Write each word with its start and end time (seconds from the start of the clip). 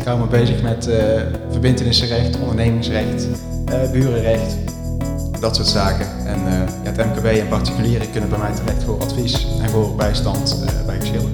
Ik 0.00 0.06
hou 0.06 0.18
me 0.18 0.26
bezig 0.26 0.62
met 0.62 0.88
uh, 0.88 0.94
verbindenissenrecht, 1.50 2.38
ondernemingsrecht, 2.38 3.26
uh, 3.68 3.90
burenrecht, 3.90 4.56
dat 5.40 5.56
soort 5.56 5.68
zaken. 5.68 6.06
En 6.26 6.38
uh, 6.46 6.52
ja, 6.84 6.90
het 6.92 6.96
MKB 6.96 7.24
en 7.24 7.48
particulieren 7.48 8.10
kunnen 8.10 8.30
bij 8.30 8.38
mij 8.38 8.52
terecht 8.54 8.84
voor 8.84 9.00
advies 9.00 9.46
en 9.62 9.70
voor 9.70 9.94
bijstand 9.94 10.64
bij 10.86 11.00
geschillen. 11.00 11.30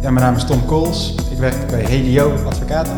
Ja, 0.00 0.10
mijn 0.10 0.24
naam 0.24 0.36
is 0.36 0.44
Tom 0.44 0.64
Kools. 0.66 1.14
Ik 1.30 1.38
werk 1.38 1.66
bij 1.66 1.82
Helio 1.82 2.32
Advocaten. 2.46 2.96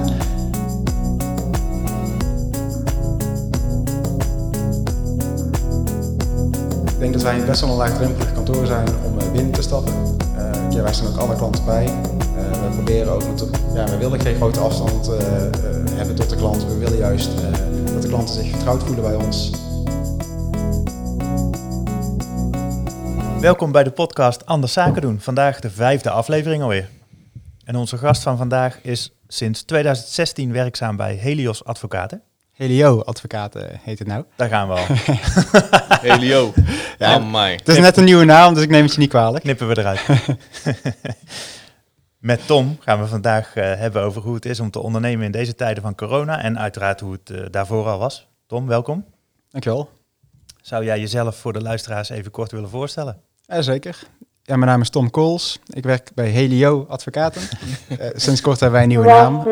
Ik 6.84 6.98
denk 6.98 7.12
dat 7.12 7.22
wij 7.22 7.44
best 7.44 7.60
wel 7.60 7.70
een 7.70 7.76
laagdrempelig 7.76 8.32
kantoor 8.32 8.66
zijn 8.66 8.88
om 9.04 9.32
binnen 9.32 9.52
te 9.52 9.62
stappen. 9.62 9.94
ja, 10.70 10.82
wij 10.82 10.92
staan 10.92 11.06
ook 11.06 11.16
alle 11.16 11.36
klanten 11.36 11.64
bij 11.64 11.90
we 12.68 12.74
proberen 12.74 13.12
ook 13.12 13.26
met, 13.26 13.44
ja, 13.74 13.84
we 13.84 13.96
willen 13.96 14.20
geen 14.20 14.34
grote 14.34 14.60
afstand 14.60 15.08
uh, 15.08 15.16
hebben 15.92 16.14
tot 16.14 16.30
de 16.30 16.36
klant. 16.36 16.64
We 16.64 16.78
willen 16.78 16.98
juist 16.98 17.28
uh, 17.28 17.92
dat 17.92 18.02
de 18.02 18.08
klanten 18.08 18.34
zich 18.34 18.50
vertrouwd 18.50 18.82
voelen 18.82 19.04
bij 19.04 19.14
ons. 19.14 19.50
Welkom 23.40 23.72
bij 23.72 23.84
de 23.84 23.90
podcast 23.90 24.46
Anders 24.46 24.72
Zaken 24.72 25.02
doen. 25.02 25.20
Vandaag 25.20 25.60
de 25.60 25.70
vijfde 25.70 26.10
aflevering 26.10 26.62
alweer. 26.62 26.88
En 27.64 27.76
onze 27.76 27.98
gast 27.98 28.22
van 28.22 28.36
vandaag 28.36 28.78
is 28.82 29.12
sinds 29.28 29.62
2016 29.62 30.52
werkzaam 30.52 30.96
bij 30.96 31.14
Helios 31.14 31.64
Advocaten. 31.64 32.22
Helio 32.52 33.00
Advocaten 33.00 33.80
heet 33.82 33.98
het 33.98 34.08
nou. 34.08 34.24
Daar 34.36 34.48
gaan 34.48 34.68
we 34.68 34.74
al. 34.74 34.84
Helio. 36.10 36.52
Ja, 36.98 37.12
Amai. 37.12 37.56
Het 37.56 37.68
is 37.68 37.78
net 37.78 37.96
een 37.96 38.04
nieuwe 38.04 38.24
naam, 38.24 38.54
dus 38.54 38.62
ik 38.62 38.70
neem 38.70 38.82
het 38.82 38.92
je 38.92 38.98
niet 38.98 39.08
kwalijk. 39.08 39.42
Knippen 39.42 39.68
we 39.68 39.78
eruit. 39.78 40.00
Met 42.18 42.46
Tom 42.46 42.76
gaan 42.80 43.00
we 43.00 43.06
vandaag 43.06 43.56
uh, 43.56 43.64
hebben 43.64 44.02
over 44.02 44.22
hoe 44.22 44.34
het 44.34 44.44
is 44.44 44.60
om 44.60 44.70
te 44.70 44.78
ondernemen 44.78 45.24
in 45.24 45.30
deze 45.30 45.54
tijden 45.54 45.82
van 45.82 45.94
corona 45.94 46.42
en 46.42 46.58
uiteraard 46.58 47.00
hoe 47.00 47.12
het 47.12 47.30
uh, 47.30 47.46
daarvoor 47.50 47.86
al 47.86 47.98
was. 47.98 48.26
Tom, 48.46 48.66
welkom. 48.66 49.04
Dankjewel. 49.50 49.90
Zou 50.62 50.84
jij 50.84 51.00
jezelf 51.00 51.36
voor 51.36 51.52
de 51.52 51.62
luisteraars 51.62 52.08
even 52.08 52.30
kort 52.30 52.50
willen 52.50 52.68
voorstellen? 52.68 53.20
Ja, 53.46 53.62
zeker. 53.62 54.02
Ja, 54.42 54.56
mijn 54.56 54.70
naam 54.70 54.80
is 54.80 54.90
Tom 54.90 55.10
Kools. 55.10 55.58
Ik 55.66 55.84
werk 55.84 56.10
bij 56.14 56.28
Helio 56.28 56.86
Advocaten. 56.88 57.42
uh, 57.88 58.06
sinds 58.14 58.40
kort 58.40 58.60
hebben 58.60 58.78
wij 58.78 58.82
een 58.82 58.88
nieuwe 58.88 59.06
naam. 59.06 59.42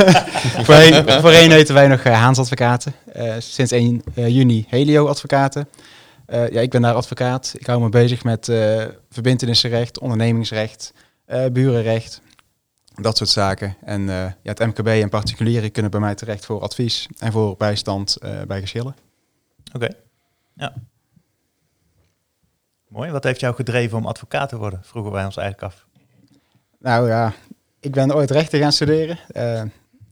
voorheen, 0.66 1.20
voorheen 1.20 1.50
heten 1.50 1.74
wij 1.74 1.88
nog 1.88 2.02
Haans 2.04 2.38
Advocaten. 2.38 2.92
sinds 3.38 3.72
1 3.72 4.02
juni 4.14 4.64
Helio 4.68 5.06
Advocaten. 5.06 5.68
ja, 6.26 6.60
ik 6.60 6.70
ben 6.70 6.82
daar 6.82 6.94
advocaat. 6.94 7.54
Ik 7.58 7.66
hou 7.66 7.80
me 7.80 7.88
bezig 7.88 8.24
met 8.24 8.52
verbindenissenrecht, 9.10 9.98
ondernemingsrecht, 9.98 10.92
burenrecht, 11.26 12.22
dat 12.94 13.16
soort 13.16 13.30
zaken. 13.30 13.76
En 13.84 14.00
uh, 14.00 14.08
ja, 14.08 14.34
het 14.42 14.58
MKB 14.58 14.86
en 14.86 15.08
particulieren 15.08 15.70
kunnen 15.70 15.90
bij 15.90 16.00
mij 16.00 16.14
terecht 16.14 16.44
voor 16.44 16.60
advies 16.60 17.08
en 17.18 17.32
voor 17.32 17.56
bijstand 17.56 18.16
uh, 18.24 18.42
bij 18.42 18.60
geschillen. 18.60 18.96
Oké, 19.72 19.88
ja. 20.54 20.72
Mooi. 22.88 23.10
Wat 23.10 23.24
heeft 23.24 23.40
jou 23.40 23.54
gedreven 23.54 23.98
om 23.98 24.06
advocaat 24.06 24.48
te 24.48 24.56
worden? 24.56 24.80
Vroegen 24.82 25.12
wij 25.12 25.24
ons 25.24 25.36
eigenlijk 25.36 25.72
af. 25.72 25.86
Nou 26.78 27.08
ja, 27.08 27.32
ik 27.80 27.92
ben 27.92 28.14
ooit 28.14 28.30
rechten 28.30 28.60
gaan 28.60 28.72
studeren. 28.72 29.18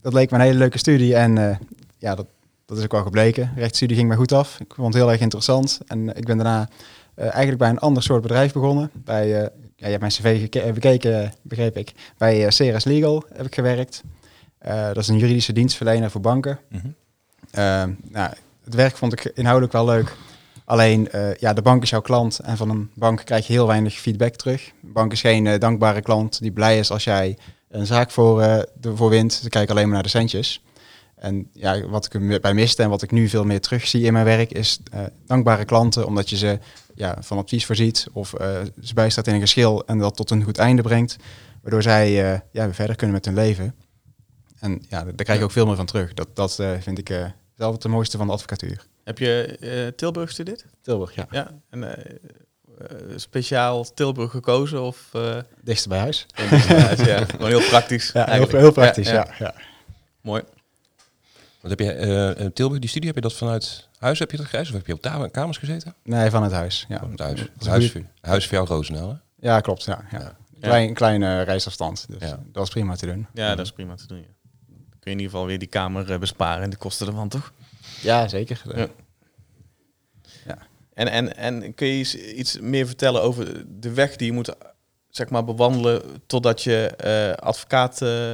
dat 0.01 0.13
leek 0.13 0.31
me 0.31 0.37
een 0.37 0.43
hele 0.43 0.57
leuke 0.57 0.77
studie 0.77 1.15
en 1.15 1.59
ja, 1.97 2.15
dat, 2.15 2.27
dat 2.65 2.77
is 2.77 2.83
ook 2.83 2.91
wel 2.91 3.03
gebleken. 3.03 3.53
Rechtsstudie 3.55 3.97
ging 3.97 4.09
me 4.09 4.15
goed 4.15 4.31
af. 4.31 4.59
Ik 4.59 4.73
vond 4.73 4.93
het 4.93 5.03
heel 5.03 5.11
erg 5.11 5.21
interessant. 5.21 5.79
En 5.87 6.15
ik 6.15 6.25
ben 6.25 6.37
daarna 6.37 6.69
eigenlijk 7.15 7.57
bij 7.57 7.69
een 7.69 7.79
ander 7.79 8.03
soort 8.03 8.21
bedrijf 8.21 8.53
begonnen. 8.53 8.91
Bij 8.93 9.51
ja, 9.83 9.89
je 9.89 9.97
hebt 9.97 10.23
mijn 10.23 10.39
cv 10.47 10.55
eh, 10.55 10.73
bekeken, 10.73 11.33
begreep 11.41 11.77
ik. 11.77 11.91
Bij 12.17 12.43
uh, 12.43 12.49
Ceres 12.49 12.83
Legal 12.83 13.25
heb 13.33 13.45
ik 13.45 13.55
gewerkt. 13.55 14.03
Uh, 14.67 14.85
dat 14.85 14.97
is 14.97 15.07
een 15.07 15.17
juridische 15.17 15.53
dienstverlener 15.53 16.11
voor 16.11 16.21
banken. 16.21 16.59
Mhm. 16.67 16.87
nou, 18.09 18.33
het 18.63 18.73
werk 18.73 18.97
vond 18.97 19.13
ik 19.13 19.31
inhoudelijk 19.35 19.73
wel 19.73 19.85
leuk. 19.85 20.15
Alleen, 20.65 21.09
ja, 21.39 21.53
de 21.53 21.61
bank 21.61 21.83
is 21.83 21.89
jouw 21.89 22.01
klant 22.01 22.39
en 22.39 22.57
van 22.57 22.69
een 22.69 22.91
bank 22.95 23.25
krijg 23.25 23.47
je 23.47 23.53
heel 23.53 23.67
weinig 23.67 23.93
feedback 23.93 24.35
terug. 24.35 24.71
Een 24.83 24.91
bank 24.91 25.11
is 25.11 25.21
geen 25.21 25.59
dankbare 25.59 26.01
klant 26.01 26.41
die 26.41 26.51
blij 26.51 26.79
is 26.79 26.91
als 26.91 27.03
jij 27.03 27.37
een 27.69 27.85
zaak 27.85 28.11
voor, 28.11 28.41
ervoor 28.81 29.09
wint. 29.09 29.33
Ze 29.33 29.49
kijken 29.49 29.71
alleen 29.71 29.85
maar 29.85 29.93
naar 29.93 30.03
de 30.03 30.09
centjes. 30.09 30.63
En 31.23 31.49
ja, 31.53 31.87
wat 31.87 32.13
ik 32.13 32.41
bij 32.41 32.53
miste 32.53 32.83
en 32.83 32.89
wat 32.89 33.01
ik 33.01 33.11
nu 33.11 33.29
veel 33.29 33.43
meer 33.43 33.61
terugzie 33.61 34.03
in 34.03 34.13
mijn 34.13 34.25
werk 34.25 34.51
is 34.51 34.79
dankbare 35.25 35.65
klanten, 35.65 36.05
omdat 36.05 36.29
je 36.29 36.37
ze 36.37 36.59
ja, 36.95 37.17
van 37.19 37.37
advies 37.37 37.65
voorziet 37.65 38.07
of 38.11 38.33
uh, 38.41 38.61
ze 38.81 38.93
bijstaat 38.93 39.27
in 39.27 39.33
een 39.33 39.39
geschil 39.39 39.85
en 39.85 39.97
dat 39.97 40.15
tot 40.15 40.29
een 40.29 40.43
goed 40.43 40.57
einde 40.57 40.81
brengt. 40.81 41.15
Waardoor 41.61 41.81
zij 41.81 42.33
uh, 42.33 42.39
ja, 42.51 42.65
weer 42.65 42.73
verder 42.73 42.95
kunnen 42.95 43.15
met 43.15 43.25
hun 43.25 43.33
leven. 43.33 43.75
En 44.59 44.85
ja, 44.89 45.03
daar 45.03 45.13
krijg 45.15 45.39
je 45.39 45.45
ook 45.45 45.51
veel 45.51 45.65
meer 45.65 45.75
van 45.75 45.85
terug. 45.85 46.13
Dat, 46.13 46.35
dat 46.35 46.57
uh, 46.59 46.71
vind 46.79 46.97
ik 46.97 47.33
zelf 47.57 47.73
het 47.73 47.87
mooiste 47.87 48.17
van 48.17 48.27
de 48.27 48.33
advocatuur. 48.33 48.85
Heb 49.03 49.17
je 49.17 49.93
Tilburg 49.95 50.25
gestudeerd? 50.25 50.65
Tilburg, 50.81 51.15
ja. 51.15 51.27
ja 51.31 51.51
en, 51.69 51.97
speciaal 53.15 53.93
Tilburg 53.93 54.31
gekozen 54.31 54.81
of... 54.81 55.11
Dichtst 55.61 55.87
bij 55.87 55.99
huis. 55.99 56.25
bij 56.35 56.79
huis, 56.79 56.99
ja. 56.99 57.25
Gewoon 57.31 57.49
heel 57.49 57.67
praktisch. 57.67 58.11
Ja, 58.11 58.31
heel, 58.31 58.47
heel, 58.47 58.71
praktisch, 58.71 59.07
ja, 59.07 59.13
ja. 59.13 59.35
ja. 59.39 59.55
Mooi. 60.21 60.43
Wat 61.63 61.71
heb 61.71 61.79
je, 61.79 62.51
Tilburg, 62.53 62.79
die 62.79 62.89
studie, 62.89 63.07
heb 63.07 63.15
je 63.15 63.21
dat 63.21 63.33
vanuit 63.33 63.89
huis 63.99 64.19
heb 64.19 64.31
je 64.31 64.37
dat 64.37 64.45
gereisd? 64.45 64.69
Of 64.69 64.77
heb 64.77 64.87
je 64.87 64.93
op 64.93 65.31
kamers 65.31 65.57
gezeten? 65.57 65.95
Nee, 66.03 66.29
van 66.29 66.43
het 66.43 66.51
huis. 66.51 66.85
Ja. 66.87 66.99
Van 66.99 67.11
het 67.11 67.19
huis. 67.19 67.39
Het 67.39 67.67
huis, 67.67 67.93
huis 68.21 68.47
voor 68.47 68.53
jou 68.55 68.67
Roosendaal, 68.67 69.09
hè? 69.09 69.15
Ja, 69.49 69.59
klopt. 69.59 69.83
Ja, 69.83 70.05
ja. 70.11 70.35
Klein, 70.59 70.93
kleine 70.93 71.41
reisafstand. 71.41 72.05
Dus 72.09 72.29
ja. 72.29 72.39
dat 72.51 72.63
is 72.63 72.69
prima 72.69 72.95
te 72.95 73.05
doen. 73.05 73.27
Ja, 73.33 73.55
dat 73.55 73.65
is 73.65 73.71
prima 73.71 73.95
te 73.95 74.07
doen. 74.07 74.17
Ja. 74.17 74.23
Kun 74.99 75.11
je 75.11 75.11
in 75.11 75.17
ieder 75.17 75.31
geval 75.31 75.45
weer 75.45 75.59
die 75.59 75.67
kamer 75.67 76.11
uh, 76.11 76.17
besparen 76.17 76.63
en 76.63 76.69
de 76.69 76.75
kosten 76.75 77.07
ervan, 77.07 77.29
toch? 77.29 77.53
Ja, 78.01 78.27
zeker. 78.27 78.61
Ja. 78.75 78.87
ja. 80.45 80.57
En, 80.93 81.07
en, 81.07 81.35
en 81.35 81.73
kun 81.73 81.87
je 81.87 82.33
iets 82.35 82.59
meer 82.59 82.85
vertellen 82.85 83.21
over 83.21 83.63
de 83.79 83.93
weg 83.93 84.15
die 84.15 84.27
je 84.27 84.33
moet 84.33 84.55
zeg 85.09 85.29
maar, 85.29 85.43
bewandelen 85.43 86.01
totdat 86.25 86.63
je 86.63 86.93
uh, 87.05 87.45
advocaat 87.45 88.01
uh, 88.01 88.33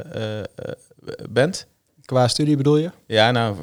bent? 1.29 1.68
Qua 2.09 2.27
studie 2.27 2.57
bedoel 2.57 2.77
je? 2.77 2.91
Ja, 3.05 3.31
nou, 3.31 3.55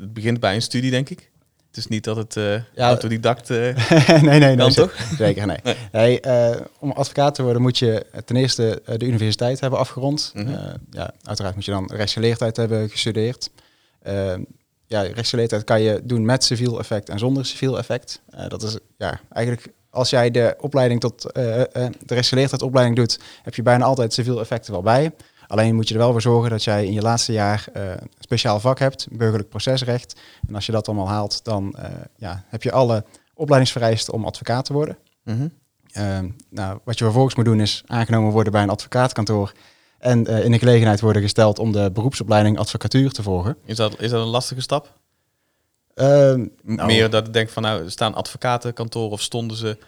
het 0.00 0.12
begint 0.12 0.40
bij 0.40 0.54
een 0.54 0.62
studie, 0.62 0.90
denk 0.90 1.10
ik. 1.10 1.30
Het 1.66 1.76
is 1.76 1.86
niet 1.86 2.04
dat 2.04 2.16
het 2.16 2.36
uh, 2.36 2.54
ja, 2.54 2.88
autodidact 2.88 3.50
uh, 3.50 3.56
nee, 4.22 4.38
nee, 4.38 4.56
nee, 4.56 4.72
toch? 4.72 4.94
Zeker, 5.16 5.46
nee. 5.46 5.56
nee. 5.92 6.20
uh, 6.26 6.56
om 6.78 6.90
advocaat 6.90 7.34
te 7.34 7.42
worden 7.42 7.62
moet 7.62 7.78
je 7.78 8.06
ten 8.24 8.36
eerste 8.36 8.82
de 8.96 9.06
universiteit 9.06 9.60
hebben 9.60 9.78
afgerond. 9.78 10.30
Mm 10.34 10.46
-hmm. 10.46 10.72
ja, 10.90 11.12
uiteraard 11.22 11.54
moet 11.54 11.64
je 11.64 11.70
dan 11.70 11.90
rechtsgeleerdheid 11.92 12.56
hebben 12.56 12.90
gestudeerd. 12.90 13.50
ja, 14.86 15.00
rechtsgeleerdheid 15.00 15.64
kan 15.64 15.80
je 15.80 16.00
doen 16.04 16.24
met 16.24 16.44
civiel 16.44 16.78
effect 16.78 17.08
en 17.08 17.18
zonder 17.18 17.46
civiel 17.46 17.78
effect. 17.78 18.22
dat 18.48 18.62
is 18.62 18.78
ja, 18.98 19.20
eigenlijk 19.32 19.66
als 19.90 20.10
jij 20.10 20.30
de 20.30 20.54
opleiding 20.60 21.00
tot 21.00 21.22
de 21.22 21.90
rechtsgeleerdheid 22.06 22.62
opleiding 22.62 22.96
doet, 22.96 23.18
heb 23.42 23.54
je 23.54 23.62
bijna 23.62 23.84
altijd 23.84 24.12
civiel 24.12 24.40
effect 24.40 24.66
er 24.66 24.72
wel 24.72 24.82
bij. 24.82 25.12
Alleen 25.46 25.74
moet 25.74 25.88
je 25.88 25.94
er 25.94 26.00
wel 26.00 26.12
voor 26.12 26.22
zorgen 26.22 26.50
dat 26.50 26.64
jij 26.64 26.86
in 26.86 26.92
je 26.92 27.02
laatste 27.02 27.32
jaar 27.32 27.66
uh, 27.76 27.90
een 27.90 28.10
speciaal 28.18 28.60
vak 28.60 28.78
hebt, 28.78 29.06
burgerlijk 29.10 29.48
procesrecht. 29.48 30.20
En 30.48 30.54
als 30.54 30.66
je 30.66 30.72
dat 30.72 30.88
allemaal 30.88 31.08
haalt, 31.08 31.44
dan 31.44 31.76
uh, 31.78 31.84
ja, 32.16 32.44
heb 32.48 32.62
je 32.62 32.72
alle 32.72 33.04
opleidingsvereisten 33.34 34.14
om 34.14 34.24
advocaat 34.24 34.64
te 34.64 34.72
worden. 34.72 34.98
Mm 35.24 35.38
-hmm. 35.38 35.52
uh, 35.92 36.30
nou, 36.50 36.78
wat 36.84 36.98
je 36.98 37.04
vervolgens 37.04 37.34
moet 37.34 37.44
doen 37.44 37.60
is 37.60 37.82
aangenomen 37.86 38.32
worden 38.32 38.52
bij 38.52 38.62
een 38.62 38.70
advocaatkantoor 38.70 39.52
en 39.98 40.24
in 40.24 40.50
de 40.50 40.58
gelegenheid 40.58 41.00
worden 41.00 41.22
gesteld 41.22 41.58
om 41.58 41.72
de 41.72 41.90
beroepsopleiding 41.92 42.58
advocatuur 42.58 43.10
te 43.10 43.22
volgen. 43.22 43.56
Is 43.64 43.76
dat, 43.76 44.00
is 44.00 44.10
dat 44.10 44.22
een 44.22 44.30
lastige 44.30 44.60
stap? 44.60 44.92
Ehm, 45.94 46.46
nou, 46.62 46.86
Meer 46.86 47.10
dat 47.10 47.26
ik 47.26 47.32
denk 47.32 47.48
van 47.48 47.62
nou, 47.62 47.90
staan 47.90 48.14
advocatenkantoren 48.14 49.10
of 49.10 49.20
stonden 49.20 49.56
ze, 49.56 49.78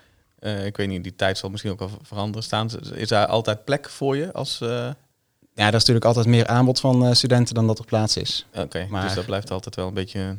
ik 0.65 0.77
weet 0.77 0.89
niet, 0.89 1.03
die 1.03 1.17
tijd 1.17 1.39
zal 1.39 1.51
misschien 1.51 1.73
ook 1.73 1.79
wel 1.79 1.91
veranderen, 2.03 2.43
staan 2.43 2.71
ze, 2.71 2.79
is 2.95 3.09
daar 3.09 3.27
altijd 3.27 3.65
plek 3.65 3.89
voor 3.89 4.17
je 4.17 4.33
als... 4.33 4.61
Ja, 5.59 5.65
dat 5.65 5.75
is 5.75 5.79
natuurlijk 5.79 6.05
altijd 6.05 6.27
meer 6.27 6.47
aanbod 6.47 6.81
van 6.81 7.07
uh, 7.07 7.13
studenten 7.13 7.55
dan 7.55 7.67
dat 7.67 7.79
er 7.79 7.85
plaats 7.85 8.17
is. 8.17 8.47
Oké, 8.55 8.87
maar 8.91 9.03
dus 9.03 9.15
dat 9.15 9.27
blijft 9.27 9.51
altijd 9.51 9.75
wel 9.75 9.87
een 9.87 9.95
beetje... 9.95 10.37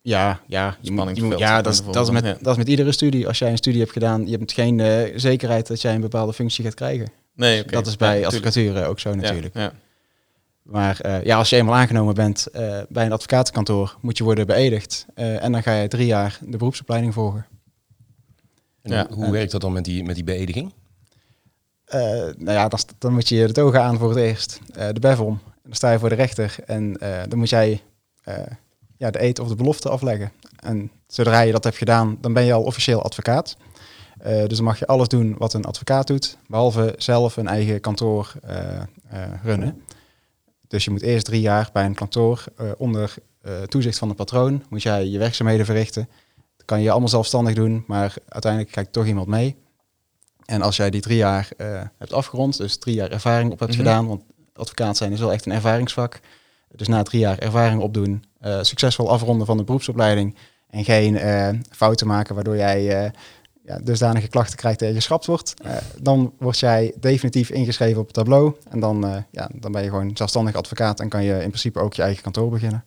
Ja, 0.00 0.40
ja, 0.46 0.76
je 0.80 0.90
moet, 0.90 1.16
je 1.16 1.22
moet, 1.22 1.38
ja, 1.38 1.62
dat, 1.62 1.72
is, 1.72 1.84
dat, 1.84 2.06
is 2.06 2.10
met, 2.10 2.24
dat 2.24 2.52
is 2.52 2.56
met 2.56 2.68
iedere 2.68 2.92
studie. 2.92 3.26
Als 3.26 3.38
jij 3.38 3.50
een 3.50 3.56
studie 3.56 3.80
hebt 3.80 3.92
gedaan, 3.92 4.26
je 4.26 4.36
hebt 4.36 4.52
geen 4.52 4.78
uh, 4.78 5.02
zekerheid 5.14 5.66
dat 5.66 5.80
jij 5.80 5.94
een 5.94 6.00
bepaalde 6.00 6.32
functie 6.32 6.64
gaat 6.64 6.74
krijgen. 6.74 7.10
Nee, 7.34 7.60
okay. 7.60 7.72
Dat 7.72 7.86
is 7.86 7.96
bij 7.96 8.20
ja, 8.20 8.26
advocatuur 8.26 8.86
ook 8.86 9.00
zo 9.00 9.14
natuurlijk. 9.14 9.54
Ja, 9.54 9.62
ja. 9.62 9.72
Maar 10.62 11.00
uh, 11.06 11.24
ja, 11.24 11.36
als 11.36 11.50
je 11.50 11.56
eenmaal 11.56 11.74
aangenomen 11.74 12.14
bent 12.14 12.46
bij 12.88 13.06
een 13.06 13.12
advocatenkantoor, 13.12 13.96
moet 14.00 14.18
je 14.18 14.24
worden 14.24 14.46
beëdigd. 14.46 15.06
en 15.14 15.52
dan 15.52 15.62
ga 15.62 15.74
je 15.74 15.88
drie 15.88 16.06
jaar 16.06 16.38
de 16.40 16.56
beroepsopleiding 16.56 17.14
volgen. 17.14 17.46
En 18.82 19.06
hoe, 19.06 19.24
hoe 19.24 19.32
werkt 19.32 19.52
dat 19.52 19.60
dan 19.60 19.72
met 19.72 19.84
die, 19.84 20.04
met 20.04 20.14
die 20.14 20.24
beëdiging? 20.24 20.72
Uh, 21.94 22.00
nou 22.36 22.50
ja, 22.50 22.68
dan, 22.98 23.12
moet 23.12 23.28
je 23.28 23.36
je 23.36 23.46
de 23.46 23.52
toga 23.52 23.80
aan 23.80 23.98
voor 23.98 24.08
het 24.08 24.18
eerst, 24.18 24.60
uh, 24.78 24.88
de 24.92 25.00
bevel. 25.00 25.26
En 25.26 25.60
dan 25.62 25.74
sta 25.74 25.92
je 25.92 25.98
voor 25.98 26.08
de 26.08 26.14
rechter 26.14 26.56
en 26.66 26.96
uh, 27.02 27.22
dan 27.28 27.38
moet 27.38 27.48
jij 27.48 27.82
ja, 28.96 29.10
de 29.10 29.22
eet 29.22 29.38
of 29.38 29.48
de 29.48 29.54
belofte 29.54 29.88
afleggen. 29.88 30.32
En 30.56 30.90
zodra 31.06 31.40
je 31.40 31.52
dat 31.52 31.64
hebt 31.64 31.76
gedaan, 31.76 32.18
dan 32.20 32.32
ben 32.32 32.44
je 32.44 32.52
al 32.52 32.62
officieel 32.62 33.02
advocaat. 33.02 33.56
dus 34.22 34.56
dan 34.56 34.64
mag 34.64 34.78
je 34.78 34.86
alles 34.86 35.08
doen 35.08 35.34
wat 35.38 35.52
een 35.52 35.64
advocaat 35.64 36.06
doet, 36.06 36.36
behalve 36.46 36.94
zelf 36.96 37.36
een 37.36 37.48
eigen 37.48 37.80
kantoor 37.80 38.32
eh, 39.08 39.24
runnen. 39.42 39.82
Dus 40.66 40.84
je 40.84 40.90
moet 40.90 41.02
eerst 41.02 41.24
drie 41.24 41.40
jaar 41.40 41.70
bij 41.72 41.84
een 41.84 41.94
kantoor 41.94 42.44
eh, 42.56 42.70
onder 42.76 43.14
eh, 43.40 43.62
toezicht 43.62 43.98
van 43.98 44.08
een 44.08 44.14
patroon, 44.14 44.64
moet 44.68 44.82
jij 44.82 45.06
je 45.06 45.18
werkzaamheden 45.18 45.66
verrichten. 45.66 46.08
Dat 46.56 46.66
kan 46.66 46.80
je 46.82 46.90
allemaal 46.90 47.08
zelfstandig 47.08 47.54
doen, 47.54 47.84
maar 47.86 48.14
uiteindelijk 48.28 48.72
kijkt 48.72 48.92
toch 48.92 49.06
iemand 49.06 49.26
mee. 49.26 49.56
En 50.48 50.62
als 50.62 50.76
jij 50.76 50.90
die 50.90 51.00
drie 51.00 51.16
jaar 51.16 51.48
eh, 51.56 51.80
hebt 51.98 52.12
afgerond, 52.12 52.56
dus 52.56 52.76
drie 52.76 52.94
jaar 52.94 53.10
ervaring 53.10 53.52
op 53.52 53.58
hebt 53.58 53.70
Mhm. 53.70 53.80
gedaan, 53.80 54.06
want 54.06 54.22
advocaat 54.54 54.96
zijn 54.96 55.12
is 55.12 55.20
wel 55.20 55.32
echt 55.32 55.46
een 55.46 55.52
ervaringsvak. 55.52 56.20
Dus 56.76 56.88
na 56.88 57.02
drie 57.02 57.20
jaar 57.20 57.38
ervaring 57.38 57.80
opdoen, 57.82 58.24
eh, 58.40 58.58
succesvol 58.62 59.10
afronden 59.10 59.46
van 59.46 59.56
de 59.56 59.64
beroepsopleiding 59.64 60.36
en 60.70 60.84
geen 60.84 61.16
eh, 61.18 61.48
fouten 61.70 62.06
maken 62.06 62.34
waardoor 62.34 62.56
jij 62.56 62.82
ja, 63.64 63.78
dusdanige 63.82 64.28
klachten 64.28 64.56
krijgt 64.56 64.78
dat 64.78 64.88
je 64.88 64.94
geschrapt 64.94 65.26
wordt. 65.26 65.54
dan 66.00 66.32
word 66.38 66.58
jij 66.58 66.94
definitief 67.00 67.50
ingeschreven 67.50 68.00
op 68.00 68.06
het 68.06 68.14
tableau 68.14 68.54
en 68.70 68.80
dan, 68.80 69.24
ja, 69.30 69.50
dan 69.54 69.72
ben 69.72 69.82
je 69.82 69.88
gewoon 69.88 70.10
zelfstandig 70.14 70.54
advocaat 70.54 71.00
en 71.00 71.08
kan 71.08 71.24
je 71.24 71.32
in 71.32 71.48
principe 71.48 71.80
ook 71.80 71.94
je 71.94 72.02
eigen 72.02 72.22
kantoor 72.22 72.50
beginnen. 72.50 72.84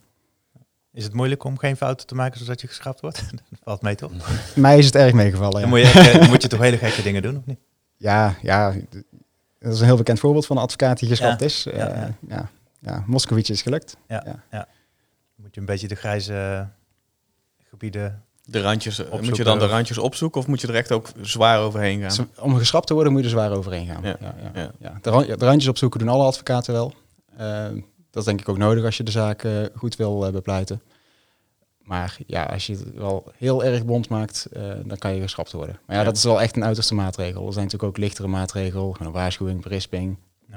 Is 0.93 1.03
het 1.03 1.13
moeilijk 1.13 1.43
om 1.43 1.57
geen 1.57 1.77
fouten 1.77 2.07
te 2.07 2.15
maken 2.15 2.39
zodat 2.39 2.61
je 2.61 2.67
geschrapt 2.67 3.01
wordt? 3.01 3.23
Dat 3.49 3.59
valt 3.63 3.81
mee 3.81 3.95
toch? 3.95 4.11
Mij 4.55 4.77
is 4.77 4.85
het 4.85 4.95
erg 4.95 5.13
meegevallen. 5.13 5.61
Dan 5.61 5.69
moet 5.69 5.79
je, 5.79 6.25
moet 6.29 6.41
je 6.41 6.47
toch 6.47 6.59
hele 6.59 6.77
gekke 6.77 7.01
dingen 7.01 7.21
doen, 7.21 7.37
of 7.37 7.45
niet? 7.45 7.59
ja, 7.97 8.35
ja, 8.41 8.73
dat 9.59 9.73
is 9.73 9.79
een 9.79 9.85
heel 9.85 9.97
bekend 9.97 10.19
voorbeeld 10.19 10.45
van 10.45 10.57
een 10.57 10.63
advocaat 10.63 10.99
die 10.99 11.09
geschrapt 11.09 11.39
Ja, 11.39 11.45
is. 11.45 11.65
Eh, 11.65 11.77
ja, 11.77 12.15
ja, 12.27 12.49
ja. 12.81 13.03
is 13.43 13.61
gelukt. 13.61 13.97
Ja, 14.07 14.23
Ja. 14.25 14.41
Dan 14.51 14.65
moet 15.35 15.53
je 15.53 15.59
een 15.59 15.65
beetje 15.65 15.87
de 15.87 15.95
grijze 15.95 16.67
gebieden... 17.69 18.23
De 18.43 18.61
randjes, 18.61 18.99
eh, 18.99 19.19
moet 19.19 19.37
je 19.37 19.43
dan 19.43 19.59
de 19.59 19.67
randjes 19.67 19.97
opzoeken 19.97 20.41
of 20.41 20.47
moet 20.47 20.61
je 20.61 20.67
er 20.67 20.75
echt 20.75 20.91
ook 20.91 21.09
zwaar 21.21 21.59
overheen 21.59 22.09
gaan? 22.09 22.29
Om 22.39 22.57
geschrapt 22.57 22.87
te 22.87 22.93
worden 22.93 23.11
moet 23.11 23.21
je 23.21 23.27
er 23.27 23.33
zwaar 23.33 23.51
overheen 23.51 23.87
gaan. 23.87 24.03
Ja, 24.03 24.17
Ja, 24.53 24.71
ja. 24.79 24.97
De, 25.01 25.45
randjes 25.45 25.67
opzoeken 25.67 25.99
doen 25.99 26.09
alle 26.09 26.23
advocaten 26.23 26.73
wel. 26.73 26.93
Eh, 27.37 27.67
dat 28.11 28.21
is 28.21 28.25
denk 28.25 28.39
ik 28.41 28.49
ook 28.49 28.57
nodig 28.57 28.85
als 28.85 28.97
je 28.97 29.03
de 29.03 29.11
zaak 29.11 29.43
eh, 29.43 29.51
goed 29.75 29.95
wil 29.95 30.25
eh, 30.25 30.31
bepleiten. 30.31 30.81
Maar 31.81 32.17
ja, 32.27 32.43
als 32.43 32.65
je 32.67 32.73
het 32.73 32.93
wel 32.93 33.31
heel 33.37 33.63
erg 33.63 33.85
bond 33.85 34.09
maakt, 34.09 34.47
eh, 34.53 34.63
dan 34.85 34.97
kan 34.97 35.15
je 35.15 35.21
geschrapt 35.21 35.51
worden. 35.51 35.79
Maar 35.85 35.95
ja, 35.95 36.01
Ja. 36.01 36.07
dat 36.07 36.17
is 36.17 36.23
wel 36.23 36.41
echt 36.41 36.55
een 36.55 36.63
uiterste 36.65 36.93
maatregel. 36.93 37.47
Er 37.47 37.53
zijn 37.53 37.65
natuurlijk 37.65 37.91
ook 37.91 37.97
lichtere 38.03 38.27
maatregelen, 38.27 38.95
een 38.99 39.11
waarschuwing, 39.11 39.61
berisping, 39.61 40.17
Ja. 40.49 40.55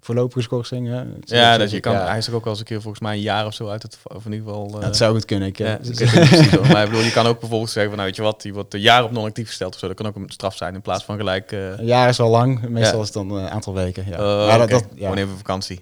voorlopige 0.00 0.42
schorsing. 0.42 0.86
hè. 0.88 0.94
Het 0.96 1.30
ja, 1.30 1.58
dat 1.58 1.70
je 1.70 1.80
kan, 1.80 1.92
ja, 1.92 2.16
er 2.16 2.34
ook 2.34 2.44
wel 2.44 2.52
eens 2.52 2.58
een 2.58 2.64
keer 2.66 2.80
volgens 2.80 3.02
mij 3.02 3.14
een 3.14 3.20
jaar 3.20 3.46
of 3.46 3.54
zo 3.54 3.68
uit 3.68 3.82
het, 3.82 3.98
of 4.02 4.24
in 4.26 4.32
ieder 4.32 4.48
geval... 4.48 4.78
eh, 4.78 4.84
het 4.84 4.96
zou 4.96 5.12
goed 5.14 5.24
kunnen. 5.24 5.48
Ik, 5.48 5.58
ja, 5.58 5.78
hoor. 5.80 6.66
maar 6.72 6.82
ik 6.84 6.90
bedoel, 6.90 7.04
je 7.04 7.12
kan 7.12 7.26
ook 7.26 7.40
bijvoorbeeld 7.40 7.70
zeggen 7.70 7.88
van, 7.94 7.96
nou 7.96 8.06
weet 8.06 8.16
je 8.16 8.22
wat, 8.22 8.42
die 8.42 8.54
wordt 8.54 8.74
een 8.74 8.80
jaar 8.80 9.04
op 9.04 9.10
non-actief 9.10 9.46
gesteld 9.46 9.74
of 9.74 9.78
zo. 9.80 9.86
Dat 9.86 9.96
kan 9.96 10.06
ook 10.06 10.16
een 10.16 10.24
straf 10.30 10.56
zijn 10.56 10.74
in 10.74 10.82
plaats 10.82 11.04
van 11.04 11.16
gelijk... 11.16 11.52
een 11.52 11.84
jaar 11.86 12.08
is 12.08 12.16
wel 12.18 12.28
lang, 12.30 12.68
meestal 12.68 13.00
is 13.00 13.04
het 13.06 13.14
dan 13.14 13.30
een 13.30 13.48
aantal 13.48 13.74
weken. 13.74 14.04
Ja, 14.08 14.40
oh, 14.40 14.46
Maar 14.48 14.58
dat, 14.58 14.70
dat, 14.70 14.84
gewoon 14.96 15.16
even 15.16 15.36
vakantie. 15.36 15.80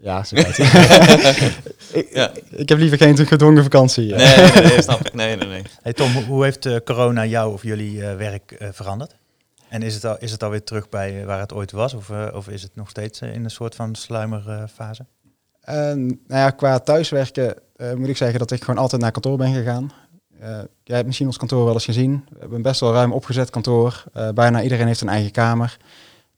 Ja, 0.00 0.24
zo 0.24 0.36
je. 0.38 1.52
ik, 1.92 2.08
Ja. 2.14 2.30
ik 2.50 2.68
heb 2.68 2.78
liever 2.78 2.98
geen 2.98 3.26
gedwongen 3.26 3.62
vakantie. 3.62 4.14
eh. 4.14 4.36
Nee, 4.36 4.52
nee, 4.52 4.72
nee, 4.72 4.82
snap 4.82 5.00
ik. 5.06 5.14
Nee, 5.14 5.36
nee, 5.36 5.48
nee. 5.48 5.62
Hey 5.82 5.92
Tom, 5.92 6.12
hoe- 6.12 6.44
heeft 6.44 6.66
eh, 6.66 6.76
corona 6.84 7.24
jou 7.24 7.52
of 7.52 7.62
jullie 7.62 8.06
eh, 8.06 8.16
werk 8.16 8.52
eh, 8.52 8.68
veranderd? 8.72 9.14
En 9.68 9.82
is 9.82 9.94
het, 9.94 10.04
al, 10.04 10.16
is 10.18 10.30
het 10.30 10.42
alweer 10.42 10.64
terug 10.64 10.88
bij 10.88 11.24
waar 11.26 11.40
het 11.40 11.52
ooit 11.52 11.72
was? 11.72 11.94
Of, 11.94 12.10
of 12.34 12.48
is 12.48 12.62
het 12.62 12.70
nog 12.76 12.90
steeds 12.90 13.20
in 13.20 13.44
een 13.44 13.50
soort 13.50 13.74
van 13.74 13.94
sluimerfase? 13.94 15.06
En, 15.60 16.06
nou 16.06 16.40
ja, 16.40 16.50
qua 16.50 16.78
thuiswerken 16.78 17.54
moet 17.96 18.08
ik 18.08 18.16
zeggen 18.16 18.38
dat 18.38 18.50
ik 18.50 18.64
gewoon 18.64 18.80
altijd 18.80 19.02
naar 19.02 19.10
kantoor 19.10 19.36
ben 19.36 19.54
gegaan. 19.54 19.92
Eh, 20.40 20.48
jij 20.84 20.94
hebt 20.96 21.06
misschien 21.06 21.26
ons 21.26 21.36
kantoor 21.36 21.64
wel 21.64 21.74
eens 21.74 21.84
gezien. 21.84 22.24
We 22.30 22.36
hebben 22.38 22.56
een 22.56 22.62
best 22.62 22.80
wel 22.80 22.92
ruim 22.92 23.12
opgezet 23.12 23.50
kantoor. 23.50 24.04
Eh, 24.12 24.28
bijna 24.30 24.62
iedereen 24.62 24.86
heeft 24.86 25.00
een 25.00 25.08
eigen 25.08 25.30
kamer. 25.32 25.76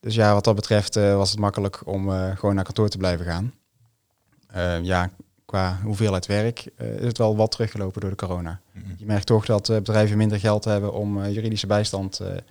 Dus 0.01 0.15
ja, 0.15 0.33
wat 0.35 0.45
dat 0.45 0.55
betreft 0.55 0.97
eh, 0.97 1.17
was 1.17 1.31
het 1.31 1.39
makkelijk 1.39 1.87
om 1.87 2.13
eh, 2.13 2.37
gewoon 2.37 2.55
naar 2.55 2.65
kantoor 2.65 2.89
te 2.89 2.99
blijven 2.99 3.27
gaan. 3.27 3.55
Eh, 4.47 4.83
ja, 4.83 5.11
qua 5.45 5.79
hoeveelheid 5.83 6.27
werk 6.27 6.67
eh, 6.77 6.95
is 6.95 7.05
het 7.07 7.19
wel 7.19 7.37
wat 7.37 7.51
teruggelopen 7.51 8.01
door 8.01 8.11
de 8.11 8.17
corona. 8.17 8.61
Je 8.97 9.07
merkt 9.07 9.27
toch 9.27 9.47
dat 9.47 9.69
eh, 9.69 9.77
bedrijven 9.77 10.17
minder 10.17 10.39
geld 10.41 10.65
hebben 10.65 10.93
om 10.93 11.23
eh, 11.23 11.33
juridische 11.35 11.67
bijstand 11.67 12.21
eh, 12.21 12.37
eh, 12.37 12.43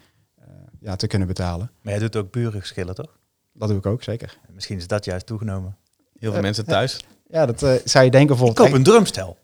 ja, 0.79 0.95
te 0.95 1.07
kunnen 1.07 1.27
betalen. 1.27 1.71
Maar 1.81 1.93
jij 1.93 2.01
doet 2.01 2.15
ook 2.15 2.31
burengeschillen, 2.31 2.95
toch? 2.95 3.17
Dat 3.53 3.67
doe 3.67 3.77
ik 3.77 3.85
ook, 3.85 4.03
zeker. 4.03 4.37
Misschien 4.53 4.77
is 4.77 4.87
dat 4.87 5.05
juist 5.05 5.25
toegenomen. 5.25 5.77
Heel 6.19 6.31
veel 6.31 6.41
mensen 6.41 6.65
thuis. 6.65 6.99
Ja, 7.31 7.45
dat 7.45 7.63
eh, 7.63 7.71
zou 7.83 8.05
je 8.05 8.11
denken 8.11 8.35
Ik 8.35 8.37
bijvoorbeeld... 8.37 8.67
koop 8.67 8.77
een 8.77 8.83
drumstel. 8.83 9.37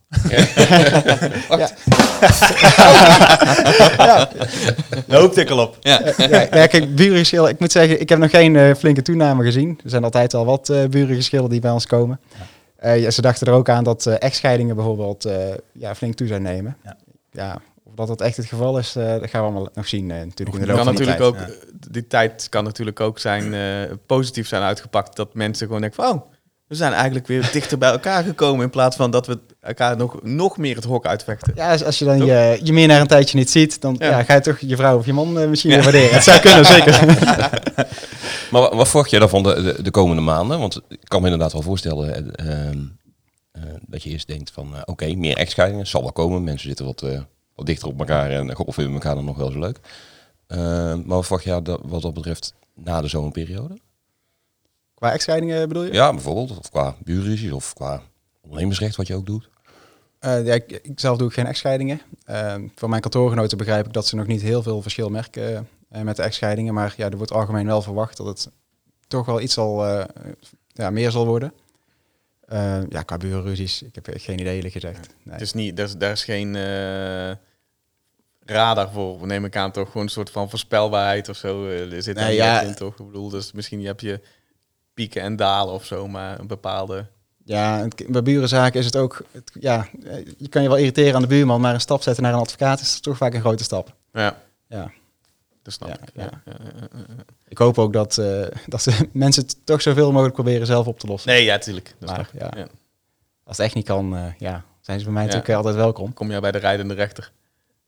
Loopt 5.07 5.37
ik 5.41 5.49
al 5.49 5.59
op. 5.59 5.77
Ja. 5.79 6.01
Ja, 6.17 6.47
ja, 6.51 6.67
kijk, 6.67 6.95
burengeschillen. 6.95 7.49
Ik 7.49 7.59
moet 7.59 7.71
zeggen, 7.71 8.01
ik 8.01 8.09
heb 8.09 8.19
nog 8.19 8.29
geen 8.29 8.55
eh, 8.55 8.73
flinke 8.75 9.01
toename 9.01 9.43
gezien. 9.43 9.79
Er 9.83 9.89
zijn 9.89 10.03
altijd 10.03 10.33
al 10.33 10.45
wat 10.45 10.69
eh 10.69 10.83
burengeschillen 10.83 11.49
die 11.49 11.59
bij 11.59 11.71
ons 11.71 11.85
komen. 11.87 12.19
Eh, 12.75 12.99
ja, 13.01 13.11
ze 13.11 13.21
dachten 13.21 13.47
er 13.47 13.53
ook 13.53 13.69
aan 13.69 13.83
dat 13.83 14.05
eh, 14.05 14.13
echtscheidingen 14.19 14.75
bijvoorbeeld 14.75 15.25
eh, 15.25 15.37
ja, 15.71 15.95
flink 15.95 16.13
toe 16.15 16.27
zou 16.27 16.39
nemen. 16.39 16.77
Ja. 16.83 16.97
Ja. 17.31 17.61
of 17.83 17.93
dat 17.95 18.07
dat 18.07 18.21
echt 18.21 18.37
het 18.37 18.45
geval 18.45 18.77
is, 18.77 18.95
eh, 18.95 19.05
dat 19.05 19.29
gaan 19.29 19.41
we 19.41 19.47
allemaal 19.47 19.69
nog 19.73 19.87
zien 19.87 20.11
eh, 20.11 20.17
natuurlijk 20.17 20.57
in 20.57 20.61
de 20.63 20.67
loop 20.67 20.75
kan 20.75 20.85
van 20.85 20.95
de 20.95 21.05
natuurlijk 21.05 21.35
tijd. 21.35 21.49
ook, 21.49 21.55
eh, 21.61 21.67
die 21.89 22.07
tijd 22.07 22.47
kan 22.49 22.63
natuurlijk 22.63 22.99
ook 22.99 23.19
zijn, 23.19 23.53
eh, 23.53 23.95
positief 24.05 24.47
zijn 24.47 24.61
uitgepakt. 24.61 25.15
Dat 25.15 25.33
mensen 25.33 25.65
gewoon 25.65 25.81
denken 25.81 26.03
van, 26.03 26.13
oh, 26.15 26.25
we 26.67 26.75
zijn 26.75 26.93
eigenlijk 26.93 27.27
weer 27.27 27.49
dichter 27.51 27.77
bij 27.77 27.91
elkaar 27.91 28.23
gekomen. 28.23 28.63
In 28.63 28.69
plaats 28.69 28.95
van 28.95 29.11
dat 29.11 29.27
we 29.27 29.39
elkaar 29.59 29.97
nog, 29.97 30.23
nog 30.23 30.57
meer 30.57 30.75
het 30.75 30.83
hok 30.83 31.05
uitvechten. 31.05 31.53
Ja, 31.55 31.71
als, 31.71 31.83
als 31.83 31.99
je 31.99 32.05
dan 32.05 32.25
je, 32.25 32.59
je 32.63 32.73
meer 32.73 32.87
naar 32.87 33.01
een 33.01 33.07
tijdje 33.07 33.37
niet 33.37 33.49
ziet, 33.51 33.81
dan 33.81 33.95
Ja. 33.99 34.05
ja. 34.09 34.23
ga 34.23 34.33
je 34.33 34.41
toch 34.41 34.59
je 34.59 34.75
vrouw 34.75 34.97
of 34.97 35.05
je 35.05 35.13
man 35.13 35.39
eh, 35.39 35.47
misschien 35.47 35.71
Ja. 35.71 35.75
weer 35.75 35.85
waarderen. 35.85 36.13
Het 36.19 36.23
zou 36.23 36.39
kunnen, 36.39 36.65
zeker. 36.65 36.99
Maar 38.51 38.61
wa- 38.61 38.75
wat 38.75 38.87
verwacht 38.87 39.09
jij 39.09 39.19
dan 39.19 39.29
van 39.29 39.43
de, 39.43 39.61
de, 39.61 39.81
de 39.81 39.91
komende 39.91 40.21
maanden? 40.21 40.59
Want 40.59 40.81
ik 40.89 40.99
kan 41.03 41.19
me 41.21 41.25
inderdaad 41.29 41.53
wel 41.53 41.61
voorstellen 41.61 42.35
eh, 42.35 42.67
ehm, 42.69 42.79
eh, 43.51 43.61
dat 43.87 44.03
je 44.03 44.09
eerst 44.09 44.27
denkt 44.27 44.51
van... 44.51 44.73
Oké, 44.85 45.15
meer 45.15 45.37
echtscheidingen, 45.37 45.87
zal 45.87 46.01
wel 46.01 46.11
komen. 46.11 46.43
Mensen 46.43 46.67
zitten 46.67 46.85
wat, 46.85 47.01
eh, 47.01 47.19
wat 47.55 47.65
dichter 47.65 47.87
op 47.87 47.99
elkaar 47.99 48.29
en 48.31 48.57
of 48.57 48.75
vinden 48.75 48.93
elkaar 48.93 49.15
dan 49.15 49.25
nog 49.25 49.37
wel 49.37 49.51
zo 49.51 49.59
leuk. 49.59 49.79
Eh, 50.47 50.57
maar 50.93 51.03
wat 51.05 51.25
verwacht 51.25 51.43
jij 51.45 51.61
dat, 51.61 51.79
wat 51.83 52.01
dat 52.01 52.13
betreft 52.13 52.53
na 52.75 53.01
de 53.01 53.07
zomerperiode? 53.07 53.77
Qua 54.95 55.11
echtscheidingen 55.11 55.67
bedoel 55.67 55.83
je? 55.83 55.93
Ja, 55.93 56.11
bijvoorbeeld. 56.11 56.57
Of 56.57 56.69
qua 56.69 56.95
buurruzies 57.03 57.51
of 57.51 57.73
qua 57.73 58.01
ondernemersrecht 58.41 58.95
wat 58.95 59.07
je 59.07 59.15
ook 59.15 59.25
doet. 59.25 59.49
Eh, 60.19 60.45
ja, 60.45 60.53
ik, 60.53 60.71
ik 60.71 60.99
zelf 60.99 61.17
doe 61.17 61.29
geen 61.29 61.45
echtscheidingen. 61.45 62.01
Eh, 62.25 62.55
van 62.75 62.89
mijn 62.89 63.01
kantoorgenoten 63.01 63.57
begrijp 63.57 63.85
ik 63.85 63.93
dat 63.93 64.07
ze 64.07 64.15
nog 64.15 64.27
niet 64.27 64.41
heel 64.41 64.63
veel 64.63 64.81
verschil 64.81 65.09
merken 65.09 65.67
eh, 65.89 66.01
met 66.01 66.15
de 66.15 66.23
echtscheidingen. 66.23 66.73
Maar 66.73 66.93
ja, 66.97 67.09
er 67.09 67.17
wordt 67.17 67.31
algemeen 67.31 67.65
wel 67.65 67.81
verwacht 67.81 68.17
dat 68.17 68.25
het 68.25 68.49
toch 69.07 69.25
wel 69.25 69.41
iets 69.41 69.53
zal, 69.53 69.85
eh, 69.85 70.05
ja, 70.67 70.89
meer 70.89 71.11
zal 71.11 71.25
worden. 71.25 71.53
Eh, 72.47 72.81
ja, 72.89 73.01
qua 73.01 73.17
burenruzies, 73.17 73.81
ik 73.81 73.95
heb 73.95 74.07
geen 74.11 74.39
idee 74.39 74.55
eerlijk 74.55 74.73
gezegd. 74.73 75.07
Nee. 75.23 75.33
Het 75.33 75.41
is 75.41 75.53
niet, 75.53 75.77
daar, 75.77 75.85
is, 75.85 75.95
daar 75.97 76.11
is 76.11 76.23
geen 76.23 76.55
eh, 76.55 77.31
radar 78.45 78.89
voor, 78.91 79.27
neem 79.27 79.45
ik 79.45 79.55
aan, 79.55 79.71
toch? 79.71 79.87
Gewoon 79.87 80.03
een 80.03 80.09
soort 80.11 80.29
van 80.29 80.49
voorspelbaarheid 80.49 81.29
of 81.29 81.37
zo. 81.37 81.67
Er 81.67 82.03
zit 82.03 82.15
daar 82.15 82.23
Nee, 82.25 82.33
niet 82.33 82.43
ja. 82.43 82.61
in, 82.61 82.75
toch? 82.75 82.99
Ik 82.99 83.05
bedoel, 83.05 83.29
dus 83.29 83.51
misschien 83.51 83.85
heb 83.85 83.99
je 83.99 84.21
pieken 84.95 85.21
en 85.21 85.35
dalen 85.35 85.73
of 85.73 85.85
zo, 85.85 86.07
maar 86.07 86.39
een 86.39 86.47
bepaalde... 86.47 87.05
Ja, 87.43 87.79
en 87.81 87.89
bij 88.07 88.23
burenzaken 88.23 88.79
is 88.79 88.85
het 88.85 88.95
ook, 88.97 89.21
het, 89.31 89.51
ja, 89.59 89.87
je 90.37 90.47
kan 90.49 90.61
je 90.61 90.67
wel 90.67 90.77
irriteren 90.77 91.15
aan 91.15 91.21
de 91.21 91.27
buurman, 91.27 91.61
maar 91.61 91.73
een 91.73 91.79
stap 91.81 92.01
zetten 92.01 92.23
naar 92.23 92.33
een 92.33 92.39
advocaat 92.39 92.79
is 92.79 92.99
toch 92.99 93.17
vaak 93.17 93.33
een 93.33 93.39
grote 93.39 93.63
stap. 93.63 93.95
Ja, 94.13 94.37
Ja. 94.69 94.91
dat 95.63 95.73
snap 95.73 95.89
Ja, 95.89 95.95
ik. 96.01 96.09
ja. 96.13 96.29
Ik 97.47 97.57
hoop 97.57 97.77
ook 97.79 97.93
dat, 97.93 98.17
eh, 98.17 98.41
dat 98.65 98.83
de 98.83 99.09
mensen 99.13 99.43
het 99.43 99.57
toch 99.65 99.81
zoveel 99.81 100.11
mogelijk 100.11 100.33
proberen 100.35 100.65
zelf 100.67 100.87
op 100.87 100.99
te 100.99 101.07
lossen. 101.07 101.31
Nee, 101.31 101.43
ja, 101.43 101.57
tuurlijk. 101.57 101.95
Dat 101.99 102.09
Maar, 102.09 102.27
snap 102.29 102.33
ik. 102.33 102.53
ja. 102.55 102.61
Ja. 102.61 102.67
Als 103.43 103.57
het 103.57 103.65
echt 103.65 103.75
niet 103.75 103.85
kan, 103.85 104.15
eh, 104.15 104.23
ja, 104.37 104.63
zijn 104.81 104.99
ze 104.99 105.05
bij 105.05 105.13
mij 105.13 105.23
Ja. 105.23 105.27
natuurlijk 105.27 105.57
altijd 105.57 105.75
welkom. 105.75 106.13
Kom 106.13 106.29
jij 106.29 106.39
bij 106.39 106.51
de 106.51 106.57
rijdende 106.57 106.93
rechter? 106.93 107.31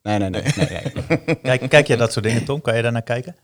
Nee, 0.01 0.17
nee, 0.17 0.29
nee. 0.29 0.41
nee, 0.55 0.67
nee. 0.69 1.35
Kijk, 1.57 1.69
kijk 1.69 1.87
je 1.87 1.97
dat 1.97 2.11
soort 2.13 2.25
dingen, 2.25 2.45
Tom? 2.45 2.61
Kan 2.61 2.75
je 2.75 2.81
daar 2.81 2.91
naar 2.91 3.01
kijken? 3.01 3.35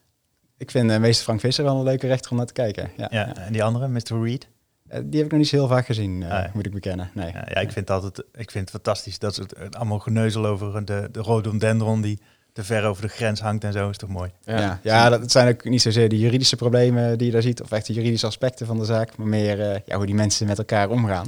Ik 0.58 0.72
vind 0.72 0.92
uh, 0.92 0.98
meester 0.98 1.24
Frank 1.24 1.40
Visser 1.40 1.64
wel 1.64 1.76
een 1.78 1.84
leuke 1.84 2.08
rechter 2.08 2.32
om 2.32 2.38
naar 2.38 2.46
te 2.46 2.54
kijken. 2.54 2.92
Ja, 2.98 3.08
Ja. 3.12 3.20
ja. 3.20 3.36
En 3.38 3.54
die 3.54 3.64
andere, 3.64 3.88
Mr. 3.88 4.24
Reed? 4.24 4.48
Eh, 4.88 5.00
die 5.04 5.16
heb 5.16 5.26
ik 5.26 5.32
nog 5.32 5.40
niet 5.40 5.48
zo 5.50 5.56
heel 5.56 5.68
vaak 5.68 5.86
gezien, 5.86 6.24
eh, 6.24 6.32
Ah, 6.32 6.44
ja. 6.44 6.52
moet 6.54 6.66
ik 6.66 6.72
bekennen. 6.74 7.10
Nee. 7.14 7.32
Ja, 7.32 7.48
ja, 7.54 7.56
ik 7.62 7.72
vind 7.72 7.88
het 7.88 7.90
altijd 7.90 8.18
ik 8.34 8.52
vind 8.52 8.64
het 8.64 8.70
fantastisch. 8.70 9.20
Dat 9.20 9.38
eh, 9.38 9.68
allemaal 9.70 10.00
geneuzel 10.00 10.46
over 10.46 10.86
de, 10.86 11.10
de 11.12 11.20
rhododendron 11.22 12.02
die 12.02 12.20
te 12.54 12.64
ver 12.64 12.86
over 12.86 13.02
de 13.02 13.08
grens 13.08 13.40
hangt 13.42 13.64
en 13.64 13.74
zo. 13.74 13.90
Is 13.90 13.98
toch 13.98 14.10
mooi? 14.10 14.32
Ja, 14.44 14.80
ja, 14.84 15.10
dat 15.10 15.20
het 15.22 15.32
zijn 15.32 15.48
ook 15.54 15.64
niet 15.64 15.82
zozeer 15.82 16.10
de 16.10 16.20
juridische 16.20 16.56
problemen 16.56 17.18
die 17.18 17.28
je 17.28 17.34
daar 17.34 17.42
ziet, 17.42 17.62
of 17.62 17.72
echt 17.72 17.86
de 17.88 17.94
juridische 17.94 18.28
aspecten 18.28 18.66
van 18.66 18.78
de 18.80 18.86
zaak, 18.86 19.18
maar 19.18 19.28
meer 19.28 19.72
eh, 19.72 19.80
ja, 19.86 19.96
hoe 19.96 20.06
die 20.06 20.16
mensen 20.16 20.48
met 20.48 20.58
elkaar 20.58 20.90
omgaan. 20.90 21.28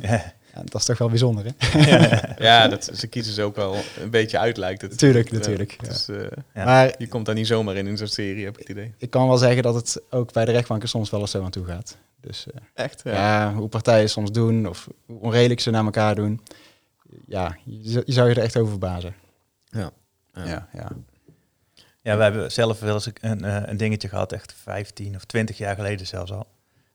Ja. 0.55 0.61
Dat 0.65 0.75
is 0.81 0.85
toch 0.85 0.97
wel 0.97 1.09
bijzonder, 1.09 1.45
hè? 1.45 1.79
Ja, 2.45 2.67
dat, 2.67 2.89
ze 2.99 3.07
kiezen 3.07 3.33
ze 3.33 3.41
ook 3.43 3.55
wel 3.55 3.75
een 4.01 4.09
beetje 4.09 4.39
uit, 4.39 4.57
lijkt 4.57 4.81
het. 4.81 4.97
Tuurlijk, 4.97 5.31
natuurlijk, 5.31 5.71
ja. 5.81 5.87
Dus, 5.87 6.07
eh, 6.07 6.17
Ja. 6.53 6.65
Maar 6.65 6.95
je 6.97 7.07
komt 7.07 7.25
daar 7.25 7.35
niet 7.35 7.47
zomaar 7.47 7.75
in, 7.75 7.87
in 7.87 7.97
zo'n 7.97 8.07
serie, 8.07 8.45
heb 8.45 8.53
ik 8.53 8.59
het 8.59 8.69
idee. 8.69 8.93
ik 8.97 9.09
kan 9.09 9.27
wel 9.27 9.37
zeggen 9.37 9.63
dat 9.63 9.75
het 9.75 10.01
ook 10.09 10.33
bij 10.33 10.45
de 10.45 10.51
rechtbanken 10.51 10.89
soms 10.89 11.09
wel 11.09 11.19
eens 11.19 11.31
zo 11.31 11.43
aan 11.43 11.51
toe 11.51 11.65
gaat. 11.65 11.97
Dus 12.21 12.45
eh, 12.47 12.61
Echt? 12.73 13.01
ja. 13.03 13.53
hoe 13.53 13.67
partijen 13.67 14.09
soms 14.09 14.31
doen, 14.31 14.67
of 14.67 14.87
hoe 15.05 15.19
onredelijk 15.19 15.59
ze 15.59 15.69
naar 15.71 15.85
elkaar 15.85 16.15
doen. 16.15 16.41
Ja, 17.27 17.57
je, 17.63 17.89
zou- 17.89 18.03
je 18.05 18.13
zou 18.13 18.29
je 18.29 18.35
er 18.35 18.41
echt 18.41 18.57
over 18.57 18.69
verbazen. 18.69 19.15
Ja. 19.65 19.91
Ja, 20.33 20.67
ja. 20.73 20.91
Ja, 22.01 22.17
we 22.17 22.23
hebben 22.23 22.51
zelf 22.51 22.79
wel 22.79 22.93
eens 22.93 23.09
een, 23.21 23.43
eh, 23.43 23.61
een 23.65 23.77
dingetje 23.77 24.07
gehad, 24.07 24.31
echt 24.31 24.53
15 24.63 25.15
of 25.15 25.25
20 25.25 25.57
jaar 25.57 25.75
geleden 25.75 26.07
zelfs 26.07 26.31
al. 26.31 26.47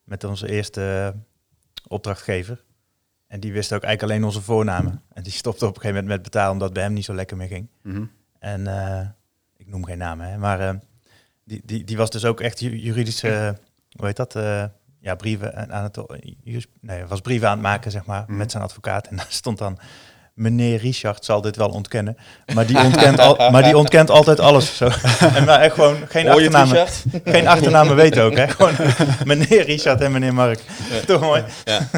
met 0.05 0.25
onze 0.25 0.49
eerste 0.51 1.15
opdrachtgever. 1.89 2.63
En 3.31 3.41
die 3.41 3.53
wist 3.53 3.73
ook 3.73 3.83
eigenlijk 3.83 4.13
alleen 4.13 4.25
onze 4.25 4.43
voornamen. 4.43 5.03
En 5.13 5.23
die 5.23 5.33
stopte 5.33 5.67
op 5.67 5.75
een 5.75 5.81
gegeven 5.81 6.03
moment 6.03 6.15
met 6.15 6.23
betalen 6.23 6.53
omdat 6.53 6.67
het 6.67 6.77
bij 6.77 6.83
hem 6.83 6.93
niet 6.93 7.05
zo 7.05 7.15
lekker 7.15 7.37
meer 7.37 7.49
ging. 7.49 7.69
Mhm. 7.83 8.05
En 8.39 8.61
uh, 8.61 9.01
ik 9.57 9.69
noem 9.69 9.85
geen 9.85 9.99
namen, 9.99 10.29
hè, 10.29 10.39
maar 10.39 10.61
uh, 10.61 10.71
die, 11.45 11.63
die, 11.65 11.85
die 11.85 11.97
was 11.97 12.11
dus 12.11 12.25
ook 12.25 12.41
echt 12.41 12.61
juridische, 12.61 13.57
hoe 13.97 14.07
heet 14.07 14.17
dat? 14.17 14.37
Uh, 14.37 14.65
ja, 15.01 15.15
brieven 15.15 15.71
aan 15.73 15.83
het, 15.83 15.99
nee, 16.81 17.05
was 17.05 17.21
brieven 17.21 17.49
aan 17.49 17.55
het 17.55 17.63
maken, 17.63 17.91
zeg 17.91 18.05
maar, 18.05 18.25
mm. 18.27 18.37
met 18.37 18.51
zijn 18.51 18.63
advocaat. 18.63 19.07
En 19.07 19.17
daar 19.17 19.27
stond 19.29 19.59
dan, 19.59 19.79
meneer 20.35 20.79
Richard 20.79 21.25
zal 21.25 21.41
dit 21.41 21.57
wel 21.57 21.69
ontkennen, 21.69 22.17
maar 22.55 22.67
die 22.67 22.79
ontkent, 22.79 23.19
al, 23.19 23.51
maar 23.51 23.63
die 23.63 23.77
ontkent 23.77 24.11
altijd 24.11 24.41
alles. 24.41 24.77
Zo. 24.77 24.89
En 25.35 25.45
maar 25.45 25.61
echt 25.61 25.75
gewoon 25.75 25.97
geen 26.09 26.29
achternamen, 26.29 26.87
geen 27.25 27.49
achternamen 27.49 27.97
weten 27.97 28.23
ook, 28.23 28.37
hè? 28.37 28.49
Gewoon 28.49 28.75
meneer 29.25 29.65
Richard 29.65 30.01
en 30.01 30.13
meneer 30.13 30.35
Mark. 30.35 30.61
Ja. 30.91 31.01
Toch 31.07 31.21
mooi. 31.21 31.45
Ja. 31.65 31.89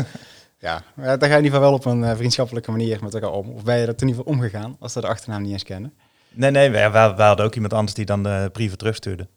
Ja, 0.62 0.84
daar 0.96 1.18
ga 1.18 1.26
je 1.26 1.30
in 1.30 1.44
ieder 1.44 1.44
geval 1.44 1.60
wel 1.60 1.72
op 1.72 1.84
een 1.84 2.16
vriendschappelijke 2.16 2.70
manier 2.70 2.98
met 3.02 3.14
elkaar 3.14 3.30
om. 3.30 3.50
Of 3.50 3.64
ben 3.64 3.76
je 3.76 3.82
er 3.82 3.88
in 3.88 4.08
ieder 4.08 4.08
geval 4.08 4.32
omgegaan, 4.32 4.76
als 4.78 4.92
ze 4.92 5.00
de 5.00 5.06
achternaam 5.06 5.42
niet 5.42 5.52
eens 5.52 5.62
kennen? 5.62 5.92
Nee, 6.30 6.50
nee, 6.50 6.70
we, 6.70 6.90
we, 6.90 7.22
hadden 7.22 7.44
ook 7.44 7.54
iemand 7.54 7.72
anders 7.72 7.94
die 7.94 8.04
dan 8.04 8.22
de 8.22 8.50
brieven 8.52 8.78
terugstuurde. 8.78 9.28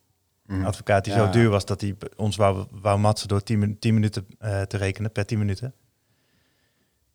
Een 0.48 0.58
mhm. 0.58 0.66
advocaat 0.66 1.04
die 1.04 1.14
zo 1.14 1.30
duur 1.30 1.50
was 1.50 1.66
dat 1.66 1.82
hij 1.82 1.96
ons 2.16 2.36
wou, 2.36 2.66
wou 2.72 3.00
matsen 3.00 3.28
door 3.28 3.44
10, 3.44 3.78
minuten 3.82 4.28
uh, 4.40 4.62
te 4.62 4.78
rekenen, 4.78 5.12
per 5.12 5.26
10 5.26 5.38
minuten. 5.38 5.74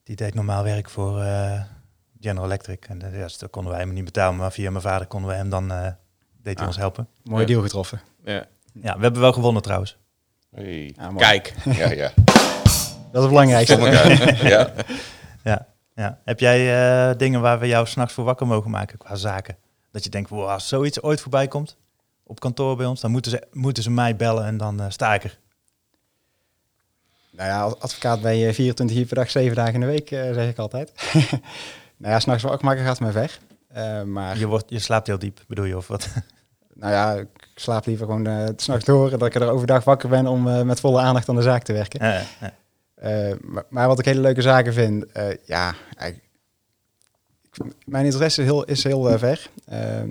Die 0.03 0.17
deed 0.17 0.35
normaal 0.35 0.63
werk 0.63 0.91
voor 0.91 1.19
uh, 1.19 1.63
General 2.21 2.45
Electric. 2.45 2.85
En 2.89 3.01
uh, 3.05 3.17
ja, 3.17 3.23
dus 3.23 3.39
dat 3.39 3.51
konden 3.51 3.73
wij 3.73 3.81
hem 3.81 3.93
niet 3.93 4.05
betalen, 4.05 4.37
maar 4.37 4.53
via 4.53 4.71
mijn 4.71 4.83
vader 4.83 5.07
konden 5.07 5.31
we 5.31 5.37
hem 5.37 5.51
dan, 5.51 5.69
deed 5.69 5.95
hij 6.43 6.55
ah, 6.55 6.67
ons 6.67 6.77
helpen. 6.77 7.09
Mooie 7.23 7.47
deal 7.47 7.63
getroffen. 7.63 8.01
Ja. 8.25 8.47
ja, 8.73 8.97
we 8.97 9.03
hebben 9.03 9.21
wel 9.21 9.33
gewonnen 9.33 9.63
trouwens. 9.63 9.97
Hey. 10.51 10.95
Kijk. 11.17 11.55
ja, 11.79 11.91
ja. 11.91 12.13
Dat 13.13 13.15
is 13.15 13.21
het 13.21 13.29
belangrijkste. 13.29 13.79
ja. 14.49 14.73
ja. 15.45 15.67
Ja. 15.95 16.19
Heb 16.25 16.41
jij 16.41 17.17
dingen 17.17 17.41
waar 17.41 17.59
we 17.59 17.67
jou 17.67 17.87
s'nachts 17.87 18.15
voor 18.15 18.25
wakker 18.25 18.47
mogen 18.47 18.71
maken 18.71 18.99
qua 18.99 19.15
zaken? 19.15 19.57
Dat 19.91 20.05
je 20.05 20.11
denkt, 20.11 20.31
wow, 20.31 20.49
als 20.49 20.69
zoiets 20.69 21.03
ooit 21.03 21.21
voorbij 21.21 21.49
komt 21.49 21.77
op 22.31 22.41
kantoor 22.41 22.77
bij 22.77 22.87
ons, 22.87 23.01
dan 23.01 23.11
moeten 23.11 23.31
ze, 23.31 23.47
moeten 23.53 23.83
ze 23.83 23.91
mij 23.91 24.17
bellen 24.17 24.45
en 24.45 24.57
dan 24.57 24.81
uh, 24.81 24.87
sta 24.89 25.15
ik 25.15 25.25
er. 25.25 25.39
Nou 27.31 27.49
ja, 27.49 27.61
als 27.61 27.81
advocaat 27.81 28.21
ben 28.21 28.37
je 28.37 28.55
24 28.55 28.97
uur 28.97 29.07
per 29.07 29.17
dag, 29.17 29.31
7 29.31 29.57
dagen 29.57 29.75
in 29.75 29.81
de 29.81 29.87
week, 29.87 30.11
uh, 30.11 30.33
zeg 30.33 30.49
ik 30.49 30.59
altijd. 30.59 30.93
nou 31.97 32.13
ja, 32.13 32.21
s'nachts 32.21 32.43
wakker 32.43 32.65
maken 32.65 32.85
gaat 32.85 33.01
me 33.01 33.13
weg. 33.13 33.41
Uh, 33.77 34.03
maar... 34.03 34.39
je, 34.39 34.47
wordt, 34.47 34.71
je 34.71 34.79
slaapt 34.79 35.07
heel 35.07 35.19
diep, 35.19 35.41
bedoel 35.47 35.65
je, 35.65 35.77
of 35.77 35.89
wat? 35.89 36.09
nou 36.81 36.93
ja, 36.93 37.15
ik 37.15 37.49
slaap 37.55 37.87
liever 37.87 38.07
gewoon 38.07 38.29
uh, 38.29 38.49
s'nachts 38.57 38.85
door, 38.85 39.11
dat 39.11 39.27
ik 39.27 39.35
er 39.35 39.51
overdag 39.51 39.85
wakker 39.85 40.09
ben 40.09 40.27
om 40.27 40.67
met 40.67 40.81
volle 40.81 41.01
aandacht 41.01 41.29
aan 41.29 41.37
de 41.37 41.43
zaak 41.43 41.63
te 41.63 41.73
werken. 41.73 42.07
Ja, 42.07 42.23
ja. 42.41 42.53
Maar, 43.41 43.65
maar, 43.69 43.89
wat 43.89 43.99
ik 43.99 44.05
hele 44.05 44.21
leuke 44.21 44.43
zaken 44.43 44.73
vind, 44.73 45.05
ja, 45.45 45.75
eigenlijk 45.97 46.31
mijn 47.85 48.05
interesse 48.05 48.41
is 48.41 48.47
heel, 48.47 48.65
is 48.65 48.85
heel 48.85 49.13
uh, 49.13 49.19
ver. 49.19 49.51
Uh, 49.73 50.03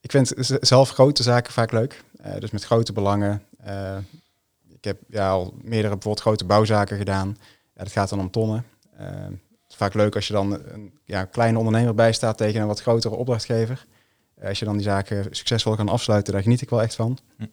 ik 0.00 0.10
vind 0.10 0.32
zelf 0.60 0.90
grote 0.90 1.22
zaken 1.22 1.52
vaak 1.52 1.72
leuk. 1.72 2.04
Dus 2.38 2.50
met 2.50 2.64
grote 2.64 2.92
belangen. 2.92 3.42
Ik 4.68 4.84
heb 4.84 4.98
ja, 5.08 5.30
al 5.30 5.54
meerdere 5.62 5.92
bijvoorbeeld 5.92 6.20
grote 6.20 6.44
bouwzaken 6.44 6.96
gedaan. 6.96 7.36
Ja, 7.74 7.82
dat 7.82 7.92
gaat 7.92 8.08
dan 8.08 8.20
om 8.20 8.30
tonnen. 8.30 8.64
het 8.96 9.38
is 9.68 9.76
vaak 9.76 9.94
leuk 9.94 10.14
als 10.14 10.26
je 10.26 10.32
dan 10.32 10.52
een 10.52 10.98
ja, 11.04 11.24
kleine 11.24 11.58
ondernemer 11.58 11.94
bijstaat 11.94 12.36
tegen 12.36 12.60
een 12.60 12.66
wat 12.66 12.80
grotere 12.80 13.14
opdrachtgever. 13.14 13.86
als 14.42 14.58
je 14.58 14.64
dan 14.64 14.76
die 14.76 14.86
zaken 14.86 15.26
succesvol 15.30 15.76
kan 15.76 15.88
afsluiten, 15.88 16.32
daar 16.32 16.42
geniet 16.42 16.62
ik 16.62 16.70
wel 16.70 16.82
echt 16.82 16.94
van. 16.94 17.18
Hm. 17.36 17.44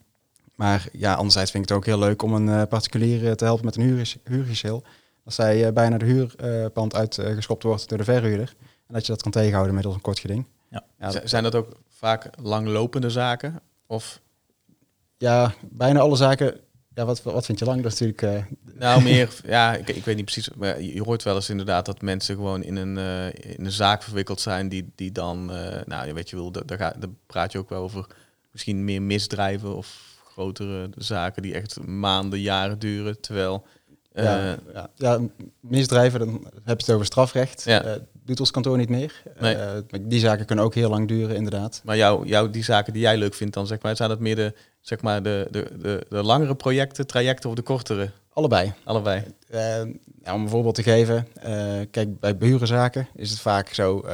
Maar 0.56 0.88
ja, 0.92 1.14
anderzijds 1.14 1.52
vind 1.52 1.64
ik 1.64 1.70
het 1.70 1.78
ook 1.78 1.86
heel 1.86 2.00
leuk 2.00 2.22
om 2.22 2.34
een 2.34 2.68
particulier 2.68 3.36
te 3.36 3.46
helpen 3.46 3.66
met 3.66 3.76
een 3.76 4.06
huurgeschil 4.24 4.84
als 5.26 5.36
zij 5.36 5.68
uh, 5.68 5.74
bijna 5.74 5.98
de 5.98 6.06
huurpand 6.06 6.96
uitgeschopt 6.96 7.64
wordt 7.64 7.90
door 7.90 7.98
de 7.98 8.04
verhuurder. 8.04 8.54
En 8.88 8.94
dat 8.94 9.06
je 9.06 9.12
dat 9.12 9.22
kan 9.22 9.32
tegenhouden 9.32 9.74
middels 9.74 9.96
een 9.96 10.02
kort 10.02 10.20
geding. 10.20 10.46
Ja. 10.70 10.84
ja 11.00 11.28
Zijn 11.28 11.44
dat 11.44 11.56
ook 11.56 11.80
vaak 11.90 12.30
langlopende 12.42 13.10
zaken? 13.10 13.62
Of? 13.88 14.22
Ja, 15.18 15.54
bijna 15.70 16.00
alle 16.00 16.16
zaken. 16.16 16.60
Ja, 16.96 17.06
wat, 17.06 17.24
wat 17.24 17.46
vind 17.46 17.60
je 17.60 17.66
lang? 17.66 17.82
Dat 17.82 17.92
is 17.92 18.00
natuurlijk... 18.00 18.22
Uh... 18.22 18.58
Nou, 18.80 19.04
meer... 19.04 19.30
ja, 19.46 19.76
ik, 19.76 19.90
ik 19.90 20.06
weet 20.06 20.16
niet 20.16 20.26
precies. 20.26 20.50
Maar 20.54 20.82
je 20.82 21.04
hoort 21.04 21.24
wel 21.24 21.36
eens 21.36 21.50
inderdaad 21.50 21.86
dat 21.86 22.02
mensen 22.02 22.36
gewoon 22.36 22.64
in 22.64 22.76
een, 22.76 22.98
uh, 22.98 23.26
in 23.28 23.66
een 23.66 23.72
zaak 23.72 24.04
verwikkeld 24.04 24.42
zijn... 24.42 24.70
die, 24.70 24.92
die 24.96 25.12
dan... 25.12 25.46
nou, 25.86 26.08
je 26.08 26.14
weet 26.14 26.30
je 26.30 26.36
wel, 26.36 26.52
daar, 26.52 26.66
daar, 26.66 26.78
daar 26.78 27.10
praat 27.26 27.52
je 27.52 27.58
ook 27.58 27.70
wel 27.70 27.82
over... 27.82 28.06
misschien 28.52 28.84
meer 28.84 29.02
misdrijven 29.02 29.76
of 29.76 30.13
grotere 30.34 30.90
zaken... 30.96 31.42
die 31.42 31.54
echt 31.54 31.86
maanden, 31.86 32.40
jaren 32.40 32.80
duren. 32.80 33.22
Terwijl 33.22 33.66
ja, 34.14 34.52
eh, 34.52 34.74
ja. 34.74 34.90
ja, 34.96 35.20
misdrijven, 35.60 36.20
dan 36.20 36.48
heb 36.64 36.80
je 36.80 36.86
het 36.86 36.90
over 36.90 37.06
strafrecht. 37.06 37.64
Ja. 37.64 37.86
Uh, 37.86 37.92
doet 38.26 38.40
ons 38.40 38.52
kantoor 38.52 38.78
niet 38.78 38.90
meer. 38.90 39.24
Nee. 39.40 39.56
Uh, 39.56 39.62
die 40.02 40.20
zaken 40.20 40.46
kunnen 40.46 40.66
ook 40.66 40.76
heel 40.76 40.90
lang 40.90 41.08
duren, 41.08 41.36
inderdaad. 41.36 41.82
Maar 41.84 41.98
jou, 41.98 42.28
jou, 42.28 42.50
die 42.50 42.64
zaken 42.64 42.94
die 42.94 43.02
jij 43.02 43.18
leuk 43.18 43.34
vindt, 43.34 43.54
dan 43.54 43.68
zeg 43.68 43.82
maar, 43.82 43.96
zijn 43.96 44.10
dat 44.10 44.20
meer 44.20 44.36
de, 44.36 44.54
zeg 44.82 45.02
maar 45.02 45.24
de, 45.24 45.48
de, 45.52 45.68
de, 45.80 46.06
de 46.10 46.24
langere 46.24 46.56
projecten, 46.56 47.08
trajecten 47.08 47.50
of 47.50 47.56
de 47.56 47.62
kortere? 47.62 48.10
Allebei. 48.34 48.74
Allebei. 48.84 49.24
om 50.26 50.42
een 50.42 50.50
voorbeeld 50.50 50.76
te 50.76 50.84
geven, 50.84 51.28
kijk, 51.92 52.20
bij 52.20 52.38
burenzaken 52.38 53.08
is 53.16 53.30
het 53.30 53.40
vaak 53.40 53.74
zo 53.74 54.06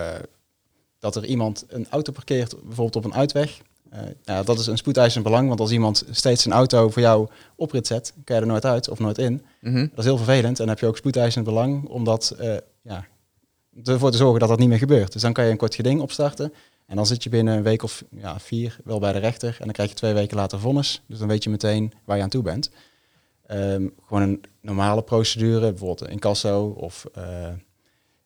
dat 1.00 1.16
er 1.16 1.26
iemand 1.26 1.66
een 1.68 1.88
auto 1.90 2.12
parkeert, 2.12 2.56
bijvoorbeeld 2.64 2.96
op 2.96 3.06
een 3.06 3.14
uitweg. 3.14 3.62
Uh, 3.94 4.00
nou, 4.26 4.46
dat 4.46 4.60
is 4.60 4.68
een 4.68 4.78
spoedeisend 4.78 5.24
belang, 5.24 5.48
want 5.48 5.60
als 5.60 5.72
iemand 5.72 6.04
steeds 6.10 6.46
een 6.46 6.52
auto 6.52 6.90
voor 6.90 7.02
jou 7.02 7.28
oprit 7.56 7.88
zet, 7.88 8.14
kan 8.24 8.36
je 8.36 8.42
er 8.42 8.48
nooit 8.48 8.66
uit 8.66 8.90
of 8.90 9.00
nooit 9.00 9.18
in. 9.18 9.46
Mhm. 9.62 9.80
Dat 9.80 9.98
is 9.98 10.06
heel 10.06 10.18
vervelend. 10.18 10.46
En 10.46 10.56
dan 10.56 10.68
heb 10.68 10.80
je 10.80 10.86
ook 10.86 10.98
spoedeisend 10.98 11.46
belang 11.46 11.88
om 11.88 12.04
dat, 12.04 12.36
uh, 12.42 12.56
ja, 12.82 13.06
ervoor 13.84 14.12
te 14.12 14.18
zorgen 14.18 14.40
dat 14.40 14.50
dat 14.50 14.60
niet 14.60 14.68
meer 14.68 14.78
gebeurt. 14.78 15.14
Dus 15.14 15.22
dan 15.22 15.34
kan 15.34 15.46
je 15.46 15.52
een 15.52 15.58
kort 15.58 15.76
geding 15.76 16.02
opstarten. 16.02 16.54
En 16.86 16.96
dan 16.96 17.06
zit 17.06 17.24
je 17.24 17.30
binnen 17.30 17.58
een 17.58 17.64
week 17.64 17.84
of 17.84 18.04
ja, 18.12 18.40
vier 18.40 18.78
wel 18.84 19.00
bij 19.00 19.14
de 19.14 19.20
rechter. 19.20 19.56
En 19.60 19.66
dan 19.66 19.74
krijg 19.74 19.90
je 19.90 19.96
twee 19.96 20.14
weken 20.14 20.38
later 20.38 20.60
vonnis. 20.60 21.02
Dus 21.08 21.20
dan 21.20 21.28
weet 21.28 21.44
je 21.44 21.50
meteen 21.50 21.94
waar 22.06 22.18
je 22.18 22.24
aan 22.24 22.30
toe 22.30 22.44
bent. 22.44 22.70
Um, 23.52 23.94
gewoon 24.06 24.24
een 24.24 24.44
normale 24.62 25.02
procedure, 25.02 25.70
bijvoorbeeld 25.70 26.12
een 26.12 26.20
casso 26.20 26.66
of 26.68 27.06
uh, 27.18 27.24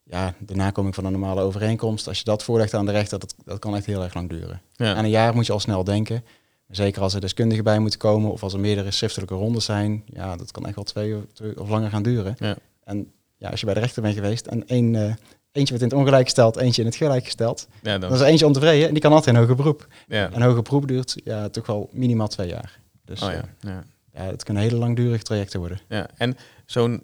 ja, 0.03 0.33
de 0.39 0.55
nakoming 0.55 0.95
van 0.95 1.05
een 1.05 1.11
normale 1.11 1.41
overeenkomst, 1.41 2.07
als 2.07 2.17
je 2.17 2.23
dat 2.23 2.43
voorlegt 2.43 2.73
aan 2.73 2.85
de 2.85 2.91
rechter, 2.91 3.19
dat, 3.19 3.35
dat 3.45 3.59
kan 3.59 3.75
echt 3.75 3.85
heel 3.85 4.03
erg 4.03 4.13
lang 4.13 4.29
duren. 4.29 4.61
Ja. 4.75 4.93
Aan 4.93 5.03
een 5.03 5.09
jaar 5.09 5.33
moet 5.33 5.45
je 5.45 5.53
al 5.53 5.59
snel 5.59 5.83
denken. 5.83 6.23
Zeker 6.69 7.01
als 7.01 7.13
er 7.13 7.21
deskundigen 7.21 7.63
bij 7.63 7.79
moeten 7.79 7.99
komen 7.99 8.31
of 8.31 8.43
als 8.43 8.53
er 8.53 8.59
meerdere 8.59 8.91
schriftelijke 8.91 9.33
rondes 9.33 9.65
zijn, 9.65 10.03
ja, 10.05 10.35
dat 10.35 10.51
kan 10.51 10.65
echt 10.65 10.75
wel 10.75 10.83
twee 10.83 11.15
of, 11.15 11.23
of 11.57 11.69
langer 11.69 11.89
gaan 11.89 12.03
duren. 12.03 12.35
Ja. 12.39 12.55
En 12.83 13.11
ja, 13.37 13.49
als 13.49 13.59
je 13.59 13.65
bij 13.65 13.75
de 13.75 13.81
rechter 13.81 14.01
bent 14.01 14.15
geweest 14.15 14.47
en 14.47 14.67
één, 14.67 14.93
uh, 14.93 15.01
eentje 15.01 15.15
wordt 15.51 15.81
in 15.81 15.89
het 15.89 15.93
ongelijk 15.93 16.23
gesteld, 16.23 16.57
eentje 16.57 16.81
in 16.81 16.87
het 16.87 16.97
gelijk 16.97 17.23
gesteld, 17.23 17.67
ja, 17.81 17.97
dan... 17.97 18.13
is 18.13 18.19
er 18.19 18.25
eentje 18.25 18.45
ontevreden 18.45 18.87
en 18.87 18.93
die 18.93 19.01
kan 19.01 19.11
altijd 19.11 19.35
een 19.35 19.41
hoger 19.41 19.55
beroep. 19.55 19.87
Ja. 20.07 20.31
En 20.31 20.41
hoger 20.41 20.61
beroep 20.61 20.87
duurt 20.87 21.15
ja, 21.23 21.49
toch 21.49 21.65
wel 21.65 21.89
minimaal 21.91 22.27
twee 22.27 22.47
jaar. 22.47 22.79
Dus 23.05 23.21
oh, 23.21 23.31
ja. 23.31 23.43
Uh, 23.65 23.77
ja, 24.13 24.21
het 24.21 24.43
kunnen 24.43 24.63
hele 24.63 24.75
langdurige 24.75 25.23
trajecten 25.23 25.59
worden. 25.59 25.79
Ja, 25.87 26.09
en 26.17 26.37
zo'n 26.65 27.03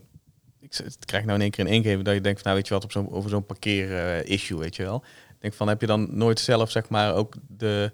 ik 0.70 0.94
krijg 1.06 1.24
nou 1.26 1.36
in 1.36 1.42
één 1.42 1.52
keer 1.52 1.66
een 1.66 1.72
ingeven 1.72 2.04
dat 2.04 2.14
je 2.14 2.22
denkt 2.22 2.42
van 2.42 2.52
nou 2.52 2.62
weet 2.62 2.68
je 2.68 2.74
wat 2.74 2.84
op 2.84 2.92
zo'n 2.92 3.12
over 3.12 3.30
zo'n 3.30 3.46
parkeer 3.46 3.90
uh, 3.90 4.26
issue 4.26 4.58
weet 4.58 4.76
je 4.76 4.84
wel. 4.84 5.04
denk 5.40 5.54
van 5.54 5.68
heb 5.68 5.82
je 5.82 5.88
dan 5.88 6.08
nooit 6.12 6.40
zelf 6.40 6.72
zeg 6.72 6.90
maar 6.90 7.14
ook 7.16 7.36
de, 7.48 7.92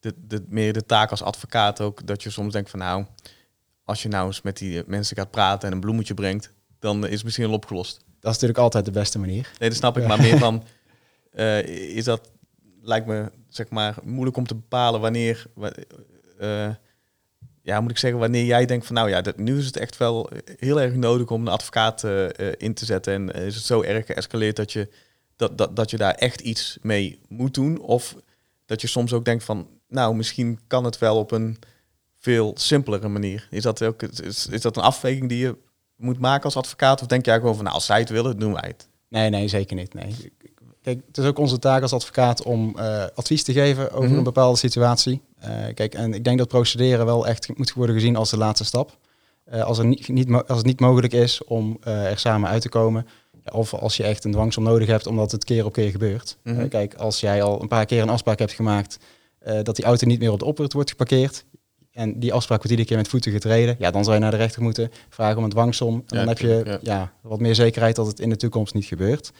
de, 0.00 0.14
de 0.26 0.44
meer 0.48 0.72
de 0.72 0.86
taak 0.86 1.10
als 1.10 1.22
advocaat 1.22 1.80
ook 1.80 2.06
dat 2.06 2.22
je 2.22 2.30
soms 2.30 2.52
denkt 2.52 2.70
van 2.70 2.78
nou 2.78 3.04
als 3.88 4.02
je 4.02 4.08
nou 4.08 4.26
eens 4.26 4.42
met 4.42 4.58
die 4.58 4.82
mensen 4.86 5.16
gaat 5.16 5.30
praten 5.30 5.68
en 5.68 5.74
een 5.74 5.80
bloemetje 5.80 6.14
brengt, 6.14 6.52
dan 6.78 7.06
is 7.06 7.14
het 7.14 7.24
misschien 7.24 7.46
al 7.46 7.52
opgelost. 7.52 7.94
Dat 7.96 8.06
is 8.30 8.32
natuurlijk 8.32 8.58
altijd 8.58 8.84
de 8.84 8.90
beste 8.90 9.18
manier. 9.18 9.50
Nee, 9.58 9.68
dat 9.68 9.78
snap 9.78 9.98
ik, 9.98 10.06
maar 10.06 10.20
meer 10.20 10.38
van 10.48 10.64
uh, 11.34 11.62
is 11.96 12.04
dat 12.04 12.30
lijkt 12.82 13.06
me 13.06 13.30
zeg 13.48 13.68
maar 13.70 13.96
moeilijk 14.04 14.36
om 14.36 14.46
te 14.46 14.54
bepalen 14.54 15.00
wanneer 15.00 15.46
uh, 16.40 16.68
ja, 17.68 17.80
moet 17.80 17.90
ik 17.90 17.98
zeggen, 17.98 18.20
wanneer 18.20 18.44
jij 18.44 18.66
denkt 18.66 18.86
van 18.86 18.94
nou 18.94 19.08
ja, 19.08 19.20
dat, 19.20 19.36
nu 19.36 19.58
is 19.58 19.66
het 19.66 19.76
echt 19.76 19.96
wel 19.96 20.30
heel 20.58 20.80
erg 20.80 20.94
nodig 20.94 21.30
om 21.30 21.40
een 21.40 21.52
advocaat 21.52 22.02
uh, 22.02 22.26
in 22.56 22.74
te 22.74 22.84
zetten. 22.84 23.12
En 23.12 23.44
is 23.44 23.54
het 23.54 23.64
zo 23.64 23.82
erg 23.82 24.06
geëscaleerd 24.06 24.56
dat 24.56 24.72
je, 24.72 24.88
dat, 25.36 25.58
dat, 25.58 25.76
dat 25.76 25.90
je 25.90 25.96
daar 25.96 26.14
echt 26.14 26.40
iets 26.40 26.78
mee 26.82 27.18
moet 27.28 27.54
doen? 27.54 27.80
Of 27.80 28.16
dat 28.66 28.80
je 28.80 28.86
soms 28.86 29.12
ook 29.12 29.24
denkt 29.24 29.44
van 29.44 29.68
nou, 29.88 30.14
misschien 30.14 30.60
kan 30.66 30.84
het 30.84 30.98
wel 30.98 31.16
op 31.16 31.30
een 31.30 31.58
veel 32.18 32.52
simpelere 32.54 33.08
manier. 33.08 33.48
Is 33.50 33.62
dat, 33.62 33.82
ook, 33.82 34.02
is, 34.02 34.46
is 34.46 34.60
dat 34.60 34.76
een 34.76 34.82
afweging 34.82 35.28
die 35.28 35.38
je 35.38 35.56
moet 35.96 36.18
maken 36.18 36.44
als 36.44 36.56
advocaat? 36.56 37.00
Of 37.00 37.06
denk 37.06 37.24
jij 37.24 37.38
gewoon 37.38 37.54
van 37.54 37.64
nou, 37.64 37.76
als 37.76 37.86
zij 37.86 37.98
het 37.98 38.08
willen, 38.08 38.38
doen 38.38 38.52
wij 38.52 38.64
het? 38.66 38.88
Nee, 39.08 39.30
nee, 39.30 39.48
zeker 39.48 39.76
niet. 39.76 39.94
Nee. 39.94 40.32
Kijk, 40.82 41.02
het 41.06 41.18
is 41.18 41.24
ook 41.24 41.38
onze 41.38 41.58
taak 41.58 41.82
als 41.82 41.92
advocaat 41.92 42.42
om 42.42 42.74
uh, 42.76 43.04
advies 43.14 43.42
te 43.42 43.52
geven 43.52 43.90
over 43.90 44.08
mhm. 44.08 44.18
een 44.18 44.24
bepaalde 44.24 44.58
situatie. 44.58 45.22
Uh, 45.44 45.48
kijk, 45.74 45.94
en 45.94 46.14
ik 46.14 46.24
denk 46.24 46.38
dat 46.38 46.48
procederen 46.48 47.06
wel 47.06 47.26
echt 47.26 47.58
moet 47.58 47.72
worden 47.72 47.94
gezien 47.94 48.16
als 48.16 48.30
de 48.30 48.36
laatste 48.36 48.64
stap. 48.64 48.96
Uh, 49.54 49.62
als, 49.64 49.78
er 49.78 49.86
niet, 49.86 50.08
niet, 50.08 50.32
als 50.32 50.56
het 50.58 50.66
niet 50.66 50.80
mogelijk 50.80 51.12
is 51.12 51.44
om 51.44 51.78
er 51.82 52.18
samen 52.18 52.48
uit 52.50 52.62
te 52.62 52.68
komen, 52.68 53.06
of 53.52 53.74
als 53.74 53.96
je 53.96 54.02
echt 54.02 54.24
een 54.24 54.32
dwangsom 54.32 54.64
nodig 54.64 54.88
hebt 54.88 55.06
omdat 55.06 55.32
het 55.32 55.44
keer 55.44 55.64
op 55.64 55.72
keer 55.72 55.90
gebeurt. 55.90 56.38
Mhm. 56.42 56.68
kijk, 56.68 56.94
als 56.94 57.20
jij 57.20 57.42
al 57.42 57.62
een 57.62 57.68
paar 57.68 57.86
keer 57.86 58.02
een 58.02 58.08
afspraak 58.08 58.38
hebt 58.38 58.52
gemaakt 58.52 58.98
dat 59.62 59.76
die 59.76 59.84
auto 59.84 60.06
niet 60.06 60.18
meer 60.20 60.32
op 60.32 60.38
de 60.38 60.44
oprit 60.44 60.72
wordt 60.72 60.90
geparkeerd, 60.90 61.44
en 61.92 62.18
die 62.20 62.32
afspraak 62.32 62.56
wordt 62.58 62.70
iedere 62.70 62.88
keer 62.88 62.96
met 62.98 63.08
voeten 63.08 63.32
getreden, 63.32 63.76
ja, 63.78 63.90
dan 63.90 64.02
zou 64.04 64.16
je 64.16 64.22
naar 64.22 64.30
de 64.30 64.36
rechter 64.36 64.62
moeten 64.62 64.90
vragen 65.08 65.36
om 65.38 65.44
een 65.44 65.50
dwangsom. 65.50 65.94
En 65.94 66.02
Ja, 66.06 66.16
dan 66.18 66.28
heb 66.28 66.38
je 66.38 66.78
ja. 66.82 67.12
wat 67.22 67.40
meer 67.40 67.54
zekerheid 67.54 67.96
dat 67.96 68.06
het 68.06 68.20
in 68.20 68.28
de 68.28 68.36
toekomst 68.36 68.74
niet 68.74 68.84
gebeurt. 68.84 69.32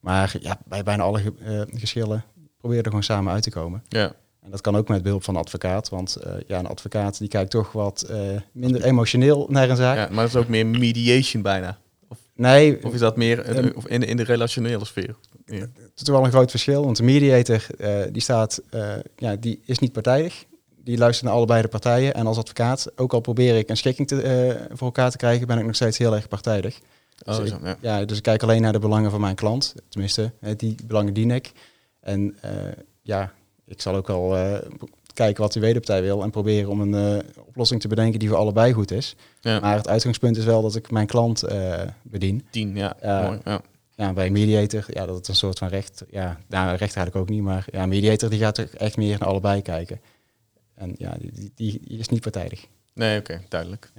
Maar 0.00 0.34
ja, 0.40 0.58
bij 0.66 0.82
bijna 0.82 1.02
alle 1.02 1.20
ge- 1.20 1.32
eh, 1.44 1.78
geschillen 1.80 2.24
probeer 2.58 2.76
je 2.76 2.82
er 2.82 2.88
gewoon 2.88 3.04
samen 3.04 3.32
uit 3.32 3.42
te 3.42 3.50
komen. 3.50 3.82
Ja. 3.88 4.12
En 4.42 4.50
dat 4.50 4.60
kan 4.60 4.76
ook 4.76 4.88
met 4.88 5.02
behulp 5.02 5.24
van 5.24 5.34
een 5.34 5.40
advocaat. 5.40 5.88
Want 5.88 6.16
eh, 6.16 6.32
ja, 6.46 6.58
een 6.58 6.66
advocaat 6.66 7.18
die 7.18 7.28
kijkt 7.28 7.50
toch 7.50 7.72
wat 7.72 8.02
eh, 8.02 8.18
minder 8.52 8.82
emotioneel 8.84 9.46
naar 9.50 9.70
een 9.70 9.76
zaak. 9.76 9.96
ja, 9.96 10.08
maar 10.14 10.24
het 10.24 10.34
is 10.34 10.40
ook 10.40 10.48
meer 10.48 10.66
mediation 10.66 11.42
bijna. 11.42 11.78
Nee, 12.34 12.84
Of 12.84 12.92
is 12.92 13.00
dat 13.00 13.16
meer 13.16 13.40
eh, 13.40 13.58
Ehm, 13.58 13.70
of 13.76 13.86
in, 13.86 14.00
de, 14.00 14.06
in 14.06 14.16
de 14.16 14.22
relationele 14.22 14.84
sfeer? 14.84 15.16
Ja. 15.46 15.58
het 15.58 16.00
is 16.02 16.08
wel 16.08 16.24
een 16.24 16.30
groot 16.30 16.50
verschil. 16.50 16.84
Want 16.84 16.96
de 16.96 17.02
mediator 17.02 17.66
eh, 17.78 18.00
die 18.12 18.22
staat, 18.22 18.60
ja, 19.16 19.36
die 19.36 19.60
is 19.64 19.78
niet 19.78 19.92
partijdig. 19.92 20.44
Die 20.84 20.98
luistert 20.98 21.26
naar 21.26 21.36
allebei 21.36 21.62
de 21.62 21.68
partijen. 21.68 22.14
En 22.14 22.26
als 22.26 22.36
advocaat, 22.36 22.92
ook 22.96 23.12
al 23.12 23.20
probeer 23.20 23.56
ik 23.56 23.68
een 23.68 23.76
schikking 23.76 24.08
te, 24.08 24.56
voor 24.72 24.86
elkaar 24.86 25.10
te 25.10 25.16
krijgen, 25.16 25.46
ben 25.46 25.58
ik 25.58 25.66
nog 25.66 25.74
steeds 25.74 25.98
heel 25.98 26.14
erg 26.14 26.28
partijdig. 26.28 26.78
Oh, 27.24 27.36
Dus 27.36 27.48
zo, 27.48 27.58
ja. 27.62 27.76
Ja, 27.80 28.04
dus 28.04 28.16
ik 28.16 28.22
kijk 28.22 28.42
alleen 28.42 28.62
naar 28.62 28.72
de 28.72 28.78
belangen 28.78 29.10
van 29.10 29.20
mijn 29.20 29.34
klant. 29.34 29.74
Tenminste, 29.88 30.32
die 30.56 30.76
belangen 30.86 31.14
dien 31.14 31.30
ik. 31.30 31.52
En 32.00 32.36
ja, 33.02 33.32
ik 33.72 33.80
zal 33.80 33.94
ook 33.94 34.06
wel 34.06 34.36
eh, 34.36 34.58
kijken 35.14 35.42
wat 35.42 35.52
de 35.52 35.60
wederpartij 35.60 36.02
wil 36.02 36.22
en 36.22 36.30
proberen 36.30 36.70
om 36.70 36.80
een 36.80 36.94
eh, 37.20 37.28
oplossing 37.46 37.80
te 37.80 37.88
bedenken 37.88 38.18
die 38.18 38.28
voor 38.28 38.38
allebei 38.38 38.72
goed 38.72 38.90
is. 38.90 39.16
Ja. 39.40 39.60
Maar 39.60 39.76
het 39.76 39.88
uitgangspunt 39.88 40.36
is 40.36 40.44
wel 40.44 40.62
dat 40.62 40.74
ik 40.76 40.90
mijn 40.90 41.06
klant 41.06 41.42
eh, 41.42 41.82
bedien. 42.02 42.46
Tien, 42.50 42.76
ja. 42.76 42.96
Ja. 43.02 43.22
Mooi, 43.26 43.38
ja. 43.44 43.60
Ja, 43.94 44.12
bij 44.12 44.26
een 44.26 44.32
mediator, 44.32 44.84
ja, 44.88 45.06
dat 45.06 45.20
is 45.22 45.28
een 45.28 45.34
soort 45.34 45.58
van 45.58 45.68
recht. 45.68 46.04
Ja, 46.10 46.38
nou, 46.48 46.68
recht 46.68 46.80
eigenlijk 46.96 47.16
ook 47.16 47.28
niet, 47.28 47.42
maar 47.42 47.66
ja, 47.72 47.82
een 47.82 47.88
mediator 47.88 48.30
die 48.30 48.38
gaat 48.38 48.58
er 48.58 48.68
echt 48.76 48.96
meer 48.96 49.18
naar 49.18 49.28
allebei 49.28 49.62
kijken. 49.62 50.00
En 50.74 50.94
ja, 50.98 51.16
die, 51.20 51.52
die, 51.54 51.80
die 51.84 51.98
is 51.98 52.08
niet 52.08 52.20
partijdig. 52.20 52.66
Nee, 52.94 53.18
oké, 53.18 53.40
duidelijk. 53.48 53.90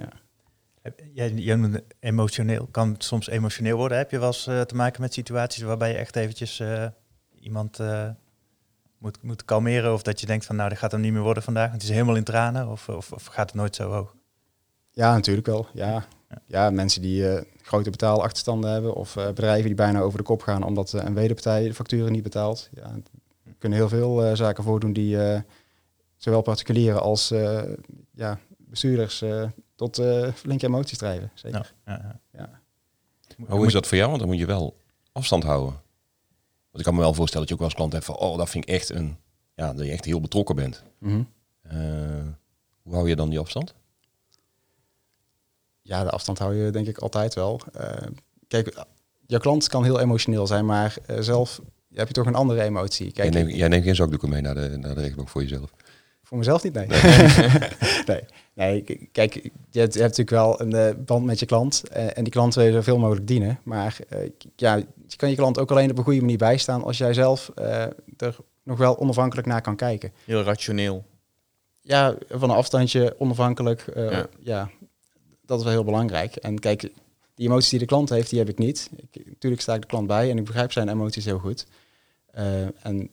Heb- 0.82 1.00
Jij, 1.12 1.30
jij 1.32 1.56
noemde 1.56 1.84
emotioneel. 2.00 2.68
Kan 2.70 2.92
het 2.92 3.04
soms 3.04 3.28
emotioneel 3.28 3.76
worden? 3.76 3.98
Heb 3.98 4.10
je 4.10 4.18
wel 4.18 4.26
eens 4.26 4.46
eh, 4.46 4.60
te 4.60 4.74
maken 4.74 5.00
met 5.00 5.12
situaties 5.12 5.62
waarbij 5.62 5.90
je 5.90 5.96
echt 5.96 6.16
eventjes 6.16 6.60
eh, 6.60 6.86
iemand 7.40 7.78
eh, 7.80 8.08
moet, 9.04 9.22
moet 9.22 9.44
kalmeren? 9.44 9.92
Of 9.92 10.02
dat 10.02 10.20
je 10.20 10.26
denkt 10.26 10.44
van 10.44 10.56
nou, 10.56 10.68
dat 10.68 10.78
gaat 10.78 10.92
hem 10.92 11.00
niet 11.00 11.12
meer 11.12 11.22
worden 11.22 11.42
vandaag. 11.42 11.68
want 11.68 11.80
Het 11.80 11.90
is 11.90 11.96
helemaal 11.96 12.16
in 12.16 12.24
tranen. 12.24 12.68
Of, 12.68 12.88
of, 12.88 13.12
of 13.12 13.24
gaat 13.26 13.46
het 13.46 13.54
nooit 13.54 13.76
zo 13.76 13.90
hoog? 13.90 14.14
Ja, 14.90 15.14
natuurlijk 15.14 15.46
wel. 15.46 15.66
Ja, 15.72 16.04
ja 16.46 16.70
mensen 16.70 17.02
die 17.02 17.28
eh, 17.28 17.42
grote 17.62 17.90
betaalachterstanden 17.90 18.70
hebben 18.70 18.94
of 18.94 19.16
eh, 19.16 19.26
bedrijven 19.26 19.66
die 19.66 19.74
bijna 19.74 20.00
over 20.00 20.18
de 20.18 20.24
kop 20.24 20.42
gaan 20.42 20.62
omdat 20.62 20.92
eh, 20.94 21.04
een 21.04 21.14
wederpartij 21.14 21.64
de 21.64 21.74
facturen 21.74 22.12
niet 22.12 22.22
betaalt. 22.22 22.68
Ja, 22.72 22.82
er 23.44 23.54
kunnen 23.58 23.78
heel 23.78 23.88
veel 23.88 24.24
eh, 24.24 24.36
zaken 24.36 24.64
voordoen 24.64 24.92
die 24.92 25.22
eh, 25.22 25.40
zowel 26.16 26.42
particulieren 26.42 27.02
als 27.02 27.30
eh, 27.30 27.62
ja, 28.14 28.38
bestuurders 28.58 29.24
tot 29.74 29.98
eh, 29.98 30.32
flinke 30.32 30.66
emoties 30.66 30.98
drijven. 30.98 31.30
Zeker. 31.34 31.72
Ja, 31.86 32.20
ja, 32.32 32.60
Hoe 33.46 33.66
is 33.66 33.72
dat 33.72 33.86
voor 33.86 33.96
jou? 33.96 34.08
Want 34.08 34.20
dan 34.20 34.30
moet 34.30 34.40
je 34.40 34.46
wel 34.46 34.76
afstand 35.12 35.42
houden. 35.42 35.82
Want 36.74 36.86
ik 36.86 36.92
kan 36.92 37.00
me 37.02 37.06
wel 37.06 37.14
voorstellen 37.14 37.48
dat 37.48 37.48
je 37.48 37.54
ook 37.54 37.60
wel 37.60 37.68
als 37.68 37.78
klant 37.78 37.92
hebt 37.92 38.04
van, 38.04 38.30
oh, 38.30 38.38
dat 38.38 38.50
vind 38.50 38.68
ik 38.68 38.74
echt 38.74 38.90
een, 38.90 39.16
ja, 39.54 39.72
dat 39.72 39.86
je 39.86 39.92
echt 39.92 40.04
heel 40.04 40.20
betrokken 40.20 40.56
bent. 40.56 40.82
Mhm. 40.98 41.22
Eh, 41.62 41.76
hoe 42.82 42.94
hou 42.94 43.08
je 43.08 43.16
dan 43.16 43.30
die 43.30 43.38
afstand? 43.38 43.74
Ja, 45.82 46.04
de 46.04 46.10
afstand 46.10 46.38
hou 46.38 46.54
je 46.54 46.70
denk 46.70 46.86
ik 46.86 46.98
altijd 46.98 47.34
wel. 47.34 47.60
Eh, 47.72 48.06
kijk, 48.48 48.84
jouw 49.26 49.38
klant 49.38 49.68
kan 49.68 49.84
heel 49.84 50.00
emotioneel 50.00 50.46
zijn, 50.46 50.66
maar 50.66 50.96
eh, 51.06 51.20
zelf 51.20 51.60
heb 51.92 52.06
je 52.08 52.14
toch 52.14 52.26
een 52.26 52.34
andere 52.34 52.62
emotie. 52.62 53.10
Jij 53.12 53.30
Kijk, 53.30 53.44
neemt, 53.44 53.56
jij 53.56 53.68
neemt 53.68 53.84
geen 53.84 53.94
zakdoeken 53.94 54.28
mee 54.28 54.40
naar 54.40 54.54
de, 54.54 54.76
naar 54.76 54.94
de 54.94 55.00
rechtbank 55.00 55.28
voor 55.28 55.42
jezelf. 55.42 55.70
Voor 56.24 56.38
mezelf 56.38 56.62
niet, 56.62 56.72
nee. 56.72 56.86
nee. 58.06 58.24
nee, 58.84 59.08
kijk, 59.12 59.34
je 59.70 59.80
hebt, 59.80 59.94
je 59.94 60.00
hebt 60.00 60.16
natuurlijk 60.16 60.30
wel 60.30 60.60
een 60.60 60.72
eh, 60.72 60.94
band 61.04 61.24
met 61.24 61.38
je 61.38 61.46
klant. 61.46 61.88
eh, 61.88 62.16
en 62.16 62.24
die 62.24 62.32
klant 62.32 62.54
wil 62.54 62.64
je 62.64 62.72
zoveel 62.72 62.98
mogelijk 62.98 63.26
dienen. 63.26 63.60
Maar 63.62 63.96
eh, 64.08 64.30
ja, 64.56 64.74
je 65.06 65.16
kan 65.16 65.30
je 65.30 65.36
klant 65.36 65.58
ook 65.58 65.70
alleen 65.70 65.90
op 65.90 65.98
een 65.98 66.04
goede 66.04 66.20
manier 66.20 66.38
bijstaan 66.38 66.84
als 66.84 66.98
jij 66.98 67.14
zelf 67.14 67.50
er 68.16 68.36
nog 68.62 68.78
wel 68.78 68.98
onafhankelijk 68.98 69.46
naar 69.46 69.60
kan 69.60 69.76
kijken. 69.76 70.12
Heel 70.24 70.42
rationeel. 70.42 71.04
Ja, 71.80 72.14
van 72.28 72.50
een 72.50 72.56
afstandje, 72.56 73.14
onafhankelijk. 73.18 73.84
Ja. 73.94 74.26
ja. 74.38 74.70
dat 75.46 75.58
is 75.58 75.64
wel 75.64 75.72
heel 75.72 75.84
belangrijk. 75.84 76.36
En 76.36 76.58
kijk, 76.58 76.80
die 77.34 77.48
emoties 77.48 77.70
die 77.70 77.78
de 77.78 77.84
klant 77.84 78.08
heeft, 78.08 78.30
die 78.30 78.38
heb 78.38 78.48
ik 78.48 78.58
niet. 78.58 78.90
Ik, 79.10 79.26
natuurlijk 79.26 79.62
sta 79.62 79.74
ik 79.74 79.80
de 79.80 79.86
klant 79.86 80.06
bij 80.06 80.30
en 80.30 80.38
ik 80.38 80.44
begrijp 80.44 80.72
zijn 80.72 80.88
emoties 80.88 81.24
heel 81.24 81.38
goed. 81.38 81.66
En 82.82 83.10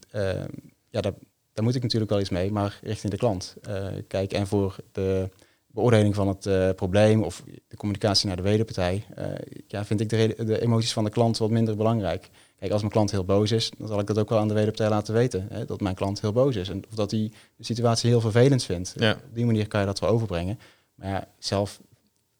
ja, 0.89 1.01
daar, 1.01 1.13
daar 1.61 1.69
moet 1.69 1.79
ik 1.79 1.85
natuurlijk 1.85 2.11
wel 2.11 2.19
iets 2.21 2.29
mee, 2.29 2.51
maar 2.51 2.79
richting 2.83 3.11
de 3.11 3.17
klant. 3.17 3.55
Eh, 3.61 3.85
kijk, 4.07 4.33
en 4.33 4.47
voor 4.47 4.75
de 4.91 5.29
beoordeling 5.67 6.15
van 6.15 6.27
het 6.27 6.45
eh, 6.45 6.69
probleem 6.75 7.23
of 7.23 7.43
de 7.67 7.75
communicatie 7.75 8.27
naar 8.27 8.35
de 8.35 8.41
wederpartij, 8.41 9.05
eh, 9.15 9.25
ja, 9.67 9.85
vind 9.85 10.01
ik 10.01 10.09
de, 10.09 10.35
de 10.45 10.61
emoties 10.61 10.93
van 10.93 11.03
de 11.03 11.09
klant 11.09 11.37
wat 11.37 11.49
minder 11.49 11.75
belangrijk. 11.75 12.29
Kijk, 12.59 12.71
als 12.71 12.81
mijn 12.81 12.93
klant 12.93 13.11
heel 13.11 13.23
boos 13.25 13.51
is, 13.51 13.71
dan 13.77 13.87
zal 13.87 13.99
ik 13.99 14.07
dat 14.07 14.19
ook 14.19 14.29
wel 14.29 14.39
aan 14.39 14.47
de 14.47 14.53
wederpartij 14.53 14.89
laten 14.89 15.13
weten. 15.13 15.47
Hè, 15.49 15.65
dat 15.65 15.81
mijn 15.81 15.95
klant 15.95 16.21
heel 16.21 16.31
boos 16.31 16.55
is. 16.55 16.69
En 16.69 16.83
of 16.89 16.95
dat 16.95 17.11
hij 17.11 17.31
de 17.55 17.63
situatie 17.63 18.09
heel 18.09 18.21
vervelend 18.21 18.63
vindt. 18.63 18.93
Ja. 18.95 19.11
Op 19.11 19.35
die 19.35 19.45
manier 19.45 19.67
kan 19.67 19.79
je 19.79 19.85
dat 19.85 19.99
wel 19.99 20.09
overbrengen. 20.09 20.59
Maar 20.95 21.09
ja, 21.09 21.27
zelf 21.39 21.81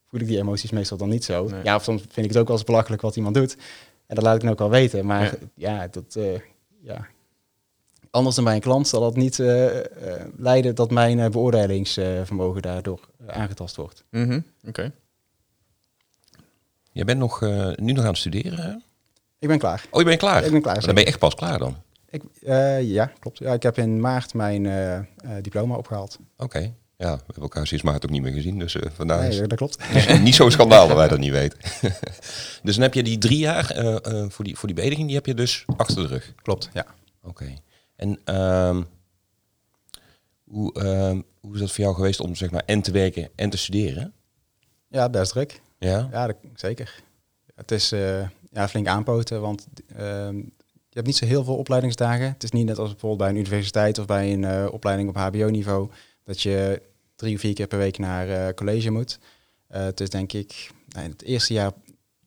voel 0.07 0.19
ik 0.19 0.27
die 0.27 0.37
emoties 0.37 0.71
meestal 0.71 0.97
dan 0.97 1.09
niet 1.09 1.23
zo. 1.23 1.47
Nee. 1.47 1.63
Ja, 1.63 1.75
of 1.75 1.83
soms 1.83 2.01
vind 2.01 2.25
ik 2.25 2.31
het 2.31 2.37
ook 2.37 2.47
wel 2.47 2.55
eens 2.55 2.65
belachelijk 2.65 3.01
wat 3.01 3.15
iemand 3.15 3.35
doet. 3.35 3.57
En 4.07 4.15
dat 4.15 4.23
laat 4.23 4.35
ik 4.35 4.41
dan 4.41 4.51
ook 4.51 4.59
wel 4.59 4.69
weten. 4.69 5.05
Maar 5.05 5.23
Ja. 5.55 5.75
ja, 5.75 5.87
dat... 5.87 6.17
ja. 6.81 7.07
Anders 8.11 8.35
dan 8.35 8.43
bij 8.45 8.55
een 8.55 8.61
klant 8.61 8.87
zal 8.87 9.01
dat 9.01 9.15
niet 9.15 9.39
eh, 9.39 9.79
eh, 9.79 9.85
leiden 10.37 10.75
dat 10.75 10.91
mijn 10.91 11.19
eh, 11.19 11.29
beoordelingsvermogen 11.29 12.61
daardoor 12.61 12.99
aangetast 13.27 13.75
wordt. 13.75 14.03
Mhm, 14.09 14.39
Oké. 14.67 14.91
Jij 16.91 17.03
bent 17.05 17.19
nog, 17.19 17.41
eh, 17.43 17.71
nu 17.75 17.91
nog 17.91 18.03
aan 18.03 18.09
het 18.09 18.17
studeren, 18.17 18.59
hè? 18.59 18.71
Ik 19.39 19.47
ben 19.47 19.59
klaar. 19.59 19.85
Oh, 19.91 19.99
je 19.99 20.05
bent 20.05 20.19
klaar? 20.19 20.43
Ik 20.45 20.51
ben 20.51 20.61
klaar. 20.61 20.79
Dan 20.85 20.93
ben 20.95 21.03
je 21.03 21.09
echt 21.09 21.19
pas 21.19 21.35
klaar 21.35 21.59
dan? 21.59 21.75
Ik, 22.09 22.23
eh, 22.41 22.81
ja, 22.83 23.11
klopt. 23.19 23.37
Ja, 23.37 23.53
ik 23.53 23.63
heb 23.63 23.77
in 23.77 23.99
maart 23.99 24.33
mijn 24.33 25.07
diploma 25.41 25.75
opgehaald. 25.75 26.17
Oké. 26.37 26.73
Ja, 26.97 27.11
we 27.15 27.21
hebben 27.25 27.43
elkaar 27.43 27.67
sinds 27.67 27.83
maart 27.83 28.03
ook 28.05 28.11
niet 28.11 28.21
meer 28.21 28.33
gezien, 28.33 28.59
dus 28.59 28.75
eh 28.75 28.89
vandaar 28.93 29.27
is 29.27 29.37
Nee, 29.37 29.47
dat 29.47 29.57
klopt. 29.57 29.77
niet 30.21 30.35
zo'n 30.35 30.51
schandaal 30.51 30.87
dat 30.87 30.97
wij 30.97 31.07
dat 31.07 31.19
niet 31.19 31.31
weten. 31.31 31.59
dus 32.63 32.73
dan 32.75 32.83
heb 32.83 32.93
je 32.93 33.03
die 33.03 33.17
drie 33.17 33.37
jaar 33.37 33.69
eh, 33.71 33.95
eh, 34.05 34.29
voor, 34.29 34.45
die, 34.45 34.57
voor 34.57 34.67
die 34.67 34.77
beëdiging, 34.77 35.07
die 35.07 35.15
heb 35.15 35.25
je 35.25 35.33
dus 35.33 35.63
achter 35.77 35.95
de 35.95 36.07
rug. 36.07 36.33
Klopt, 36.41 36.69
ja. 36.73 36.85
Oké. 37.23 37.53
En 38.01 38.19
ehm, 38.23 38.83
hoe, 40.43 40.73
ehm, 40.73 41.21
hoe 41.39 41.53
is 41.53 41.59
dat 41.59 41.71
voor 41.71 41.83
jou 41.83 41.95
geweest 41.95 42.19
om 42.19 42.35
zeg 42.35 42.51
maar 42.51 42.63
en 42.65 42.81
te 42.81 42.91
werken 42.91 43.29
en 43.35 43.49
te 43.49 43.57
studeren? 43.57 44.13
Ja, 44.87 45.09
best 45.09 45.31
druk. 45.31 45.61
Ja? 45.77 46.07
Ja, 46.11 46.27
dat, 46.27 46.35
zeker. 46.55 47.03
Het 47.55 47.71
is 47.71 47.91
eh, 47.91 48.27
ja, 48.51 48.67
flink 48.67 48.87
aanpoten, 48.87 49.41
want 49.41 49.67
ehm, 49.95 50.35
je 50.35 50.97
hebt 50.97 51.05
niet 51.05 51.15
zo 51.15 51.25
heel 51.25 51.43
veel 51.43 51.57
opleidingsdagen. 51.57 52.27
Het 52.27 52.43
is 52.43 52.51
niet 52.51 52.65
net 52.65 52.77
als 52.77 52.89
bijvoorbeeld 52.89 53.21
bij 53.21 53.29
een 53.29 53.45
universiteit 53.45 53.97
of 53.99 54.05
bij 54.05 54.33
een 54.33 54.43
eh, 54.43 54.67
opleiding 54.71 55.09
op 55.09 55.15
hbo-niveau, 55.15 55.89
dat 56.23 56.41
je 56.41 56.81
drie 57.15 57.35
of 57.35 57.39
vier 57.39 57.53
keer 57.53 57.67
per 57.67 57.77
week 57.77 57.97
naar 57.97 58.29
eh, 58.29 58.53
college 58.53 58.91
moet. 58.91 59.19
Het 59.67 59.99
is 59.99 60.09
denk 60.09 60.33
ik 60.33 60.71
nou, 60.87 61.05
in 61.05 61.11
het 61.11 61.23
eerste 61.23 61.53
jaar 61.53 61.71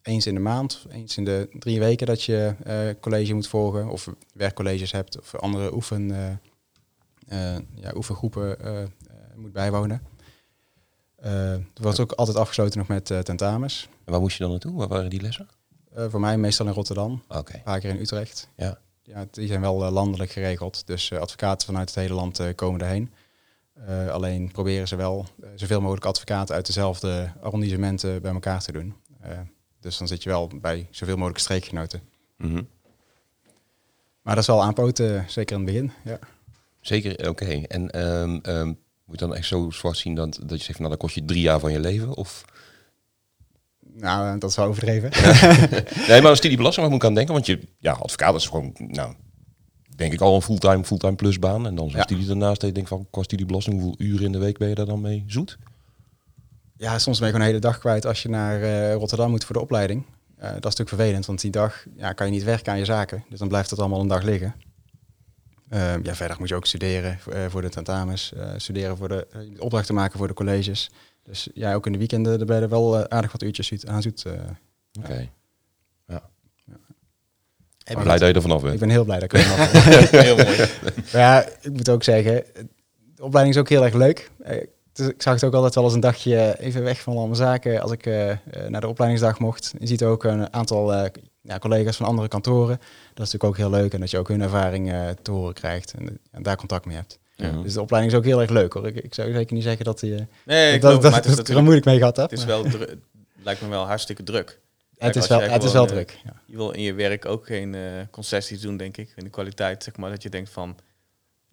eens 0.04 0.26
in 0.26 0.34
de 0.34 0.40
maand, 0.40 0.86
eens 0.90 1.16
in 1.16 1.24
de 1.24 1.48
drie 1.58 1.78
weken 1.78 2.06
dat 2.06 2.22
je 2.22 2.54
eh, 2.64 2.78
college 3.00 3.34
moet 3.34 3.46
volgen 3.46 3.88
of 3.88 4.08
werkcolleges 4.34 4.92
hebt 4.92 5.18
of 5.18 5.34
andere 5.34 5.74
oefen, 5.74 6.10
eh, 6.10 7.54
eh, 7.54 7.62
ja, 7.74 7.92
oefengroepen 7.94 8.56
moet 9.34 9.52
bijwonen. 9.52 10.02
Het 11.20 11.78
wordt 11.80 12.00
ook 12.00 12.12
altijd 12.12 12.36
afgesloten 12.36 12.78
nog 12.78 12.88
met 12.88 13.06
tentamens. 13.06 13.88
En 14.04 14.12
waar 14.12 14.20
moest 14.20 14.36
je 14.36 14.42
dan 14.42 14.50
naartoe? 14.50 14.76
Waar 14.76 14.88
waren 14.88 15.10
die 15.10 15.20
lessen? 15.20 15.48
Voor 15.94 16.20
mij 16.20 16.38
meestal 16.38 16.66
in 16.66 16.72
Rotterdam, 16.72 17.22
Oké. 17.28 17.54
een 17.54 17.62
paar 17.62 17.80
keer 17.80 17.90
in 17.90 18.00
Utrecht. 18.00 18.48
Ja. 18.56 18.78
Ja, 19.02 19.26
die 19.30 19.46
zijn 19.46 19.60
wel 19.60 19.90
landelijk 19.90 20.30
geregeld, 20.30 20.86
dus 20.86 21.12
advocaten 21.12 21.66
vanuit 21.66 21.88
het 21.88 21.98
hele 21.98 22.14
land 22.14 22.54
komen 22.54 22.80
erheen. 22.80 23.12
Alleen 24.10 24.50
proberen 24.52 24.88
ze 24.88 24.96
wel 24.96 25.26
zoveel 25.54 25.80
mogelijk 25.80 26.06
advocaten 26.06 26.54
uit 26.54 26.66
dezelfde 26.66 27.32
arrondissementen 27.40 28.22
bij 28.22 28.32
elkaar 28.32 28.62
te 28.62 28.72
doen. 28.72 28.94
Eh, 29.24 29.38
dus 29.84 29.98
dan 29.98 30.06
zit 30.08 30.22
je 30.22 30.28
wel 30.28 30.50
bij 30.60 30.86
zoveel 30.90 31.16
mogelijk 31.16 31.38
streekgenoten. 31.38 32.00
Mhm. 32.36 32.62
Maar 34.22 34.34
dat 34.34 34.42
is 34.42 34.46
wel 34.46 34.62
aanpoten, 34.62 35.24
zeker 35.28 35.56
in 35.56 35.62
het 35.62 35.72
begin. 35.72 35.92
Ja. 36.04 36.18
Zeker, 36.80 37.28
oké. 37.28 37.44
En 37.44 37.90
ehm, 37.90 38.38
ehm, 38.42 38.66
moet 39.04 39.20
je 39.20 39.26
dan 39.26 39.34
echt 39.34 39.46
zo 39.46 39.70
zwart 39.70 39.96
zien 39.96 40.14
dat, 40.14 40.38
dat 40.46 40.58
je 40.58 40.64
zegt, 40.64 40.78
nou 40.78 40.90
dan 40.90 40.98
kost 40.98 41.14
je 41.14 41.24
drie 41.24 41.40
jaar 41.40 41.60
van 41.60 41.72
je 41.72 41.80
leven? 41.80 42.14
Of... 42.14 42.44
Nou, 43.80 44.38
dat 44.38 44.50
is 44.50 44.56
wel 44.56 44.66
overdreven. 44.66 45.10
Nee, 46.08 46.20
maar 46.22 46.30
een 46.30 46.36
studiebelasting, 46.36 46.86
waar 46.86 46.94
moet 46.94 47.02
ik 47.02 47.08
aan 47.08 47.14
denken? 47.14 47.34
Want 47.34 47.46
je, 47.46 47.60
ja, 47.78 47.92
advocaat 47.92 48.34
is 48.34 48.46
gewoon, 48.46 48.72
nou, 48.78 49.14
denk 49.96 50.12
ik 50.12 50.20
al 50.20 50.34
een 50.34 50.42
fulltime, 50.42 50.84
fulltime 50.84 51.14
plusbaan. 51.14 51.66
En 51.66 51.74
dan 51.74 51.88
zo'n 51.88 51.98
Ja. 51.98 52.02
studie 52.04 52.26
daarnaast, 52.26 52.60
dat 52.60 52.68
je 52.68 52.74
denkt 52.74 52.88
van, 52.88 53.06
qua 53.10 53.22
studiebelasting, 53.22 53.80
hoeveel 53.80 54.06
uren 54.06 54.24
in 54.24 54.32
de 54.32 54.38
week 54.38 54.58
ben 54.58 54.68
je 54.68 54.74
daar 54.74 54.86
dan 54.86 55.00
mee 55.00 55.24
zoet? 55.26 55.58
Ja, 56.84 56.98
soms 56.98 57.18
ben 57.18 57.26
je 57.28 57.32
gewoon 57.32 57.40
een 57.48 57.54
hele 57.54 57.66
dag 57.66 57.78
kwijt 57.78 58.06
als 58.06 58.22
je 58.22 58.28
naar 58.28 58.62
eh, 58.62 58.94
Rotterdam 58.94 59.30
moet 59.30 59.44
voor 59.44 59.54
de 59.54 59.60
opleiding. 59.60 60.04
Eh, 60.36 60.42
dat 60.42 60.54
is 60.56 60.62
natuurlijk 60.62 60.88
vervelend, 60.88 61.26
want 61.26 61.40
die 61.40 61.50
dag 61.50 61.84
ja, 61.96 62.12
kan 62.12 62.26
je 62.26 62.32
niet 62.32 62.44
werken 62.44 62.72
aan 62.72 62.78
je 62.78 62.84
zaken. 62.84 63.24
Dus 63.28 63.38
dan 63.38 63.48
blijft 63.48 63.70
het 63.70 63.78
allemaal 63.78 64.00
een 64.00 64.08
dag 64.08 64.22
liggen. 64.22 64.54
Ehm, 65.68 66.00
ja, 66.02 66.14
verder 66.14 66.36
moet 66.38 66.48
je 66.48 66.54
ook 66.54 66.66
studeren 66.66 67.18
eh, 67.32 67.44
voor 67.48 67.62
de 67.62 67.68
tentamens, 67.68 68.32
studeren 68.56 68.96
voor 68.96 69.08
de 69.08 69.26
opdrachten 69.58 69.94
maken 69.94 70.18
voor 70.18 70.28
de 70.28 70.34
colleges. 70.34 70.90
Dus 71.22 71.48
ja, 71.54 71.74
ook 71.74 71.86
in 71.86 71.92
de 71.92 71.98
weekenden 71.98 72.40
er 72.40 72.46
ben 72.46 72.56
je 72.56 72.62
er 72.62 72.68
wel 72.68 73.08
aardig 73.08 73.32
wat 73.32 73.42
uurtjes 73.42 73.86
aan 73.86 74.02
zoet. 74.02 74.24
Oké. 75.00 75.28
Ja. 76.06 76.22
Ik 77.84 77.94
Maar 77.94 78.02
blij 78.02 78.18
dat 78.18 78.28
je 78.28 78.34
er 78.34 78.42
vanaf 78.42 78.62
Ik 78.62 78.68
bent. 78.68 78.80
ben 78.80 78.90
heel 78.90 79.04
blij 79.04 79.18
dat 79.18 79.32
ik 79.32 79.38
er 79.38 79.44
vanaf 79.44 79.72
ben. 80.10 80.22
Heel 80.22 80.36
mooi. 80.36 80.56
Maar 81.12 81.20
ja, 81.26 81.48
ik 81.60 81.72
moet 81.72 81.88
ook 81.88 82.02
zeggen, 82.02 82.44
de 83.14 83.24
opleiding 83.24 83.54
is 83.54 83.60
ook 83.60 83.68
heel 83.68 83.84
erg 83.84 83.94
leuk. 83.94 84.30
Eh, 84.98 85.04
dus 85.04 85.14
ik 85.14 85.22
zag 85.22 85.34
het 85.34 85.44
ook 85.44 85.54
altijd 85.54 85.74
wel 85.74 85.84
als 85.84 85.94
een 85.94 86.00
dagje 86.00 86.56
even 86.58 86.82
weg 86.82 87.00
van 87.00 87.16
alle 87.16 87.34
zaken 87.34 87.80
als 87.80 87.92
ik 87.92 88.06
eh, 88.06 88.30
eh, 88.30 88.38
naar 88.68 88.80
de 88.80 88.88
opleidingsdag 88.88 89.38
mocht. 89.38 89.74
Je 89.78 89.86
ziet 89.86 90.02
ook 90.02 90.24
een 90.24 90.52
aantal 90.52 90.94
eh, 90.94 91.10
ja, 91.40 91.58
collega's 91.58 91.96
van 91.96 92.06
andere 92.06 92.28
kantoren. 92.28 92.76
Dat 93.14 93.26
is 93.26 93.32
natuurlijk 93.32 93.44
ook 93.44 93.56
heel 93.56 93.70
leuk 93.70 93.92
en 93.92 94.00
dat 94.00 94.10
je 94.10 94.18
ook 94.18 94.28
hun 94.28 94.42
ervaring 94.42 94.92
eh, 94.92 95.08
te 95.22 95.30
horen 95.30 95.54
krijgt 95.54 95.92
en, 95.98 96.08
eh, 96.08 96.14
en 96.30 96.42
daar 96.42 96.56
contact 96.56 96.86
mee 96.86 96.96
hebt. 96.96 97.18
Ja. 97.36 97.50
Dus 97.62 97.72
de 97.72 97.80
opleiding 97.80 98.12
is 98.12 98.18
ook 98.18 98.24
heel 98.24 98.40
erg 98.40 98.50
leuk 98.50 98.72
hoor. 98.72 98.86
Ik, 98.86 98.96
ik 98.96 99.14
zou 99.14 99.32
zeker 99.32 99.54
niet 99.54 99.62
zeggen 99.62 99.84
dat, 99.84 100.00
die, 100.00 100.14
eh, 100.14 100.20
Nee, 100.44 100.74
ik 100.74 100.80
dat, 100.80 101.02
dat, 101.02 101.24
dat 101.24 101.48
er 101.48 101.62
moeilijk 101.62 101.86
mee 101.86 101.98
gehad 101.98 102.16
heb. 102.16 102.30
Het 102.30 102.38
is 102.38 102.44
wel 102.44 102.66
lijkt 103.42 103.60
me 103.60 103.68
wel 103.68 103.86
hartstikke 103.86 104.22
druk. 104.22 104.60
het, 104.98 105.16
is 105.16 105.26
wel, 105.26 105.40
het 105.40 105.64
is 105.64 105.72
wel 105.72 105.84
eh, 105.84 105.90
druk. 105.90 106.18
Ja. 106.24 106.32
Je 106.46 106.56
wil 106.56 106.70
in 106.70 106.82
je 106.82 106.94
werk 106.94 107.24
ook 107.26 107.46
geen 107.46 107.74
eh, 107.74 107.80
concessies 108.10 108.60
doen, 108.60 108.76
denk 108.76 108.96
ik. 108.96 109.12
In 109.16 109.24
de 109.24 109.30
kwaliteit, 109.30 109.82
zeg 109.82 109.96
maar, 109.96 110.10
dat 110.10 110.22
je 110.22 110.28
denkt 110.28 110.50
van... 110.50 110.76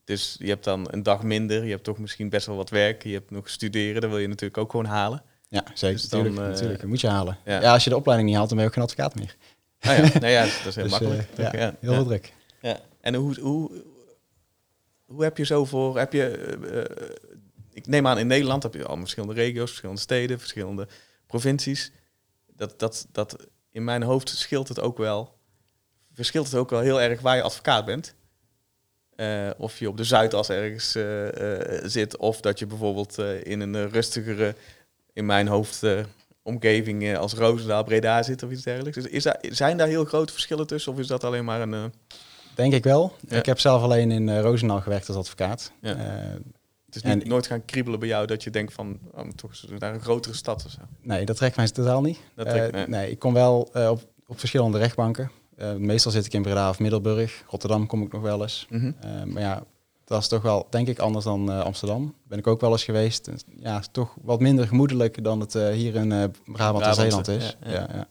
Dus 0.03 0.35
je 0.39 0.47
hebt 0.47 0.63
dan 0.63 0.87
een 0.91 1.03
dag 1.03 1.23
minder, 1.23 1.63
je 1.63 1.69
hebt 1.71 1.83
toch 1.83 1.97
misschien 1.97 2.29
best 2.29 2.45
wel 2.47 2.55
wat 2.55 2.69
werk. 2.69 3.03
Je 3.03 3.13
hebt 3.13 3.31
nog 3.31 3.49
studeren, 3.49 4.01
dat 4.01 4.09
wil 4.09 4.19
je 4.19 4.27
natuurlijk 4.27 4.57
ook 4.57 4.71
gewoon 4.71 4.85
halen. 4.85 5.23
ja, 5.47 5.63
zeker. 5.73 5.97
Dus 5.97 6.09
dan, 6.09 6.19
natuurlijk, 6.19 6.45
eh, 6.45 6.51
natuurlijk. 6.51 6.79
Dat 6.79 6.89
moet 6.89 7.01
je 7.01 7.07
halen. 7.07 7.37
ja. 7.45 7.61
Ja. 7.61 7.73
als 7.73 7.83
je 7.83 7.89
de 7.89 7.95
opleiding 7.95 8.29
niet 8.29 8.37
haalt, 8.37 8.49
dan 8.49 8.57
ben 8.57 8.67
je 8.67 8.71
ook 8.73 8.77
geen 8.77 8.87
advocaat 8.89 9.15
meer. 9.15 9.35
Nou 9.81 10.01
ja, 10.01 10.19
nou 10.19 10.31
ja 10.31 10.41
dat 10.43 10.65
is 10.65 10.75
heel 10.75 10.83
Dus, 10.83 10.91
makkelijk. 10.91 11.27
eh, 11.35 11.51
ja, 11.51 11.59
ja, 11.59 11.75
heel 11.79 11.93
veel 11.93 12.05
druk. 12.05 12.33
Ja. 12.61 12.79
En 13.01 13.15
hoe, 13.15 13.39
hoe, 13.39 13.71
hoe 15.05 15.23
heb 15.23 15.37
je 15.37 15.45
zo 15.45 15.65
voor... 15.65 15.97
Heb 15.97 16.13
je, 16.13 16.27
eh, 16.27 16.79
eh, 16.81 17.09
ik 17.73 17.87
neem 17.87 18.07
aan, 18.07 18.17
in 18.17 18.27
Nederland 18.27 18.63
heb 18.63 18.73
je 18.73 18.85
al 18.85 18.97
verschillende 18.97 19.33
regio's, 19.35 19.67
verschillende 19.67 20.01
steden, 20.01 20.39
verschillende 20.39 20.87
provincies. 21.27 21.91
Dat, 22.55 22.79
dat, 22.79 23.07
dat 23.11 23.47
in 23.71 23.83
mijn 23.83 24.03
hoofd 24.03 24.29
scheelt 24.29 24.67
het 24.67 24.79
ook 24.79 24.97
wel... 24.97 25.39
Verschilt 26.13 26.45
het 26.45 26.55
ook 26.55 26.69
wel 26.69 26.79
heel 26.79 27.01
erg 27.01 27.21
waar 27.21 27.35
je 27.35 27.41
advocaat 27.41 27.85
bent. 27.85 28.15
Eh, 29.21 29.49
of 29.57 29.79
je 29.79 29.89
op 29.89 29.97
de 29.97 30.03
Zuidas 30.03 30.49
ergens 30.49 30.95
eh, 30.95 31.77
eh, 31.77 31.81
zit, 31.84 32.17
of 32.17 32.41
dat 32.41 32.60
je 32.60 32.65
bijvoorbeeld 32.65 33.17
in 33.43 33.60
een 33.60 33.89
rustigere, 33.89 34.55
in 35.13 35.25
mijn 35.25 35.47
hoofd, 35.47 35.84
omgeving 36.43 37.17
als 37.17 37.34
Roosendaal, 37.34 37.84
Breda 37.84 38.23
zit 38.23 38.43
of 38.43 38.51
iets 38.51 38.63
dergelijks. 38.63 38.97
Dus 38.97 39.07
is 39.07 39.23
daar, 39.23 39.38
zijn 39.41 39.77
daar 39.77 39.88
heel 39.88 40.05
grote 40.05 40.34
verschillen 40.34 40.67
tussen, 40.67 40.91
of 40.91 40.99
is 40.99 41.07
dat 41.07 41.23
alleen 41.23 41.45
maar 41.45 41.62
een... 41.62 41.93
Denk 42.55 42.73
ik 42.73 42.84
wel. 42.84 43.15
Ja. 43.27 43.38
Ik 43.38 43.45
heb 43.45 43.60
zelf 43.60 43.81
alleen 43.81 44.12
in 44.12 44.39
Roosendaal 44.39 44.81
gewerkt 44.81 45.07
als 45.07 45.17
advocaat. 45.17 45.71
Ja. 45.81 45.95
Het 46.86 46.95
is 46.95 47.01
niet, 47.03 47.23
En- 47.23 47.29
nooit 47.29 47.47
gaan 47.47 47.65
kriebelen 47.65 47.99
bij 47.99 48.07
jou 48.07 48.27
dat 48.27 48.43
je 48.43 48.49
denkt 48.49 48.73
van, 48.73 48.99
oh, 49.12 49.27
toch 49.36 49.51
naar 49.79 49.93
een 49.93 50.01
grotere 50.01 50.36
stad 50.36 50.65
of 50.65 50.71
zo. 50.71 50.79
nee, 51.01 51.25
dat 51.25 51.36
trekt 51.36 51.55
mij 51.55 51.67
totaal 51.67 52.01
niet. 52.01 52.19
Dat 52.36 52.49
trekt- 52.49 52.71
nee. 52.71 52.88
nee. 52.88 53.12
ik 53.12 53.19
kom 53.19 53.34
wel 53.34 53.60
op, 53.73 54.01
op 54.27 54.39
verschillende 54.39 54.77
rechtbanken. 54.77 55.31
Eh, 55.62 55.76
meestal 55.76 56.12
zit 56.12 56.26
ik 56.26 56.34
in 56.34 56.41
Breda 56.41 56.69
of 56.69 56.80
Middelburg. 56.80 57.43
Rotterdam 57.47 57.88
kom 57.88 58.02
ik 58.02 58.12
nog 58.12 58.21
wel 58.21 58.41
eens. 58.41 58.67
Mhm. 58.69 58.91
Eh, 59.00 59.24
maar 59.24 59.41
ja, 59.41 59.63
dat 60.04 60.21
is 60.21 60.28
toch 60.28 60.41
wel, 60.41 60.67
denk 60.69 60.88
ik, 60.88 61.00
anders 61.00 61.26
dan 61.26 61.52
eh, 61.52 61.62
Amsterdam. 61.62 62.15
Ben 62.28 62.38
ik 62.38 62.47
ook 62.47 62.62
wel 62.62 62.71
eens 62.71 62.84
geweest. 62.84 63.30
Ja, 63.56 63.80
is 63.80 63.89
toch 63.91 64.15
wat 64.21 64.39
minder 64.39 64.67
gemoedelijk 64.67 65.24
dan 65.24 65.39
het 65.39 65.54
hier 65.54 65.95
in 65.95 66.34
Brabant 66.45 66.86
en 66.86 66.95
Zeeland 66.95 67.28
is. 67.28 67.58
ja, 67.63 67.71
Ja, 67.71 68.08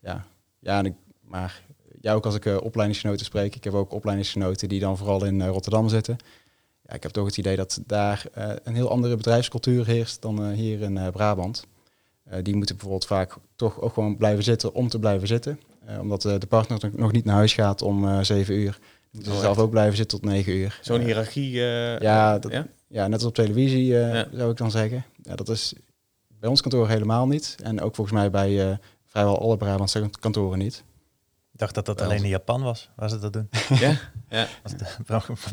ja. 0.00 0.24
ja. 0.60 0.78
en 0.78 0.86
ik, 0.86 0.94
maar 1.20 1.62
ja, 2.00 2.12
ook 2.14 2.24
als 2.24 2.34
ik 2.34 2.62
opleidingsgenoten 2.62 3.26
spreek. 3.26 3.54
Ik 3.54 3.64
heb 3.64 3.74
ook 3.74 3.92
opleidingsgenoten 3.92 4.68
die 4.68 4.80
dan 4.80 4.96
vooral 4.96 5.24
in 5.24 5.46
Rotterdam 5.46 5.88
zitten. 5.88 6.16
Ja, 6.82 6.94
ik 6.94 7.02
heb 7.02 7.12
toch 7.12 7.26
het 7.26 7.36
idee 7.36 7.56
dat 7.56 7.80
daar 7.86 8.24
een 8.62 8.74
heel 8.74 8.90
andere 8.90 9.16
bedrijfscultuur 9.16 9.86
heerst 9.86 10.22
dan 10.22 10.50
hier 10.50 10.80
in 10.80 11.10
Brabant. 11.12 11.64
Die 12.42 12.56
moeten 12.56 12.74
bijvoorbeeld 12.74 13.06
vaak 13.06 13.36
toch 13.56 13.80
ook 13.80 13.92
gewoon 13.92 14.16
blijven 14.16 14.44
zitten 14.44 14.74
om 14.74 14.88
te 14.88 14.98
blijven 14.98 15.28
zitten. 15.28 15.58
Eh, 15.88 16.00
omdat 16.00 16.24
eh, 16.24 16.38
de 16.38 16.46
partner 16.46 16.90
nog- 16.92 17.12
niet 17.12 17.24
naar 17.24 17.34
huis 17.36 17.54
gaat 17.54 17.82
om 17.82 18.08
eh, 18.08 18.20
zeven 18.20 18.54
uur. 18.54 18.78
Moeten 19.10 19.30
ze 19.32 19.36
Oh, 19.38 19.44
zelf 19.44 19.58
ook 19.58 19.70
blijven 19.70 19.96
zitten 19.96 20.20
tot 20.20 20.30
negen 20.30 20.52
uur. 20.52 20.78
Zo'n 20.82 21.00
hiërarchie. 21.00 21.52
eh, 21.60 21.98
ja, 21.98 22.38
dat- 22.38 22.52
ja? 22.52 22.66
ja, 22.88 23.06
net 23.06 23.18
als 23.18 23.28
op 23.28 23.34
televisie 23.34 23.98
eh, 24.00 24.14
Ja. 24.14 24.26
zou 24.32 24.50
ik 24.50 24.56
dan 24.56 24.70
zeggen. 24.70 25.04
Ja, 25.22 25.34
dat 25.34 25.48
is 25.48 25.72
bij 26.38 26.48
ons 26.50 26.60
kantoor 26.60 26.88
helemaal 26.88 27.26
niet. 27.26 27.56
En 27.62 27.80
ook 27.80 27.94
volgens 27.94 28.16
mij 28.16 28.30
bij 28.30 28.70
eh, 28.70 28.76
vrijwel 29.06 29.40
alle 29.40 29.56
Brabantse 29.56 30.10
kantoren 30.20 30.58
niet. 30.58 30.84
Ik 31.52 31.58
dacht 31.58 31.74
dat 31.74 31.86
dat 31.86 32.00
alleen 32.00 32.22
in 32.22 32.28
Japan 32.28 32.62
was, 32.62 32.90
waar 32.96 33.08
ze 33.08 33.18
dat 33.18 33.32
doen. 33.32 33.48
ja? 33.80 33.96
Ja. 34.28 34.46
Als 34.62 34.72
de, 34.76 34.86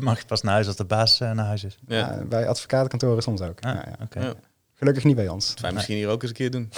mag 0.02 0.18
je 0.20 0.26
pas 0.26 0.42
naar 0.42 0.52
huis 0.52 0.66
als 0.66 0.76
de 0.76 0.84
baas 0.84 1.20
eh, 1.20 1.30
naar 1.30 1.46
huis 1.46 1.64
is. 1.64 1.78
ja. 1.86 1.96
Ja, 1.96 2.24
bij 2.24 2.48
advocatenkantoren 2.48 3.22
soms 3.22 3.40
ook. 3.40 3.60
Ah, 3.60 3.74
Ja, 3.74 3.84
ja. 3.98 4.04
oké. 4.04 4.20
Ja. 4.20 4.34
Gelukkig 4.78 5.04
niet 5.04 5.16
bij 5.16 5.28
ons. 5.28 5.48
Dat 5.48 5.60
wij 5.60 5.72
misschien 5.72 5.96
hier 5.96 6.08
ook 6.08 6.22
eens 6.22 6.30
een 6.30 6.36
keer 6.36 6.50
doen. 6.50 6.70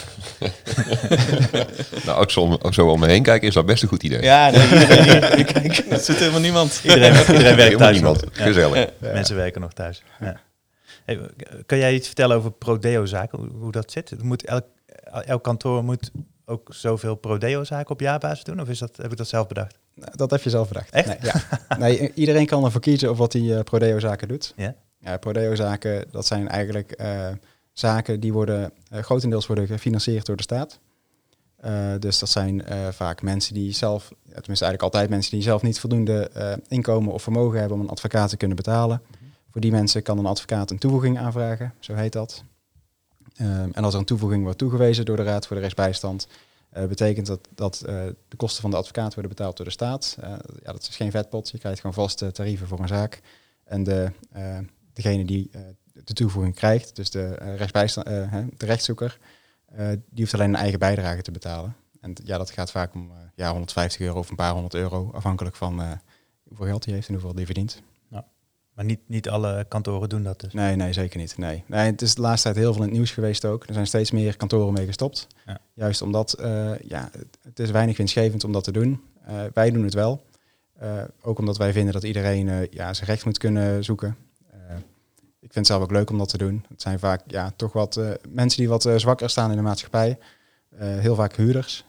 Nou, 2.05 2.21
ook 2.21 2.31
zo, 2.31 2.59
ook 2.63 2.75
zo 2.75 2.91
om 2.91 3.01
me 3.01 3.07
heen 3.07 3.23
kijken 3.23 3.49
is 3.49 3.55
dat 3.55 3.67
best 3.67 3.83
een 3.83 3.89
goed 3.89 4.03
idee. 4.03 4.23
Ja, 4.23 4.51
nee, 4.51 4.63
iedereen 4.63 5.03
hier. 5.05 5.45
Kijk, 5.53 5.79
er 5.79 5.99
zit 5.99 6.17
helemaal 6.17 6.41
niemand. 6.41 6.81
Iedereen, 6.83 7.15
iedereen 7.21 7.57
werkt 7.57 7.79
thuis. 7.79 7.95
niemand. 7.95 8.25
Ja. 8.33 8.45
Gezellig. 8.45 8.77
Ja. 9.01 9.13
Mensen 9.13 9.37
werken 9.37 9.61
nog 9.61 9.73
thuis. 9.73 10.03
Ja. 10.21 10.41
Hey, 11.05 11.19
kan 11.67 11.79
jij 11.79 11.95
iets 11.95 12.07
vertellen 12.07 12.37
over 12.37 12.51
prodeo-zaken, 12.53 13.39
hoe, 13.39 13.49
hoe 13.51 13.73
dat 13.73 13.93
zit? 13.93 14.23
Moet 14.23 14.45
elk, 14.45 14.65
elk 15.25 15.43
kantoor 15.43 15.85
moet 15.85 16.11
ook 16.45 16.69
zoveel 16.75 17.15
prodeo-zaken 17.15 17.91
op 17.91 18.01
jaarbasis 18.01 18.45
doen? 18.45 18.61
Of 18.61 18.69
is 18.69 18.79
dat, 18.79 18.97
heb 18.97 19.11
ik 19.11 19.17
dat 19.17 19.29
zelf 19.29 19.47
bedacht? 19.47 19.79
Nou, 19.95 20.11
Dat 20.17 20.31
heb 20.31 20.43
je 20.43 20.51
zelf 20.51 20.69
bedacht. 20.69 20.91
Echt? 20.91 21.07
Nee, 21.07 21.17
ja. 21.21 21.77
nee, 21.79 22.13
iedereen 22.15 22.47
kan 22.47 22.65
ervoor 22.65 22.81
kiezen 22.81 23.11
of 23.11 23.19
wat 23.19 23.33
hij 23.33 23.57
eh, 23.57 23.61
prodeo-zaken 23.63 24.29
doet. 24.29 24.53
Ja? 24.57 24.75
Ja, 25.01 25.17
prodeo-zaken, 25.17 26.05
dat 26.11 26.27
zijn 26.27 26.49
eigenlijk 26.49 26.93
eh, 26.93 27.29
zaken 27.79 28.21
die 28.21 28.33
worden 28.33 28.73
eh, 28.91 29.03
grotendeels 29.03 29.47
worden 29.47 29.67
gefinancierd 29.67 30.27
door 30.27 30.37
de 30.37 30.43
staat. 30.43 30.79
Eh, 31.57 31.93
dus 31.99 32.19
dat 32.19 32.29
zijn 32.29 32.65
eh, 32.65 32.89
vaak 32.89 33.23
mensen 33.23 33.55
die 33.55 33.73
zelf, 33.73 34.09
tenminste 34.09 34.65
eigenlijk 34.65 34.83
altijd 34.83 35.11
mensen 35.11 35.33
die 35.33 35.43
zelf 35.43 35.63
niet 35.63 35.81
voldoende 35.81 36.31
inkomen 36.69 37.13
of 37.13 37.23
vermogen 37.23 37.59
hebben 37.59 37.79
om 37.79 37.83
een 37.83 37.91
advocaat 37.91 38.31
te 38.31 38.37
kunnen 38.37 38.57
betalen. 38.57 39.03
Voor 39.51 39.61
die 39.61 39.71
mensen 39.71 40.03
kan 40.03 40.19
een 40.19 40.27
advocaat 40.27 40.71
een 40.71 40.79
toevoeging 40.79 41.19
aanvragen, 41.19 41.75
zo 41.79 41.95
heet 41.95 42.13
dat. 42.13 42.43
Ehm, 43.37 43.71
en 43.73 43.85
als 43.85 43.95
er 43.95 44.01
een 44.01 44.07
toevoeging 44.07 44.43
wordt 44.43 44.59
toegewezen 44.59 45.05
door 45.05 45.17
de 45.17 45.23
Raad 45.23 45.47
voor 45.47 45.57
de 45.57 45.63
Rechtsbijstand, 45.63 46.29
betekent 46.89 47.27
dat 47.27 47.49
dat 47.55 47.83
de 48.29 48.37
kosten 48.37 48.63
van 48.63 48.71
de 48.71 48.77
advocaat 48.77 49.15
worden 49.15 49.31
betaald 49.37 49.57
door 49.57 49.67
de 49.67 49.73
staat. 49.73 50.17
Ja, 50.63 50.73
dat 50.73 50.89
is 50.89 50.97
geen 50.97 51.11
vetpot, 51.11 51.51
je 51.51 51.59
krijgt 51.59 51.81
gewoon 51.81 51.95
vaste 51.95 52.33
tarieven 52.33 52.67
voor 52.67 52.81
een 52.81 52.89
zaak. 52.89 53.21
En 53.65 53.83
de, 53.83 54.11
degene 54.93 55.25
die 55.25 55.51
de 56.05 56.13
toevoeging 56.13 56.55
krijgt, 56.55 56.97
dus 56.97 57.11
de, 57.11 57.25
eh, 57.25 57.57
rechtsbijstand, 57.57 58.07
eh, 58.07 58.39
de 58.57 58.67
rechtszoeker, 58.67 59.19
eh, 59.67 59.89
die 59.89 59.99
hoeft 60.23 60.35
alleen 60.35 60.49
een 60.49 60.55
eigen 60.55 60.79
bijdrage 60.79 61.23
te 61.23 61.31
betalen. 61.31 61.77
En 62.01 62.13
ja, 62.25 62.39
dat 62.39 62.51
gaat 62.51 62.71
vaak 62.71 62.95
om 62.95 63.11
ja, 63.35 63.51
150 63.51 64.01
euro 64.01 64.19
of 64.19 64.31
een 64.31 64.37
paar 64.37 64.53
honderd 64.53 64.75
euro, 64.75 65.11
afhankelijk 65.15 65.57
van 65.57 66.01
hoeveel 66.43 66.67
geld 66.67 66.85
hij 66.85 66.95
heeft 66.95 67.09
en 67.09 67.15
hoeveel 67.15 67.35
hij 67.35 67.45
verdient. 67.45 67.83
Maar 68.75 68.87
niet, 68.87 69.01
niet 69.07 69.29
alle 69.29 69.67
kantoren 69.69 70.09
doen 70.09 70.23
dat 70.23 70.41
dus. 70.41 70.53
Nee, 70.53 70.77
nee, 70.77 70.93
zeker 70.93 71.19
niet. 71.19 71.39
Nee. 71.39 71.65
nee, 71.67 71.91
het 71.91 72.03
is 72.03 72.15
de 72.15 72.21
laatste 72.21 72.49
tijd 72.49 72.65
heel 72.65 72.73
veel 72.73 72.83
in 72.83 72.89
het 72.89 72.97
nieuws 72.97 73.11
geweest 73.11 73.45
ook. 73.45 73.67
Er 73.67 73.75
zijn 73.75 73.87
steeds 73.87 74.11
meer 74.11 74.37
kantoren 74.37 74.73
mee 74.73 74.87
gestopt. 74.87 75.27
Ja. 75.47 75.59
Juist 75.75 76.03
omdat, 76.03 76.35
ja, 76.85 77.11
het, 77.43 77.59
is 77.59 77.71
weinig 77.71 77.97
winstgevend 77.97 78.45
om 78.45 78.53
dat 78.53 78.65
te 78.65 78.73
doen. 78.73 79.03
Wij 79.53 79.71
doen 79.71 79.85
het 79.85 79.95
wel. 79.95 80.23
Ook 81.23 81.39
omdat 81.39 81.57
wij 81.57 81.73
vinden 81.73 81.93
dat 81.93 82.03
iedereen 82.03 82.69
ja, 82.71 82.95
zijn 82.95 83.09
recht 83.09 83.25
moet 83.25 83.39
kunnen 83.39 83.85
zoeken. 83.85 84.17
Ik 85.41 85.53
vind 85.53 85.55
het 85.55 85.67
zelf 85.67 85.83
ook 85.83 85.91
leuk 85.91 86.11
om 86.11 86.19
dat 86.19 86.29
te 86.29 86.39
doen. 86.39 86.65
Het 86.69 86.83
zijn 86.83 86.99
vaak 86.99 87.23
ja, 87.27 87.53
toch 87.57 87.73
wat 87.73 87.97
eh, 87.97 88.11
mensen 88.29 88.59
die 88.59 88.69
wat 88.69 88.85
eh, 88.85 88.97
zwakker 88.97 89.31
staan 89.31 89.51
in 89.51 89.57
de 89.57 89.63
maatschappij. 89.63 90.19
Eh, 90.69 90.99
heel 90.99 91.15
vaak 91.15 91.37
huurders, 91.37 91.85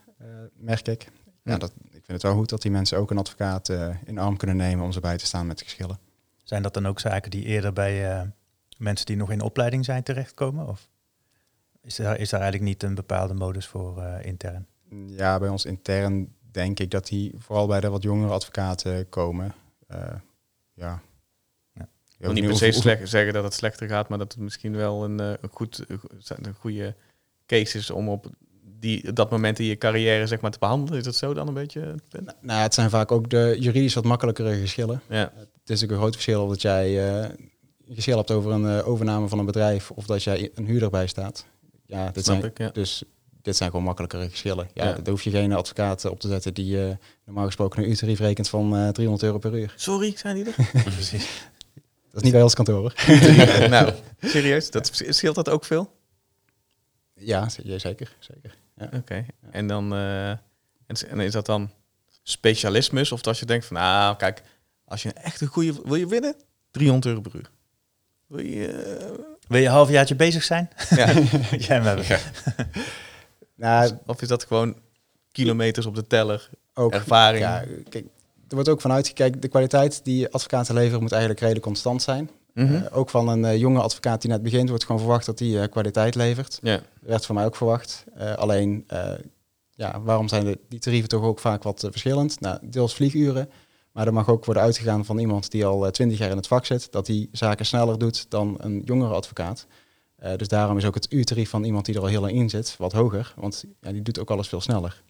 merk 0.54 0.88
ik. 0.88 1.12
Ja, 1.44 1.58
dat, 1.58 1.72
ik 1.84 1.92
vind 1.92 2.08
het 2.08 2.22
wel 2.22 2.34
goed 2.34 2.50
dat 2.50 2.62
die 2.62 2.72
mensen 2.72 2.98
ook 2.98 3.12
een 3.12 3.18
advocaat 3.18 3.70
in 4.06 4.18
arm 4.18 4.38
kunnen 4.38 4.56
nemen 4.56 4.86
om 4.86 4.92
ze 4.92 5.00
bij 5.00 5.18
te 5.18 5.26
staan 5.26 5.48
met 5.48 5.58
de 5.58 5.64
geschillen. 5.64 6.00
Zijn 6.44 6.62
dat 6.62 6.74
dan 6.74 6.88
ook 6.88 7.00
zaken 7.00 7.32
die 7.32 7.44
eerder 7.44 7.74
bij 7.74 8.26
mensen 8.78 9.06
die 9.06 9.16
nog 9.16 9.32
in 9.32 9.42
opleiding 9.42 9.86
zijn 9.86 10.04
terechtkomen? 10.04 10.68
Of 10.68 10.90
is 11.82 11.96
daar, 11.96 12.20
is 12.20 12.30
daar 12.30 12.42
eigenlijk 12.42 12.72
niet 12.72 12.84
een 12.84 12.96
bepaalde 12.96 13.34
modus 13.34 13.68
voor 13.68 14.04
intern? 14.22 14.68
Ja, 15.08 15.40
bij 15.40 15.50
ons 15.50 15.66
intern 15.66 16.36
denk 16.52 16.80
ik 16.80 16.92
dat 16.92 17.08
die 17.08 17.34
vooral 17.38 17.68
bij 17.68 17.80
de 17.80 17.90
wat 17.90 18.04
jongere 18.04 18.34
advocaten 18.34 19.10
komen. 19.10 19.54
Ja. 20.74 21.02
Ik 22.20 22.26
wil 22.26 22.34
niet 22.34 22.46
per 22.46 22.56
se 22.56 22.72
slecht 22.72 23.10
zeggen 23.10 23.34
dat 23.34 23.44
het 23.44 23.54
slechter 23.54 23.88
gaat, 23.88 24.10
maar 24.10 24.18
dat 24.18 24.32
het 24.34 24.42
misschien 24.42 24.76
wel 24.76 25.04
een, 25.04 25.20
eh, 25.20 25.28
een, 25.42 25.50
goed, 25.52 25.86
een 26.28 26.56
goede 26.60 26.96
case 27.46 27.78
is 27.78 27.90
om 27.92 28.10
op 28.10 28.26
die, 28.80 29.14
dat 29.14 29.30
moment 29.30 29.60
in 29.60 29.66
je 29.66 29.78
carrière 29.78 30.28
zeg 30.28 30.42
maar, 30.42 30.52
te 30.52 30.60
behandelen. 30.60 31.00
Is 31.00 31.06
dat 31.06 31.16
zo 31.16 31.34
dan 31.34 31.48
een 31.48 31.54
beetje 31.54 31.80
het 31.80 32.10
punt? 32.10 32.36
Nou, 32.42 32.62
het 32.62 32.74
zijn 32.74 32.90
vaak 32.90 33.12
ook 33.12 33.30
de 33.30 33.56
juridisch 33.60 33.94
wat 33.94 34.04
makkelijkere 34.04 34.60
geschillen. 34.60 35.02
Ja, 35.08 35.20
Het 35.20 35.32
is 35.44 35.82
natuurlijk 35.82 35.92
een 35.92 35.98
groot 35.98 36.14
verschil 36.14 36.44
of 36.44 36.50
dat 36.50 36.62
jij 36.62 37.08
eh, 37.08 37.30
een 37.88 37.96
geschil 37.96 38.18
hebt 38.18 38.32
over 38.32 38.52
een 38.52 38.78
eh, 38.80 38.88
overname 38.88 39.28
van 39.28 39.40
een 39.40 39.46
bedrijf 39.46 39.92
of 39.92 40.06
dat 40.06 40.24
jij 40.24 40.52
een 40.56 40.66
huurder 40.66 40.90
bij 40.90 41.08
staat. 41.08 41.46
Ja, 41.86 42.12
dit 42.12 42.24
snap 42.24 42.40
zijn, 42.40 42.52
ik. 42.52 42.58
Ja. 42.58 42.70
Dus 42.70 43.04
dit 43.42 43.56
zijn 43.56 43.70
gewoon 43.70 43.86
makkelijkere 43.86 44.30
geschillen. 44.30 44.70
Ja, 44.74 44.86
Ja. 44.86 44.94
Daar 44.94 45.10
hoef 45.10 45.22
je 45.22 45.30
geen 45.30 45.54
advocaat 45.54 46.06
op 46.06 46.20
te 46.20 46.28
zetten 46.28 46.54
die 46.54 46.84
eh, 46.88 46.96
normaal 47.26 47.46
gesproken 47.46 47.84
een 47.84 47.90
uurtarief 47.90 48.20
rekent 48.20 48.50
van 48.50 48.76
eh 48.76 48.88
300 48.88 49.24
euro 49.24 49.38
per 49.38 49.60
uur. 49.60 49.74
Sorry, 49.76 50.14
zijn 50.16 50.36
die 50.36 50.46
er? 50.46 50.70
Precies. 50.84 51.30
Dat 52.12 52.16
is 52.16 52.22
niet 52.22 52.32
bij 52.32 52.42
ons 52.42 52.54
kantoor. 52.54 52.80
hoor. 52.80 52.94
nou, 53.70 53.94
serieus? 54.22 54.72
Dat, 54.72 55.04
scheelt 55.10 55.36
dat 55.36 55.50
ook 55.50 55.66
veel? 55.66 55.98
ja, 57.14 57.50
zeker. 57.50 58.16
zeker. 58.20 58.58
Ja. 58.76 58.90
Oké. 58.94 59.26
En 59.52 59.68
dan 59.68 59.94
eh, 59.94 60.30
en, 60.30 61.20
is 61.20 61.32
dat 61.32 61.46
dan 61.46 61.72
specialismus? 62.24 63.12
Of 63.12 63.26
als 63.26 63.40
je 63.40 63.46
denkt 63.46 63.66
van, 63.66 63.76
nou, 63.78 64.16
kijk, 64.16 64.42
als 64.86 65.04
je 65.04 65.10
een 65.10 65.24
echt 65.24 65.42
een 65.42 65.48
goede 65.48 65.74
wil 65.84 65.96
je 65.96 66.08
winnen, 66.08 66.36
300 66.72 67.06
euro 67.06 67.22
per 67.22 67.36
uur. 67.36 67.50
Wil 68.28 68.40
je, 68.40 68.68
eh, 68.68 69.10
Wil 69.48 69.60
je 69.60 69.66
een 69.66 69.72
halfjaartje 69.72 70.16
bezig 70.16 70.44
zijn? 70.44 70.70
ja. 70.90 71.12
Jij 71.68 71.82
hem 71.82 71.84
hebben. 71.84 72.06
Nou, 73.56 73.98
Of 74.06 74.22
is 74.22 74.28
dat 74.28 74.44
gewoon 74.46 74.76
kilometers 75.32 75.86
op 75.86 75.96
de 75.96 76.08
teller, 76.08 76.50
ook, 76.74 76.94
ervaring? 76.94 77.44
ja, 77.44 77.64
kijk, 77.90 78.06
er 78.50 78.56
wordt 78.56 78.70
ook 78.70 78.82
vanuit 78.82 79.08
gekeken, 79.08 79.42
de 79.42 79.48
kwaliteit 79.48 80.02
die 80.04 80.30
advocaten 80.30 80.74
leveren 80.76 81.02
moet 81.02 81.12
eigenlijk 81.12 81.42
redelijk 81.42 81.66
constant 81.66 82.02
zijn. 82.02 82.30
Mhm. 82.54 82.76
Eh, 82.76 82.98
ook 82.98 83.10
van 83.10 83.28
een 83.28 83.46
eh, 83.46 83.58
jonge 83.58 83.82
advocaat 83.82 84.22
die 84.22 84.32
net 84.32 84.44
begint, 84.44 84.70
wordt 84.70 84.86
gewoon 84.86 85.02
verwacht 85.02 85.26
dat 85.26 85.40
hij 85.40 85.70
kwaliteit 85.70 86.16
levert. 86.16 86.60
ja. 86.62 86.82
werd 87.02 87.26
van 87.26 87.36
mij 87.36 87.46
ook 87.46 87.56
verwacht. 87.56 88.06
Eh, 88.16 88.34
alleen, 88.34 88.84
eh, 88.88 89.12
ja, 89.80 90.02
waarom 90.02 90.28
zijn 90.28 90.46
de, 90.46 90.60
die 90.70 90.80
tarieven 90.80 91.10
toch 91.10 91.24
ook 91.24 91.40
vaak 91.40 91.64
wat 91.64 91.84
eh, 91.84 91.92
verschillend? 91.92 92.40
Nou, 92.40 92.60
deels 92.62 92.96
vlieguren, 92.96 93.50
maar 93.92 94.08
er 94.08 94.14
mag 94.14 94.30
ook 94.30 94.46
worden 94.46 94.64
uitgegaan 94.64 95.06
van 95.06 95.20
iemand 95.20 95.52
die 95.52 95.66
al 95.66 95.92
twintig 95.92 96.18
jaar 96.18 96.30
in 96.30 96.38
het 96.38 96.48
vak 96.48 96.66
zit, 96.66 96.92
dat 96.92 97.06
die 97.06 97.30
zaken 97.32 97.66
sneller 97.66 98.00
doet 98.00 98.30
dan 98.30 98.56
een 98.60 98.82
jongere 98.86 99.14
advocaat. 99.14 99.68
Eh, 100.16 100.36
dus 100.36 100.48
daarom 100.48 100.78
is 100.78 100.86
ook 100.86 100.94
het 100.94 101.12
uurtarief 101.12 101.50
van 101.50 101.64
iemand 101.64 101.86
die 101.86 101.96
er 101.96 102.02
al 102.02 102.08
heel 102.08 102.22
lang 102.22 102.34
in 102.34 102.50
zit 102.50 102.76
wat 102.78 102.94
hoger, 102.94 103.34
want 103.36 103.64
ja, 103.82 103.92
die 103.92 104.02
doet 104.02 104.20
ook 104.20 104.32
alles 104.32 104.48
veel 104.48 104.62
sneller. 104.62 105.04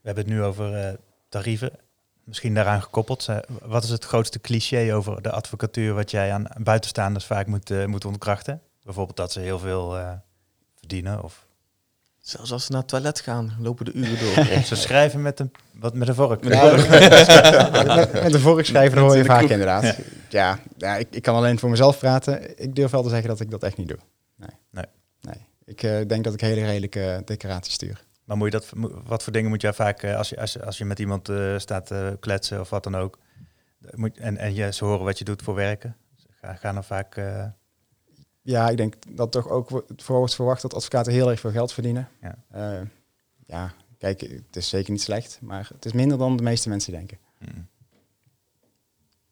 We 0.00 0.08
hebben 0.08 0.24
het 0.24 0.34
nu 0.34 0.42
over 0.42 0.74
eh, 0.74 0.94
tarieven. 1.32 1.70
Misschien 2.24 2.54
daaraan 2.54 2.82
gekoppeld. 2.82 3.26
Wat 3.62 3.84
is 3.84 3.90
het 3.90 4.04
grootste 4.04 4.40
cliché 4.40 4.94
over 4.94 5.22
de 5.22 5.30
advocatuur 5.30 5.94
wat 5.94 6.10
jij 6.10 6.32
aan 6.32 6.46
buitenstaanders 6.56 7.24
vaak 7.24 7.46
moet, 7.46 7.70
eh, 7.70 7.84
moet 7.84 8.04
ontkrachten? 8.04 8.60
Bijvoorbeeld 8.82 9.16
dat 9.16 9.32
ze 9.32 9.40
heel 9.40 9.58
veel 9.58 9.98
eh, 9.98 10.12
verdienen 10.74 11.22
of 11.22 11.46
Zelfs 12.18 12.52
als 12.52 12.64
ze 12.64 12.72
naar 12.72 12.80
het 12.80 12.90
toilet 12.90 13.20
gaan, 13.20 13.56
lopen 13.60 13.84
de 13.84 13.92
uren 13.92 14.18
door. 14.18 14.44
ze 14.64 14.76
schrijven 14.76 15.22
met 15.22 15.40
een, 15.40 15.52
wat, 15.70 15.94
met 15.94 16.08
een 16.08 16.14
vork. 16.14 16.42
Met 16.44 16.52
een 16.52 16.80
vork. 16.80 18.22
met, 18.22 18.40
vorkschrijver 18.40 18.98
hoor 18.98 19.16
je 19.16 19.24
vaak 19.24 19.38
kroeg. 19.38 19.50
inderdaad. 19.50 19.98
Ja, 20.28 20.58
ja, 20.76 20.96
ik, 20.96 21.06
ik 21.10 21.22
kan 21.22 21.34
alleen 21.34 21.58
voor 21.58 21.70
mezelf 21.70 21.98
praten. 21.98 22.62
Ik 22.62 22.74
durf 22.74 22.90
wel 22.90 23.02
te 23.02 23.08
zeggen 23.08 23.28
dat 23.28 23.40
ik 23.40 23.50
dat 23.50 23.62
echt 23.62 23.76
niet 23.76 23.88
doe. 23.88 23.98
Nee. 24.36 24.50
Nee. 24.70 24.84
nee. 25.20 25.46
Ik 25.64 25.82
eh, 25.82 26.06
denk 26.06 26.24
dat 26.24 26.34
ik 26.34 26.40
hele 26.40 26.64
redelijke 26.64 27.22
declaraties 27.24 27.74
stuur. 27.74 28.04
Maar 28.32 28.40
moet 28.40 28.52
je 28.52 28.58
dat, 28.58 28.90
wat 29.04 29.22
voor 29.22 29.32
dingen 29.32 29.50
moet 29.50 29.60
jij 29.60 29.72
vaak, 29.72 30.02
eh, 30.02 30.16
als 30.16 30.28
je, 30.28 30.40
als, 30.40 30.52
je- 30.52 30.64
als 30.64 30.78
je 30.78 30.84
met 30.84 30.98
iemand 30.98 31.28
eh, 31.28 31.58
staat 31.58 31.86
te 31.86 32.16
kletsen 32.20 32.60
of 32.60 32.70
wat 32.70 32.84
dan 32.84 32.96
ook, 32.96 33.18
eh, 33.80 33.90
moet, 33.94 34.18
en, 34.18 34.36
en 34.36 34.54
je, 34.54 34.72
ze 34.72 34.84
horen 34.84 35.04
wat 35.04 35.18
je 35.18 35.24
doet 35.24 35.42
voor 35.42 35.54
werken, 35.54 35.96
ga, 36.40 36.54
gaan 36.54 36.76
er 36.76 36.84
vaak... 36.84 37.16
eh, 37.16 37.44
Ja, 38.42 38.68
ik 38.68 38.76
denk 38.76 38.94
dat 39.08 39.32
toch 39.32 39.48
ook 39.48 39.84
voor 39.96 40.16
wordt 40.18 40.34
verwacht 40.34 40.62
dat 40.62 40.74
advocaten 40.74 41.12
heel 41.12 41.30
erg 41.30 41.40
veel 41.40 41.50
geld 41.50 41.72
verdienen. 41.72 42.08
Ja. 42.20 42.34
Eh, 42.50 42.80
ja, 43.46 43.72
kijk, 43.98 44.20
het 44.20 44.56
is 44.56 44.68
zeker 44.68 44.92
niet 44.92 45.02
slecht, 45.02 45.38
maar 45.42 45.68
het 45.74 45.84
is 45.84 45.92
minder 45.92 46.18
dan 46.18 46.36
de 46.36 46.42
meeste 46.42 46.68
mensen 46.68 46.92
denken. 46.92 47.18
mm. 47.38 47.66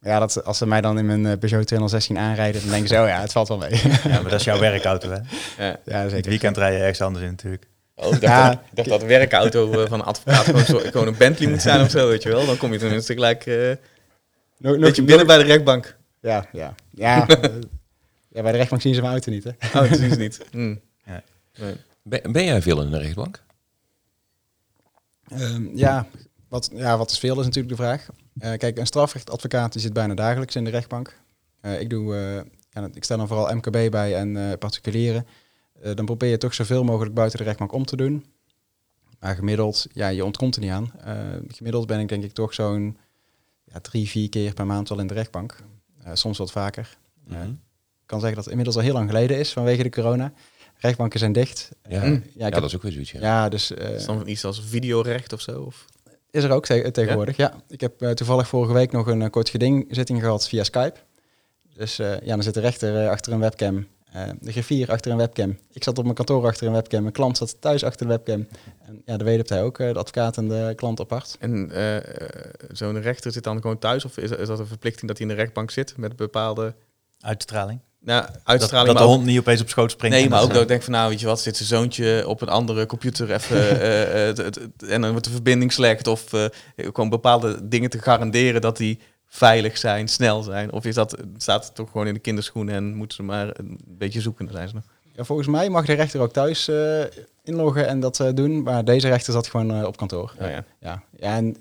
Ja, 0.00 0.18
dat, 0.18 0.44
als 0.44 0.58
ze 0.58 0.66
mij 0.66 0.80
dan 0.80 0.98
in 0.98 1.06
mijn 1.06 1.26
eh, 1.26 1.38
Peugeot 1.38 1.66
216 1.66 2.18
aanrijden, 2.18 2.60
dan 2.60 2.70
denken 2.70 2.88
ze, 2.88 3.00
oh 3.00 3.06
ja, 3.06 3.20
het 3.20 3.32
valt 3.32 3.48
wel 3.48 3.58
mee. 3.58 3.70
ja, 3.88 3.98
maar 4.02 4.22
dat 4.22 4.32
is 4.32 4.44
jouw 4.44 4.58
werkauto, 4.58 5.10
hè? 5.10 5.16
Ja. 5.66 5.76
ja, 5.84 5.98
Het 5.98 6.10
zeker. 6.10 6.30
weekend 6.30 6.56
rij 6.56 6.72
je 6.72 6.78
ergens 6.78 7.00
anders 7.00 7.24
in 7.24 7.30
natuurlijk. 7.30 7.68
Oh, 8.00 8.14
ik 8.14 8.20
dacht, 8.20 8.22
Ja. 8.22 8.48
dat, 8.48 8.58
ik 8.70 8.76
dacht 8.76 8.88
dat 8.88 9.00
de 9.00 9.06
werkauto 9.06 9.70
eh, 9.72 9.88
van 9.88 10.00
een 10.00 10.06
advocaat 10.06 10.44
gewoon, 10.44 10.64
zo, 10.64 10.78
gewoon 10.78 11.06
een 11.06 11.16
Bentley 11.16 11.48
moet 11.50 11.62
zijn 11.62 11.80
of 11.80 11.90
zo, 11.90 12.08
weet 12.08 12.22
je 12.22 12.28
wel. 12.28 12.46
Dan 12.46 12.56
kom 12.56 12.72
je 12.72 12.78
tenminste 12.78 13.12
gelijk 13.12 13.46
eh 13.46 13.72
nog- 14.58 14.78
beetje 14.78 15.02
binnen 15.02 15.26
bij 15.26 15.38
de 15.38 15.44
rechtbank. 15.44 15.96
Ja, 16.20 16.46
ja. 16.52 16.74
Ja, 16.90 17.26
ja, 18.34 18.42
bij 18.42 18.52
de 18.52 18.56
rechtbank 18.58 18.82
zien 18.82 18.94
ze 18.94 19.00
mijn 19.00 19.12
auto 19.12 19.30
niet, 19.30 19.44
hè. 19.44 19.50
Oh, 19.80 19.90
dat 19.90 19.98
is 19.98 20.16
niet. 20.16 20.40
Hm. 20.50 20.74
Ja. 21.04 21.22
Nee. 21.58 21.74
Ben, 22.02 22.32
ben 22.32 22.44
jij 22.44 22.62
veel 22.62 22.82
in 22.82 22.90
de 22.90 22.98
rechtbank? 22.98 23.42
Ehm, 25.28 25.76
ja, 25.76 26.06
wat, 26.48 26.70
ja, 26.74 26.98
wat 26.98 27.10
is 27.10 27.18
veel 27.18 27.38
is 27.40 27.44
natuurlijk 27.46 27.76
de 27.76 27.82
vraag. 27.82 28.06
Eh, 28.38 28.58
kijk, 28.58 28.78
een 28.78 28.86
strafrechtadvocaat 28.86 29.72
die 29.72 29.80
zit 29.82 29.92
bijna 29.92 30.14
dagelijks 30.14 30.56
in 30.56 30.64
de 30.64 30.70
rechtbank. 30.70 31.16
Eh, 31.60 31.80
ik, 31.80 31.90
doe, 31.90 32.14
eh, 32.16 32.34
ja, 32.70 32.88
ik 32.94 33.04
stel 33.04 33.16
dan 33.16 33.26
vooral 33.28 33.54
MKB 33.54 33.90
bij 33.90 34.14
en 34.16 34.36
eh, 34.36 34.58
particulieren. 34.58 35.26
Eh, 35.82 35.94
dan 35.94 36.04
probeer 36.04 36.30
je 36.30 36.36
toch 36.38 36.54
zoveel 36.54 36.84
mogelijk 36.84 37.14
buiten 37.14 37.38
de 37.38 37.44
rechtbank 37.44 37.72
om 37.72 37.84
te 37.84 37.96
doen. 37.96 38.24
Maar 39.20 39.34
gemiddeld, 39.34 39.86
ja, 39.92 40.08
je 40.08 40.24
ontkomt 40.24 40.54
er 40.56 40.60
niet 40.62 40.70
aan. 40.70 40.92
Eh, 41.04 41.16
gemiddeld 41.48 41.86
ben 41.86 42.00
ik 42.00 42.08
denk 42.08 42.24
ik 42.24 42.32
toch 42.32 42.54
zo'n 42.54 42.96
ja, 43.64 43.80
drie, 43.80 44.08
vier 44.08 44.28
keer 44.28 44.54
per 44.54 44.66
maand 44.66 44.88
wel 44.88 44.98
in 44.98 45.06
de 45.06 45.14
rechtbank. 45.14 45.56
Eh, 46.04 46.10
soms 46.14 46.38
wat 46.38 46.50
vaker. 46.52 46.98
Mhm. 47.26 47.42
ik 47.48 48.16
kan 48.16 48.18
zeggen 48.18 48.34
dat 48.36 48.44
het 48.44 48.48
inmiddels 48.48 48.76
al 48.76 48.82
heel 48.82 48.92
lang 48.92 49.08
geleden 49.08 49.38
is 49.38 49.52
vanwege 49.52 49.82
de 49.82 49.88
corona. 49.90 50.32
Rechtbanken 50.76 51.18
zijn 51.18 51.32
dicht. 51.32 51.70
Ja, 51.88 52.04
ja, 52.04 52.20
heb- 52.44 52.52
dat 52.52 52.64
is 52.64 52.76
ook 52.76 52.82
weer 52.82 52.92
zoiets. 52.92 53.10
Ja. 53.10 53.20
ja, 53.20 53.48
dus 53.48 53.74
eh, 53.74 53.94
Is 53.94 54.04
dan 54.04 54.28
iets 54.28 54.44
als 54.44 54.62
videorecht 54.64 55.32
of 55.32 55.40
zo? 55.40 55.60
Of? 55.62 55.84
is 56.30 56.44
er 56.44 56.50
ook 56.50 56.64
te- 56.66 56.90
tegenwoordig, 56.90 57.36
ja. 57.36 57.62
Ik 57.68 57.80
heb 57.80 57.98
toevallig 57.98 58.48
vorige 58.48 58.72
week 58.72 58.92
nog 58.92 59.06
een 59.06 59.30
kort 59.30 59.48
gedingzitting 59.48 60.20
gehad 60.20 60.48
via 60.48 60.64
Skype. 60.64 60.98
Dus 61.74 61.98
eh, 61.98 62.20
ja, 62.20 62.26
dan 62.34 62.42
zit 62.42 62.54
de 62.54 62.60
rechter 62.60 63.08
achter 63.08 63.32
een 63.32 63.38
webcam, 63.40 63.86
eh, 64.12 64.22
de 64.40 64.52
griffier 64.52 64.90
achter 64.90 65.10
een 65.10 65.16
webcam. 65.16 65.58
Ik 65.72 65.84
zat 65.84 65.98
op 65.98 66.04
mijn 66.04 66.16
kantoor 66.16 66.46
achter 66.46 66.66
een 66.66 66.72
webcam, 66.72 67.00
mijn 67.00 67.12
klant 67.12 67.36
zat 67.36 67.60
thuis 67.60 67.84
achter 67.84 68.06
de 68.06 68.12
webcam. 68.12 68.46
En 68.86 69.02
ja, 69.04 69.16
de 69.16 69.24
wederpartij 69.24 69.62
ook, 69.62 69.78
eh, 69.78 69.92
de 69.92 69.98
advocaat 69.98 70.36
en 70.36 70.48
de 70.48 70.72
klant 70.76 71.00
apart. 71.00 71.36
En 71.40 71.70
eh, 71.72 71.96
zo'n 72.72 73.00
rechter 73.00 73.32
zit 73.32 73.44
dan 73.44 73.60
gewoon 73.60 73.78
thuis? 73.78 74.04
Of 74.04 74.16
is, 74.16 74.30
is 74.30 74.46
dat 74.48 74.58
een 74.58 74.66
verplichting 74.66 75.06
dat 75.08 75.18
hij 75.18 75.26
in 75.26 75.34
de 75.34 75.40
rechtbank 75.40 75.70
zit 75.70 75.96
met 75.96 76.16
bepaalde 76.16 76.74
Uitstraling. 77.20 77.80
nou, 78.00 78.26
Dat, 78.26 78.40
uitstraling? 78.44 78.86
dat 78.86 78.96
de 78.96 79.02
maar 79.02 79.10
ook- 79.12 79.16
hond 79.16 79.26
niet 79.26 79.38
opeens 79.38 79.60
op 79.60 79.68
schoot 79.68 79.90
springt. 79.90 80.16
Nee, 80.16 80.28
maar 80.28 80.38
dat 80.38 80.48
ook 80.48 80.52
dat 80.54 80.62
ik 80.62 80.68
denk 80.68 80.82
van 80.82 80.92
nou, 80.92 81.08
weet 81.10 81.20
je 81.20 81.26
wat, 81.26 81.40
zit 81.40 81.56
zijn 81.56 81.68
zoontje 81.68 82.28
op 82.28 82.40
een 82.40 82.48
andere 82.48 82.86
computer 82.86 83.32
even 83.32 83.56
eh, 83.80 84.28
eh, 84.28 84.46
en 84.88 85.00
dan 85.00 85.10
wordt 85.10 85.24
de 85.26 85.32
verbinding 85.32 85.72
slecht 85.72 86.06
of 86.06 86.32
eh, 86.32 86.44
gewoon 86.76 87.08
bepaalde 87.08 87.68
dingen 87.68 87.90
te 87.90 87.98
garanderen 87.98 88.60
dat 88.60 88.76
die 88.76 88.98
veilig 89.32 89.78
zijn, 89.78 90.08
snel 90.08 90.42
zijn. 90.42 90.72
Of 90.72 90.84
is 90.84 90.94
dat, 90.94 91.16
staat 91.36 91.64
het 91.64 91.74
toch 91.74 91.90
gewoon 91.90 92.06
in 92.06 92.14
de 92.14 92.20
kinderschoenen 92.20 92.74
en 92.74 92.94
moeten 92.94 93.16
ze 93.16 93.22
maar 93.22 93.50
een 93.52 93.78
beetje 93.86 94.20
zoeken, 94.20 94.48
zijn 94.52 94.68
ze 94.68 94.74
nog. 94.74 94.84
Ja, 95.12 95.24
volgens 95.24 95.48
mij 95.48 95.68
mag 95.68 95.86
de 95.86 95.92
rechter 95.92 96.20
ook 96.20 96.32
thuis 96.32 96.68
eh, 96.68 97.02
inloggen 97.44 97.88
en 97.88 98.00
dat 98.00 98.20
eh, 98.20 98.28
doen, 98.34 98.62
maar 98.62 98.84
deze 98.84 99.08
rechter 99.08 99.32
zat 99.32 99.48
gewoon 99.48 99.74
eh, 99.74 99.86
op 99.86 99.96
kantoor. 99.96 100.34
Oh 100.40 100.48
ja. 100.48 100.64
Ja, 100.80 101.02
ja, 101.16 101.36
en 101.36 101.56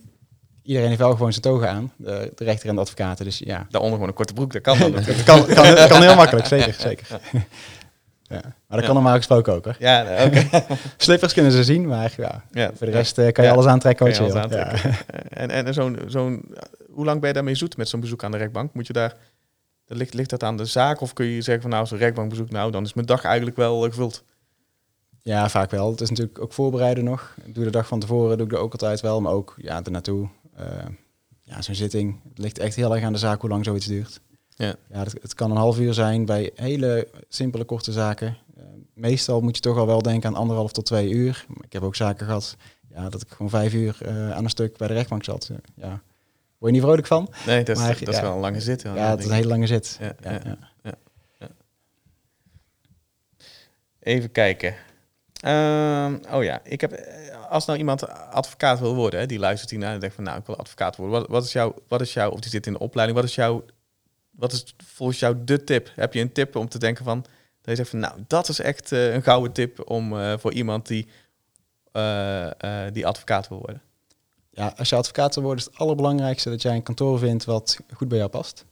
iedereen 0.63 0.87
heeft 0.87 0.99
wel 0.99 1.11
gewoon 1.11 1.31
zijn 1.31 1.43
toga 1.43 1.67
aan, 1.67 1.91
de, 1.95 2.31
de 2.35 2.43
rechter 2.43 2.69
en 2.69 2.75
de 2.75 2.81
advocaten, 2.81 3.25
dus 3.25 3.37
ja. 3.37 3.67
Daaronder 3.69 3.93
gewoon 3.93 4.07
een 4.07 4.13
korte 4.13 4.33
broek, 4.33 4.53
dat 4.53 4.61
kan 4.61 4.79
dan. 4.79 4.93
Het 5.03 5.23
kan, 5.23 5.45
kan, 5.45 5.87
kan 5.87 6.01
heel 6.01 6.15
makkelijk, 6.15 6.47
zeker, 6.47 6.73
zeker. 6.87 7.07
Ja. 8.29 8.41
Maar 8.41 8.53
dat 8.67 8.79
Ja. 8.79 8.85
kan 8.85 8.93
normaal 8.95 9.15
gesproken 9.15 9.53
ook 9.53 9.65
hoor. 9.65 9.75
Ja, 9.79 10.03
nee, 10.03 10.25
oké. 10.25 10.65
Slippers 10.97 11.33
kunnen 11.33 11.51
ze 11.51 11.63
zien, 11.63 11.87
maar 11.87 12.13
ja, 12.17 12.43
Ja, 12.51 12.71
voor 12.75 12.85
de 12.87 12.93
rest 12.93 13.17
eh, 13.17 13.31
kan 13.31 13.43
je 13.45 13.51
alles 13.51 13.65
aantrekken 13.65 14.05
wat 14.05 14.15
je 14.17 14.23
je 14.23 14.31
wil. 14.31 14.49
Ja. 14.49 14.71
En, 15.29 15.49
en, 15.49 15.65
en 15.65 15.73
zo'n, 15.73 15.99
zo'n, 16.07 16.55
hoe 16.91 17.05
lang 17.05 17.19
ben 17.19 17.27
je 17.27 17.33
daarmee 17.33 17.55
zoet 17.55 17.77
met 17.77 17.89
zo'n 17.89 17.99
bezoek 17.99 18.23
aan 18.23 18.31
de 18.31 18.37
rechtbank? 18.37 18.73
Moet 18.73 18.87
je 18.87 18.93
daar, 18.93 19.13
ligt, 19.85 20.13
ligt 20.13 20.29
dat 20.29 20.43
aan 20.43 20.57
de 20.57 20.65
zaak 20.65 21.01
of 21.01 21.13
kun 21.13 21.25
je 21.25 21.41
zeggen 21.41 21.61
van 21.61 21.71
nou, 21.71 21.85
zo'n 21.85 21.97
rechtbankbezoek, 21.97 22.49
nou, 22.49 22.71
dan 22.71 22.83
is 22.83 22.93
mijn 22.93 23.05
dag 23.07 23.23
eigenlijk 23.23 23.55
wel 23.57 23.83
eh, 23.83 23.89
gevuld. 23.89 24.23
ja, 25.21 25.49
vaak 25.49 25.71
wel. 25.71 25.91
Het 25.91 26.01
is 26.01 26.09
natuurlijk 26.09 26.41
ook 26.41 26.53
voorbereiden 26.53 27.03
nog. 27.03 27.35
Ik 27.45 27.55
doe 27.55 27.63
de 27.63 27.69
dag 27.71 27.87
van 27.87 27.99
tevoren, 27.99 28.37
doe 28.37 28.45
ik 28.45 28.51
er 28.53 28.59
ook 28.59 28.71
altijd 28.71 29.01
wel, 29.01 29.21
maar 29.21 29.33
ook 29.33 29.55
ja, 29.57 29.81
ernaartoe. 29.83 30.27
Eh 30.55 30.65
ja, 31.43 31.61
zo'n 31.61 31.75
zitting. 31.75 32.19
Het 32.29 32.37
ligt 32.37 32.59
echt 32.59 32.75
heel 32.75 32.95
erg 32.95 33.03
aan 33.03 33.13
de 33.13 33.19
zaak 33.19 33.41
hoe 33.41 33.49
lang 33.49 33.65
zoiets 33.65 33.85
duurt. 33.85 34.21
Ja. 34.65 34.75
Ja, 34.91 34.99
het, 34.99 35.15
het 35.21 35.33
kan 35.33 35.51
een 35.51 35.57
half 35.57 35.79
uur 35.79 35.93
zijn 35.93 36.25
bij 36.25 36.51
hele 36.55 37.07
simpele 37.27 37.63
korte 37.63 37.91
zaken. 37.91 38.37
Eh, 38.57 38.63
meestal 38.93 39.41
moet 39.41 39.55
je 39.55 39.61
toch 39.61 39.77
al 39.77 39.85
wel 39.85 40.01
denken 40.01 40.29
aan 40.29 40.35
anderhalf 40.35 40.71
tot 40.71 40.85
twee 40.85 41.09
uur. 41.09 41.45
Ik 41.61 41.73
heb 41.73 41.83
ook 41.83 41.95
zaken 41.95 42.25
gehad 42.25 42.55
ja, 42.93 43.09
dat 43.09 43.21
ik 43.21 43.29
gewoon 43.29 43.49
vijf 43.49 43.73
uur 43.73 43.97
eh, 44.01 44.31
aan 44.31 44.43
een 44.43 44.49
stuk 44.49 44.77
bij 44.77 44.87
de 44.87 44.93
rechtbank 44.93 45.23
zat. 45.23 45.51
Ja. 45.75 46.01
Word 46.57 46.71
je 46.71 46.71
niet 46.71 46.81
vrolijk 46.81 47.07
van? 47.07 47.33
Nee, 47.45 47.63
dat 47.63 47.77
is, 47.77 47.83
Maar, 47.83 47.99
dat 47.99 48.13
is 48.13 48.21
wel 48.21 48.33
een 48.33 48.39
lange 48.39 48.61
zit. 48.61 48.81
Ja, 48.81 49.09
het 49.09 49.19
is 49.19 49.25
een 49.25 49.31
hele 49.31 49.47
lange 49.47 49.67
zit. 49.67 49.97
Ja, 49.99 50.13
Ja, 50.21 50.31
ja. 50.43 50.57
ja. 50.83 51.47
Even 53.99 54.31
kijken. 54.31 54.75
Ehm, 55.41 56.17
oh 56.31 56.43
ja, 56.43 56.59
ik 56.63 56.81
heb, 56.81 56.91
eh, 56.91 57.45
als 57.49 57.65
nou 57.65 57.79
iemand 57.79 58.07
advocaat 58.31 58.79
wil 58.79 58.95
worden, 58.95 59.19
hè, 59.19 59.25
die 59.25 59.39
luistert 59.39 59.69
hiernaar 59.69 59.93
en 59.93 59.99
denkt 59.99 60.15
van, 60.15 60.23
nou, 60.23 60.39
ik 60.39 60.45
wil 60.45 60.57
advocaat 60.57 60.95
worden. 60.95 61.19
Wat, 61.19 61.29
wat 61.29 61.43
is 61.43 61.51
jouw, 61.51 61.73
wat 61.87 62.01
is 62.01 62.13
jouw, 62.13 62.29
of 62.29 62.39
die 62.39 62.49
zit 62.49 62.67
in 62.67 62.73
de 62.73 62.79
opleiding, 62.79 63.19
wat 63.19 63.29
is 63.29 63.35
jouw, 63.35 63.65
wat 64.39 64.51
is 64.51 64.75
volgens 64.85 65.19
jou 65.19 65.35
de 65.43 65.63
tip? 65.63 65.91
Heb 65.95 66.13
je 66.13 66.21
een 66.21 66.31
tip 66.31 66.55
om 66.55 66.69
te 66.69 66.79
denken 66.79 67.05
van, 67.05 67.21
dat 67.21 67.29
je 67.61 67.75
zegt 67.75 67.89
van, 67.89 67.99
nou, 67.99 68.13
dat 68.27 68.49
is 68.49 68.59
echt 68.59 68.91
eh, 68.91 69.13
een 69.13 69.23
gouden 69.23 69.51
tip 69.51 69.89
om 69.89 70.19
eh, 70.19 70.33
voor 70.37 70.53
iemand 70.53 70.87
die, 70.87 71.07
eh, 71.91 72.49
die 72.93 73.07
advocaat 73.07 73.47
wil 73.47 73.57
worden? 73.57 73.81
Ja, 74.51 74.73
als 74.77 74.89
je 74.89 74.95
advocaat 74.95 75.35
wil 75.35 75.43
worden, 75.43 75.65
is 75.65 75.69
het 75.71 75.79
allerbelangrijkste 75.79 76.49
dat 76.49 76.61
jij 76.61 76.75
een 76.75 76.83
kantoor 76.83 77.19
vindt 77.19 77.45
wat 77.45 77.79
goed 77.93 78.07
bij 78.07 78.17
jou 78.17 78.29
past. 78.29 78.65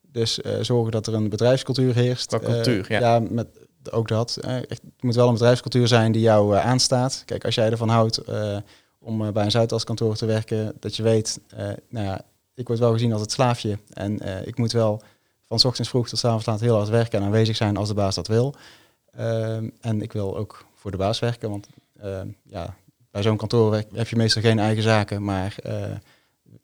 Dus 0.00 0.34
zorgen 0.60 0.92
dat 0.92 1.06
er 1.06 1.14
een 1.14 1.28
bedrijfscultuur 1.28 1.94
heerst. 1.94 2.26
Qua 2.26 2.38
cultuur, 2.38 2.92
ja. 2.92 2.98
Ja, 2.98 3.18
met 3.18 3.46
ook 3.90 4.08
dat. 4.08 4.36
Echt, 4.36 4.68
het 4.68 4.82
moet 5.00 5.14
wel 5.14 5.26
een 5.26 5.32
bedrijfscultuur 5.32 5.88
zijn 5.88 6.12
die 6.12 6.22
jou 6.22 6.56
aanstaat. 6.56 7.22
Kijk, 7.24 7.44
als 7.44 7.54
jij 7.54 7.70
ervan 7.70 7.88
houdt 7.88 8.20
om 8.98 9.32
bij 9.32 9.44
een 9.44 9.50
Zuidas 9.50 9.84
kantoor 9.84 10.16
te 10.16 10.26
werken, 10.26 10.76
dat 10.80 10.96
je 10.96 11.02
weet, 11.02 11.40
nou 11.88 12.06
ja, 12.06 12.24
ik 12.54 12.66
word 12.66 12.78
wel 12.78 12.92
gezien 12.92 13.12
als 13.12 13.20
het 13.20 13.32
slaafje. 13.32 13.78
En 13.92 14.20
eh, 14.20 14.46
ik 14.46 14.58
moet 14.58 14.72
wel 14.72 15.02
van 15.46 15.58
's 15.58 15.64
ochtends 15.64 15.90
vroeg 15.90 16.08
tot 16.08 16.18
's 16.18 16.24
avonds 16.24 16.46
laat 16.46 16.60
heel 16.60 16.76
hard 16.76 16.88
werken 16.88 17.18
en 17.18 17.24
aanwezig 17.24 17.56
zijn 17.56 17.76
als 17.76 17.88
de 17.88 17.94
baas 17.94 18.14
dat 18.14 18.26
wil. 18.26 18.54
Ehm, 19.10 19.68
en 19.80 20.02
ik 20.02 20.12
wil 20.12 20.36
ook 20.36 20.64
voor 20.74 20.90
de 20.90 20.96
baas 20.96 21.18
werken, 21.18 21.50
want 21.50 21.66
ehm, 22.00 22.28
ja, 22.42 22.76
bij 23.10 23.22
zo'n 23.22 23.36
kantoor 23.36 23.70
werk- 23.70 23.88
heb 23.94 24.08
je 24.08 24.16
meestal 24.16 24.42
geen 24.42 24.58
eigen 24.58 24.82
zaken, 24.82 25.24
maar 25.24 25.54
eh, 25.62 25.90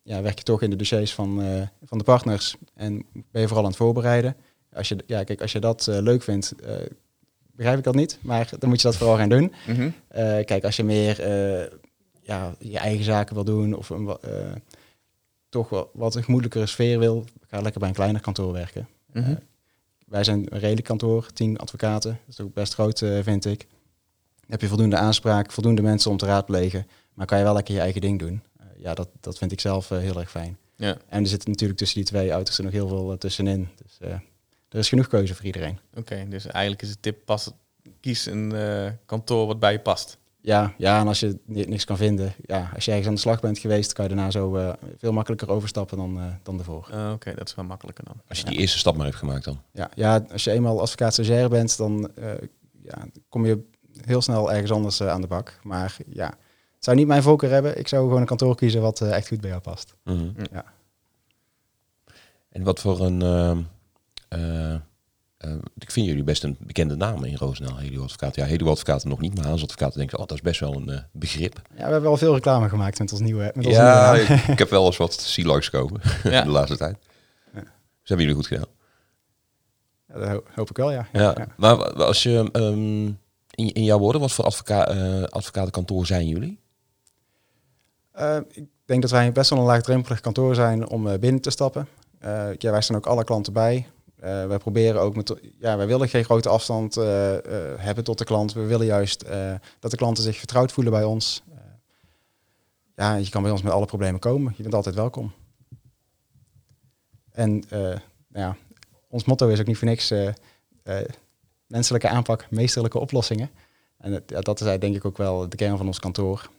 ja, 0.03 0.21
werk 0.21 0.37
je 0.37 0.43
toch 0.43 0.61
in 0.61 0.69
de 0.69 0.75
dossiers 0.75 1.13
van, 1.13 1.41
eh, 1.41 1.61
van 1.85 1.97
de 1.97 2.03
partners 2.03 2.55
en 2.73 3.05
ben 3.31 3.41
je 3.41 3.47
vooral 3.47 3.63
aan 3.63 3.69
het 3.69 3.79
voorbereiden. 3.79 4.35
Als 4.73 4.87
je, 4.89 4.97
ja, 5.05 5.23
kijk, 5.23 5.41
als 5.41 5.51
je 5.51 5.59
dat 5.59 5.87
leuk 5.89 6.23
vindt, 6.23 6.53
begrijp 7.55 7.77
ik 7.77 7.83
dat 7.83 7.95
niet, 7.95 8.17
maar 8.21 8.49
dan 8.59 8.69
moet 8.69 8.81
je 8.81 8.87
dat 8.87 8.97
vooral 8.97 9.17
gaan 9.17 9.29
doen. 9.29 9.53
Mhm. 9.67 9.89
Kijk, 10.45 10.63
als 10.63 10.75
je 10.75 10.83
meer 10.83 11.27
ja, 12.21 12.55
je 12.59 12.77
eigen 12.77 13.05
zaken 13.05 13.35
wil 13.35 13.43
doen 13.43 13.73
of 13.73 13.89
een, 13.89 14.17
toch 15.51 15.69
wel 15.69 15.89
wat 15.93 16.15
een 16.15 16.23
gemoedelijkere 16.23 16.65
sfeer 16.65 16.99
wil, 16.99 17.25
ga 17.47 17.61
lekker 17.61 17.79
bij 17.79 17.89
een 17.89 17.95
kleiner 17.95 18.21
kantoor 18.21 18.53
werken. 18.53 18.87
Mhm. 19.13 19.31
Eh, 19.31 19.37
wij 20.07 20.23
zijn 20.23 20.53
een 20.53 20.59
redelijk 20.59 20.87
kantoor, 20.87 21.33
tien 21.33 21.57
advocaten. 21.57 22.19
Dat 22.25 22.37
is 22.37 22.39
ook 22.39 22.53
best 22.53 22.73
groot, 22.73 23.01
eh, 23.01 23.19
vind 23.21 23.45
ik. 23.45 23.59
Dan 24.39 24.49
heb 24.49 24.61
je 24.61 24.67
voldoende 24.67 24.95
aanspraak, 24.95 25.51
voldoende 25.51 25.81
mensen 25.81 26.11
om 26.11 26.17
te 26.17 26.25
raadplegen, 26.25 26.87
maar 27.13 27.25
kan 27.25 27.37
je 27.37 27.43
wel 27.43 27.53
lekker 27.53 27.73
je 27.73 27.79
eigen 27.79 28.01
ding 28.01 28.19
doen. 28.19 28.41
Eh, 28.57 28.65
ja, 28.77 28.93
dat, 28.93 29.09
dat 29.19 29.37
vind 29.37 29.51
ik 29.51 29.59
zelf 29.59 29.89
heel 29.89 30.19
erg 30.19 30.29
fijn. 30.31 30.57
Ja, 30.75 30.97
En 31.07 31.21
er 31.21 31.29
zit 31.29 31.47
natuurlijk 31.47 31.79
tussen 31.79 31.97
die 31.97 32.07
twee 32.07 32.33
uitersten 32.33 32.63
nog 32.63 32.73
heel 32.73 32.87
veel 32.87 33.17
tussenin. 33.17 33.69
Dus 33.75 33.97
er 34.69 34.79
is 34.79 34.89
genoeg 34.89 35.07
keuze 35.07 35.35
voor 35.35 35.45
iedereen. 35.45 35.79
oké. 35.93 36.25
Dus 36.29 36.45
eigenlijk 36.45 36.81
is 36.81 36.89
de 36.89 36.99
tip, 36.99 37.25
pas, 37.25 37.51
kies 37.99 38.25
een 38.25 38.53
kantoor 39.05 39.47
wat 39.47 39.59
bij 39.59 39.71
je 39.71 39.79
past. 39.79 40.17
Ja, 40.43 40.73
ja, 40.77 40.99
en 40.99 41.07
als 41.07 41.19
je 41.19 41.39
ni- 41.45 41.65
niks 41.65 41.85
kan 41.85 41.97
vinden, 41.97 42.33
ja, 42.45 42.71
als 42.75 42.85
je 42.85 42.91
ergens 42.91 43.07
aan 43.09 43.13
de 43.13 43.19
slag 43.19 43.39
bent 43.39 43.59
geweest, 43.59 43.93
kan 43.93 44.07
je 44.07 44.15
daarna 44.15 44.31
zo 44.31 44.55
eh, 44.55 44.73
veel 44.97 45.11
makkelijker 45.11 45.49
overstappen 45.49 45.97
dan, 45.97 46.19
eh, 46.19 46.25
dan 46.43 46.55
daarvoor. 46.55 46.87
Ah, 46.91 47.11
oké, 47.13 47.33
dat 47.35 47.47
is 47.47 47.55
wel 47.55 47.65
makkelijker 47.65 48.03
dan. 48.03 48.21
Als 48.27 48.39
je 48.39 48.45
die 48.45 48.57
eerste 48.57 48.77
stap 48.77 48.95
maar 48.95 49.05
hebt 49.05 49.17
gemaakt 49.17 49.43
dan. 49.45 49.61
Ja, 49.71 49.89
ja, 49.95 50.25
als 50.31 50.43
je 50.43 50.51
eenmaal 50.51 50.81
advocaat 50.81 51.13
stagiair 51.13 51.49
bent, 51.49 51.77
dan 51.77 52.11
eh, 52.15 52.31
ja, 52.83 52.97
kom 53.29 53.45
je 53.45 53.63
heel 54.05 54.21
snel 54.21 54.51
ergens 54.51 54.71
anders 54.71 55.01
aan 55.03 55.21
de 55.21 55.27
bak. 55.27 55.59
Maar 55.63 55.97
ja, 56.07 56.27
het 56.75 56.83
zou 56.83 56.97
niet 56.97 57.07
mijn 57.07 57.23
voorkeur 57.23 57.49
hebben. 57.51 57.77
Ik 57.79 57.87
zou 57.87 58.03
gewoon 58.03 58.21
een 58.21 58.27
kantoor 58.27 58.55
kiezen 58.55 58.81
wat 58.81 59.01
echt 59.01 59.27
goed 59.27 59.41
bij 59.41 59.49
jou 59.49 59.61
past. 59.61 59.95
Mhm. 60.03 60.29
Ja. 60.51 60.63
En 62.49 62.63
wat 62.63 62.79
voor 62.79 62.99
een... 62.99 63.67
ehm, 65.41 65.51
eh, 65.53 65.59
ik 65.77 65.91
vind 65.91 66.05
jullie 66.05 66.23
best 66.23 66.43
een 66.43 66.57
bekende 66.59 66.95
naam 66.95 67.23
in 67.23 67.35
Roosendaal, 67.35 67.77
Helio 67.77 68.03
Advocaat. 68.03 68.35
Ja, 68.35 68.45
Helio 68.45 68.69
Advocaten 68.71 69.09
nog 69.09 69.19
niet, 69.19 69.35
maar 69.35 69.45
Haas 69.45 69.63
Advocaten 69.63 69.97
denken, 69.97 70.17
oh, 70.19 70.25
dat 70.27 70.37
is 70.37 70.43
best 70.43 70.59
wel 70.59 70.73
een 70.75 70.89
eh, 70.89 70.99
begrip. 71.11 71.61
Ja, 71.77 71.85
we 71.85 71.91
hebben 71.91 72.09
al 72.09 72.17
veel 72.17 72.33
reclame 72.33 72.69
gemaakt 72.69 72.99
met 72.99 73.11
ons 73.11 73.21
nieuwe, 73.21 73.51
met 73.55 73.65
onze 73.65 73.69
Ja, 73.79 74.11
nieuwe 74.13 74.27
naam. 74.29 74.37
ik, 74.37 74.47
ik 74.47 74.59
heb 74.59 74.69
wel 74.69 74.85
eens 74.85 74.97
wat 74.97 75.13
sea 75.31 75.59
komen 75.71 76.01
Ja. 76.23 76.41
de 76.43 76.49
laatste 76.49 76.77
tijd. 76.77 76.97
Ja. 77.53 77.59
Dus 77.61 78.09
hebben 78.09 78.25
jullie 78.27 78.35
goed 78.41 78.47
gedaan. 78.47 78.65
Ja, 80.07 80.19
dat 80.19 80.27
ho- 80.29 80.43
hoop 80.55 80.69
ik 80.69 80.77
wel, 80.77 80.91
ja. 80.91 81.07
Ja, 81.11 81.21
Ja. 81.37 81.47
maar 81.57 81.93
als 81.93 82.23
je 82.23 82.49
ehm, 82.51 83.05
in, 83.55 83.73
in 83.73 83.83
jouw 83.83 83.99
woorden, 83.99 84.21
wat 84.21 84.31
voor 84.31 84.45
advoca 84.45 84.87
eh, 84.87 85.23
advocatenkantoor 85.23 86.05
zijn 86.05 86.27
jullie? 86.27 86.59
Ik 88.51 88.67
denk 88.85 89.01
dat 89.01 89.11
wij 89.11 89.31
best 89.31 89.49
wel 89.49 89.59
een 89.59 89.65
laagdrempelig 89.65 90.19
kantoor 90.19 90.55
zijn 90.55 90.87
om 90.89 91.19
binnen 91.19 91.41
te 91.41 91.49
stappen. 91.49 91.87
Eh, 92.19 92.47
ja, 92.57 92.71
wij 92.71 92.81
staan 92.81 92.95
ook 92.97 93.05
alle 93.05 93.23
klanten 93.23 93.53
bij. 93.53 93.87
Eh, 94.21 94.47
wij 94.47 94.57
proberen 94.57 95.01
ook 95.01 95.15
met, 95.15 95.35
ja, 95.59 95.77
wij 95.77 95.87
willen 95.87 96.09
geen 96.09 96.23
grote 96.23 96.49
afstand 96.49 96.97
eh, 96.97 97.35
eh, 97.37 97.79
hebben 97.79 98.03
tot 98.03 98.17
de 98.17 98.23
klant. 98.23 98.53
We 98.53 98.65
willen 98.65 98.85
juist 98.85 99.25
dat 99.79 99.91
de 99.91 99.97
klanten 99.97 100.23
zich 100.23 100.37
vertrouwd 100.37 100.71
voelen 100.71 100.93
bij 100.93 101.03
ons. 101.03 101.43
Ja, 102.95 103.15
je 103.15 103.29
kan 103.29 103.41
bij 103.41 103.51
ons 103.51 103.61
met 103.61 103.73
alle 103.73 103.85
problemen 103.85 104.19
komen. 104.19 104.53
Je 104.55 104.63
bent 104.63 104.75
altijd 104.75 104.95
welkom. 104.95 105.31
En 107.31 107.63
nou 107.69 107.99
ja, 108.33 108.55
ons 109.07 109.25
motto 109.25 109.47
is 109.47 109.59
ook 109.59 109.65
niet 109.65 109.77
voor 109.77 109.87
niks 109.87 110.13
menselijke 111.67 112.07
aanpak, 112.07 112.47
meesterlijke 112.49 112.99
oplossingen. 112.99 113.49
En 113.97 114.23
dat 114.25 114.61
is 114.61 114.79
denk 114.79 114.95
ik 114.95 115.05
ook 115.05 115.17
wel 115.17 115.49
de 115.49 115.55
kern 115.55 115.77
van 115.77 115.87
ons 115.87 115.99
kantoor. 115.99 116.49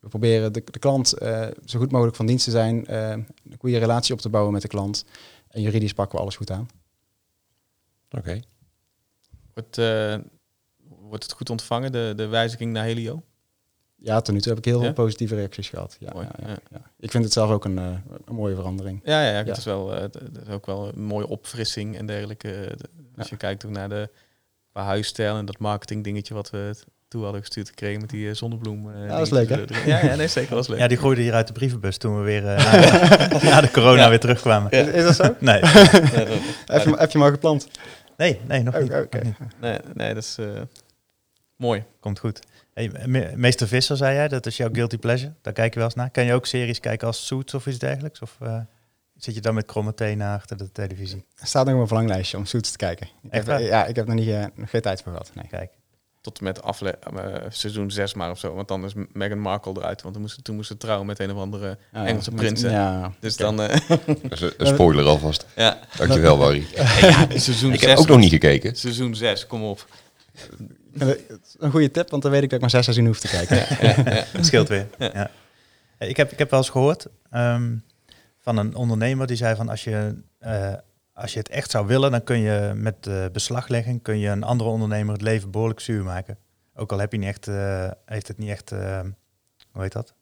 We 0.00 0.08
proberen 0.08 0.52
de, 0.52 0.62
de 0.64 0.78
klant 0.78 1.08
zo 1.64 1.78
goed 1.78 1.90
mogelijk 1.90 2.16
van 2.16 2.26
dienst 2.26 2.44
te 2.44 2.50
zijn, 2.50 2.94
een 2.94 3.26
goede 3.58 3.78
relatie 3.78 4.14
op 4.14 4.20
te 4.20 4.28
bouwen 4.28 4.52
met 4.52 4.62
de 4.62 4.68
klant. 4.68 5.04
En 5.48 5.62
juridisch 5.62 5.94
pakken 5.94 6.16
we 6.16 6.22
alles 6.22 6.36
goed 6.36 6.50
aan. 6.50 6.68
Oké. 8.18 8.40
Wordt, 9.54 9.78
eh, 9.78 10.14
wordt 11.00 11.22
het 11.22 11.32
goed 11.32 11.50
ontvangen, 11.50 11.92
de, 11.92 12.12
de 12.16 12.26
wijziging 12.26 12.72
naar 12.72 12.84
Helio? 12.84 13.22
Ja, 14.02 14.20
tot 14.20 14.34
nu 14.34 14.40
toe 14.40 14.48
heb 14.48 14.58
ik 14.58 14.64
heel 14.64 14.78
Ja? 14.78 14.84
veel 14.84 14.92
positieve 14.92 15.34
reacties 15.34 15.68
gehad. 15.68 15.96
Ja, 16.00 16.10
Mooi, 16.12 16.26
ja, 16.26 16.46
ja, 16.46 16.48
ja. 16.50 16.56
ja. 16.70 16.80
Ik 16.98 17.10
vind 17.10 17.24
het 17.24 17.32
zelf 17.32 17.50
ook 17.50 17.64
een, 17.64 17.78
eh, 17.78 17.84
een 18.24 18.34
mooie 18.34 18.54
verandering. 18.54 19.00
Ja, 19.04 19.22
ja, 19.22 19.30
ja, 19.30 19.38
Ja. 19.38 19.42
Dat, 19.44 19.56
is 19.56 19.64
wel, 19.64 19.94
eh, 19.94 20.00
dat 20.00 20.22
is 20.46 20.52
ook 20.52 20.66
wel 20.66 20.88
een 20.94 21.02
mooie 21.02 21.26
opfrissing 21.28 21.96
en 21.96 22.06
dergelijke. 22.06 22.52
Eh, 22.52 22.76
de- 22.76 22.88
Als 23.16 23.28
je 23.28 23.36
kijkt 23.36 23.64
ook 23.64 23.70
naar 23.72 23.88
de 23.88 24.08
qua 24.72 24.84
huisstijl 24.84 25.36
en 25.36 25.44
dat 25.44 25.58
marketing 25.58 26.04
dingetje 26.04 26.34
wat 26.34 26.50
we 26.50 26.74
toe 27.08 27.22
hadden 27.22 27.40
gestuurd 27.40 27.68
gekregen 27.68 28.00
met 28.00 28.10
die 28.10 28.28
eh, 28.28 28.34
zonnebloem. 28.34 28.90
eh, 28.90 29.00
Ja, 29.06 29.06
dat 29.18 29.20
is 29.20 29.28
dingetjes 29.28 29.58
leuk, 29.58 29.70
hè? 29.84 29.84
Ja, 29.90 30.04
ja, 30.04 30.14
nee, 30.14 30.28
zeker 30.28 30.54
was 30.54 30.68
leuk. 30.68 30.78
Ja, 30.78 30.86
die 30.88 30.96
groeide 30.96 31.22
hier 31.22 31.32
uit 31.32 31.46
de 31.46 31.52
brievenbus 31.52 31.96
toen 31.96 32.16
we 32.18 32.22
weer 32.24 32.46
eh, 32.46 32.56
na, 32.72 33.38
de, 33.38 33.44
na 33.44 33.60
de 33.60 33.70
corona 33.70 34.02
Ja. 34.02 34.08
weer 34.08 34.20
terugkwamen. 34.20 34.70
Is, 34.70 34.86
is 34.86 35.02
dat 35.02 35.14
zo? 35.16 35.34
Nee, 35.40 35.60
heb, 35.64 36.82
je, 36.84 36.90
heb 36.96 37.10
je 37.10 37.18
hem 37.18 37.22
al 37.22 37.30
geplant? 37.30 37.68
Nee, 38.20 38.40
nee, 38.48 38.62
nog 38.62 38.74
Oh, 38.74 38.80
niet. 38.80 38.92
oké. 38.92 39.16
nog 39.24 39.38
niet. 39.38 39.60
nee, 39.60 39.78
nee, 39.94 40.14
dat 40.14 40.22
is 40.22 40.36
eh, 40.38 40.46
mooi. 41.56 41.84
Komt 42.00 42.18
goed. 42.18 42.40
Hey, 42.74 42.90
me- 43.06 43.32
Meester 43.36 43.68
Visser, 43.68 43.96
zei 43.96 44.14
jij, 44.14 44.28
dat 44.28 44.46
is 44.46 44.56
jouw 44.56 44.68
guilty 44.72 44.98
pleasure. 44.98 45.32
Daar 45.42 45.52
kijk 45.52 45.72
je 45.72 45.78
wel 45.78 45.88
eens 45.88 45.96
naar. 45.96 46.10
Kan 46.10 46.24
je 46.24 46.32
ook 46.34 46.46
series 46.46 46.80
kijken 46.80 47.06
als 47.06 47.26
Suits 47.26 47.54
of 47.54 47.66
iets 47.66 47.78
dergelijks? 47.78 48.20
Of 48.22 48.36
eh, 48.40 48.60
zit 49.16 49.34
je 49.34 49.40
dan 49.40 49.54
met 49.54 49.66
kromme 49.66 49.94
tenen 49.94 50.34
achter 50.34 50.56
de 50.56 50.72
televisie? 50.72 51.24
Er 51.36 51.46
staat 51.46 51.62
nog 51.62 51.70
op 51.72 51.76
mijn 51.76 51.88
verlanglijstje 51.88 52.36
om 52.36 52.44
Suits 52.46 52.70
te 52.70 52.76
kijken. 52.76 53.06
Ik 53.22 53.30
Echt 53.30 53.46
heb, 53.46 53.56
waar? 53.58 53.62
ja, 53.62 53.86
ik 53.86 53.96
heb 53.96 54.06
nog, 54.06 54.14
niet, 54.16 54.28
eh, 54.28 54.44
nog 54.54 54.70
geen 54.70 54.80
tijd 54.80 55.02
voor 55.02 55.12
gehad. 55.12 55.30
Nee. 55.34 55.46
Kijk. 55.46 55.72
Tot 56.20 56.38
en 56.38 56.44
met 56.44 56.62
afle 56.62 56.90
eh, 57.16 57.34
seizoen 57.48 57.90
6 57.90 58.14
maar 58.14 58.30
of 58.30 58.38
zo. 58.38 58.54
Want 58.54 58.68
dan 58.68 58.84
is 58.84 58.92
Meghan 59.12 59.38
Markle 59.38 59.72
eruit. 59.76 60.02
Want 60.02 60.14
toen 60.14 60.22
moest, 60.22 60.44
toen 60.44 60.54
moest 60.54 60.68
ze 60.68 60.76
trouwen 60.76 61.06
met 61.06 61.18
een 61.18 61.30
of 61.32 61.38
andere 61.38 61.78
Ah, 61.92 62.06
Engelse 62.08 62.30
met- 62.30 62.40
prins. 62.40 62.62
hè? 62.62 62.70
Ja, 62.70 63.12
Dus 63.20 63.36
dan... 63.36 63.60
eh, 63.62 63.78
een- 64.56 64.66
spoiler 64.66 65.04
alvast. 65.06 65.46
ja. 65.56 65.78
Dankjewel, 65.96 66.38
Barry. 66.38 66.66
ja, 67.00 67.26
seizoen 67.34 67.72
Ik 67.72 67.80
6. 67.80 67.88
heb 67.88 67.98
ook 67.98 68.06
nog 68.08 68.18
niet 68.18 68.30
gekeken. 68.30 68.76
Seizoen 68.76 69.14
6, 69.14 69.46
kom 69.46 69.62
op. 69.62 69.86
Ja, 70.94 71.06
is 71.06 71.16
Een 71.58 71.70
goede 71.70 71.90
tip, 71.90 72.10
want 72.10 72.22
dan 72.22 72.30
weet 72.30 72.42
ik 72.42 72.46
dat 72.50 72.54
ik 72.56 72.60
maar 72.60 72.70
zes 72.70 72.84
seizoenen 72.84 73.12
hoef 73.12 73.22
te 73.22 73.28
kijken. 73.46 73.76
Het 74.26 74.46
scheelt 74.46 74.68
weer. 74.68 74.86
Ja. 74.98 75.30
Ik, 75.98 76.16
heb, 76.16 76.32
ik 76.32 76.38
heb 76.38 76.50
wel 76.50 76.58
eens 76.60 76.68
gehoord 76.70 77.06
ehm, 77.30 77.74
van 78.40 78.56
een 78.56 78.74
ondernemer 78.74 79.26
die 79.26 79.36
zei 79.36 79.56
van 79.56 79.68
als 79.68 79.84
je, 79.84 80.14
eh, 80.38 80.72
als 81.20 81.32
je 81.32 81.38
het 81.38 81.48
echt 81.48 81.70
zou 81.70 81.86
willen, 81.86 82.10
dan 82.10 82.24
kun 82.24 82.38
je 82.38 82.72
met 82.74 83.06
eh, 83.06 83.24
beslaglegging 83.32 84.02
kun 84.02 84.18
je 84.18 84.28
een 84.28 84.42
andere 84.42 84.70
ondernemer 84.70 85.12
het 85.12 85.22
leven 85.22 85.50
behoorlijk 85.50 85.80
zuur 85.80 86.04
maken. 86.04 86.38
Ook 86.74 86.92
al 86.92 86.98
heb 86.98 87.12
je 87.12 87.18
niet 87.18 87.28
echt, 87.28 87.48
eh, 87.48 87.90
heeft 88.04 88.28
het 88.28 88.38
niet 88.38 88.50
echt, 88.50 88.72
eh, 88.72 89.00
hoe 89.72 89.82
heet 89.82 89.92
dat? 89.92 90.14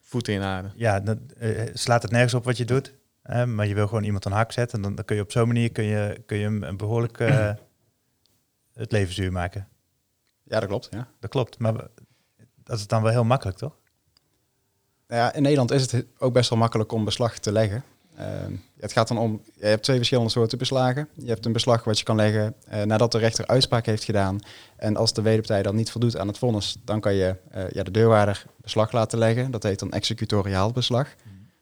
Voeten 0.00 0.34
in 0.34 0.42
aarde. 0.42 0.70
Ja, 0.74 1.00
dan 1.00 1.20
slaat 1.72 2.02
het 2.02 2.10
nergens 2.10 2.34
op 2.34 2.44
wat 2.44 2.56
je 2.56 2.64
doet. 2.64 2.94
hè, 3.22 3.46
maar 3.46 3.66
je 3.66 3.74
wil 3.74 3.86
gewoon 3.86 4.04
iemand 4.04 4.24
een 4.24 4.32
hak 4.32 4.52
zetten. 4.52 4.76
En 4.76 4.82
dan, 4.82 4.94
dan 4.94 5.04
kun 5.04 5.16
je 5.16 5.22
op 5.22 5.32
zo'n 5.32 5.46
manier 5.46 5.72
kun 5.72 5.84
je, 5.84 6.22
kun 6.26 6.36
je 6.36 6.44
hem 6.44 6.62
een 6.62 6.76
behoorlijk 6.76 7.20
eh, 7.20 7.52
het 8.72 8.92
leven 8.92 9.14
zuur 9.14 9.32
maken. 9.32 9.68
Ja, 10.42 10.60
dat 10.60 10.68
klopt. 10.68 10.88
Ja. 10.90 11.08
Dat 11.20 11.30
klopt. 11.30 11.58
Maar 11.58 11.74
dat 12.62 12.78
is 12.78 12.86
dan 12.86 13.02
wel 13.02 13.12
heel 13.12 13.24
makkelijk, 13.24 13.56
toch? 13.58 13.76
Ja, 15.08 15.32
in 15.34 15.42
Nederland 15.42 15.70
is 15.70 15.92
het 15.92 16.06
ook 16.18 16.32
best 16.32 16.50
wel 16.50 16.58
makkelijk 16.58 16.92
om 16.92 17.04
beslag 17.04 17.38
te 17.38 17.52
leggen. 17.52 17.84
Ehm, 18.16 18.52
het 18.80 18.92
gaat 18.92 19.08
dan 19.08 19.18
om, 19.18 19.42
je 19.54 19.66
hebt 19.66 19.82
twee 19.82 19.96
verschillende 19.96 20.30
soorten 20.30 20.58
beslagen. 20.58 21.08
Je 21.14 21.28
hebt 21.28 21.46
een 21.46 21.52
beslag 21.52 21.84
wat 21.84 21.98
je 21.98 22.04
kan 22.04 22.16
leggen 22.16 22.54
eh, 22.66 22.82
nadat 22.82 23.12
de 23.12 23.18
rechter 23.18 23.46
uitspraak 23.46 23.86
heeft 23.86 24.04
gedaan. 24.04 24.38
En 24.76 24.96
als 24.96 25.12
de 25.12 25.22
wederpartij 25.22 25.62
dan 25.62 25.74
niet 25.74 25.90
voldoet 25.90 26.16
aan 26.16 26.28
het 26.28 26.38
vonnis, 26.38 26.76
dan 26.84 27.00
kan 27.00 27.14
je 27.14 27.36
eh, 27.50 27.70
ja, 27.70 27.82
de 27.82 27.90
deurwaarder 27.90 28.44
beslag 28.60 28.92
laten 28.92 29.18
leggen. 29.18 29.50
Dat 29.50 29.62
heet 29.62 29.78
dan 29.78 29.92
executoriaal 29.92 30.72
beslag. 30.72 31.14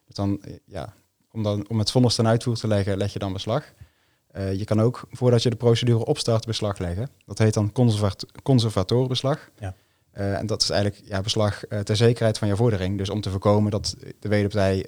Dus 0.06 0.14
dan, 0.14 0.42
eh, 0.42 0.52
ja, 0.64 0.94
om, 1.31 1.42
dan, 1.42 1.68
om 1.68 1.79
het 1.79 1.90
vonnis 1.90 2.14
ten 2.14 2.27
uitvoer 2.27 2.56
te 2.56 2.68
leggen, 2.68 2.96
leg 2.96 3.12
je 3.12 3.18
dan 3.18 3.33
beslag. 3.33 3.64
Je 4.52 4.64
kan 4.64 4.81
ook, 4.81 5.04
voordat 5.10 5.42
je 5.42 5.50
de 5.50 5.56
procedure 5.56 6.04
opstart, 6.04 6.46
beslag 6.46 6.79
leggen. 6.79 7.08
Dat 7.27 7.38
heet 7.38 7.54
dan 7.54 7.72
conservat 7.72 8.27
conservatorbeslag. 8.42 9.50
Ja. 9.58 9.74
En 10.12 10.46
dat 10.46 10.62
is 10.62 10.70
eigenlijk 10.70 11.02
ja, 11.08 11.20
beslag 11.20 11.62
ter 11.85 11.96
zekerheid 11.96 12.38
van 12.38 12.48
je 12.48 12.56
vordering. 12.56 12.98
Dus 12.98 13.10
om 13.10 13.20
te 13.20 13.31
voorkomen 13.31 13.70
dat 13.70 13.96
de 14.18 14.29
wederpartij 14.29 14.85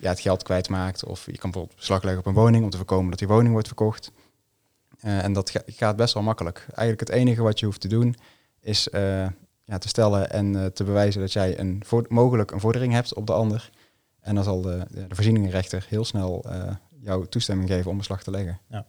ja, 0.00 0.08
het 0.08 0.20
geld 0.20 0.42
kwijtmaakt. 0.42 1.04
Of 1.04 1.26
je 1.26 1.38
kan 1.38 1.50
bijvoorbeeld 1.50 1.76
beslag 1.76 2.02
leggen 2.02 2.20
op 2.20 2.26
een 2.26 2.42
woning 2.42 2.64
om 2.64 2.70
te 2.70 2.76
voorkomen 2.76 3.10
dat 3.10 3.18
die 3.18 3.28
woning 3.28 3.52
wordt 3.52 3.66
verkocht. 3.66 4.12
Eh, 5.04 5.24
en 5.24 5.32
dat 5.32 5.50
ga- 5.50 5.62
gaat 5.66 5.96
best 5.96 6.14
wel 6.14 6.22
makkelijk. 6.22 6.58
Eigenlijk 6.58 7.00
het 7.00 7.18
enige 7.18 7.42
wat 7.42 7.58
je 7.60 7.66
hoeft 7.66 7.80
te 7.80 7.88
doen 7.88 8.14
is 8.60 8.88
eh, 8.88 9.26
ja, 9.64 9.78
te 9.78 9.88
stellen 9.88 10.30
en 10.30 10.56
eh, 10.56 10.66
te 10.66 10.84
bewijzen 10.84 11.20
dat 11.20 11.32
jij 11.32 11.58
een 11.58 11.82
mogelijk 12.08 12.50
een 12.50 12.60
vordering 12.60 12.92
hebt 12.92 13.14
op 13.14 13.26
de 13.26 13.32
ander. 13.32 13.70
En 14.20 14.34
dan 14.34 14.44
zal 14.44 14.60
de, 14.60 14.86
de, 14.90 15.06
voorzieningenrechter 15.08 15.86
heel 15.88 16.04
snel 16.04 16.44
jouw 17.00 17.24
toestemming 17.24 17.68
geven 17.68 17.90
om 17.90 17.96
beslag 17.96 18.22
te 18.22 18.30
leggen. 18.30 18.60
Nou, 18.68 18.84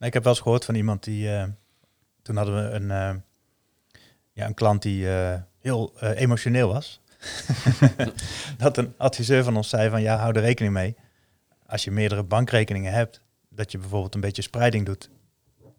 ik 0.00 0.12
heb 0.12 0.22
wel 0.22 0.32
eens 0.32 0.42
gehoord 0.42 0.64
van 0.64 0.74
iemand 0.74 1.04
die, 1.04 1.28
toen 2.22 2.36
hadden 2.36 2.54
we 2.54 2.70
een, 2.70 2.88
ja, 4.32 4.46
een 4.46 4.54
klant 4.54 4.82
die 4.82 5.06
heel 5.58 6.00
emotioneel 6.00 6.68
was. 6.68 7.00
dat 8.58 8.76
een 8.76 8.94
adviseur 8.96 9.44
van 9.44 9.56
ons 9.56 9.68
zei 9.68 9.90
van 9.90 10.02
ja, 10.02 10.16
hou 10.16 10.34
er 10.34 10.40
rekening 10.40 10.74
mee. 10.74 10.96
Als 11.66 11.84
je 11.84 11.90
meerdere 11.90 12.22
bankrekeningen 12.22 12.92
hebt, 12.92 13.20
dat 13.48 13.72
je 13.72 13.78
bijvoorbeeld 13.78 14.14
een 14.14 14.20
beetje 14.20 14.42
spreiding 14.42 14.86
doet. 14.86 15.10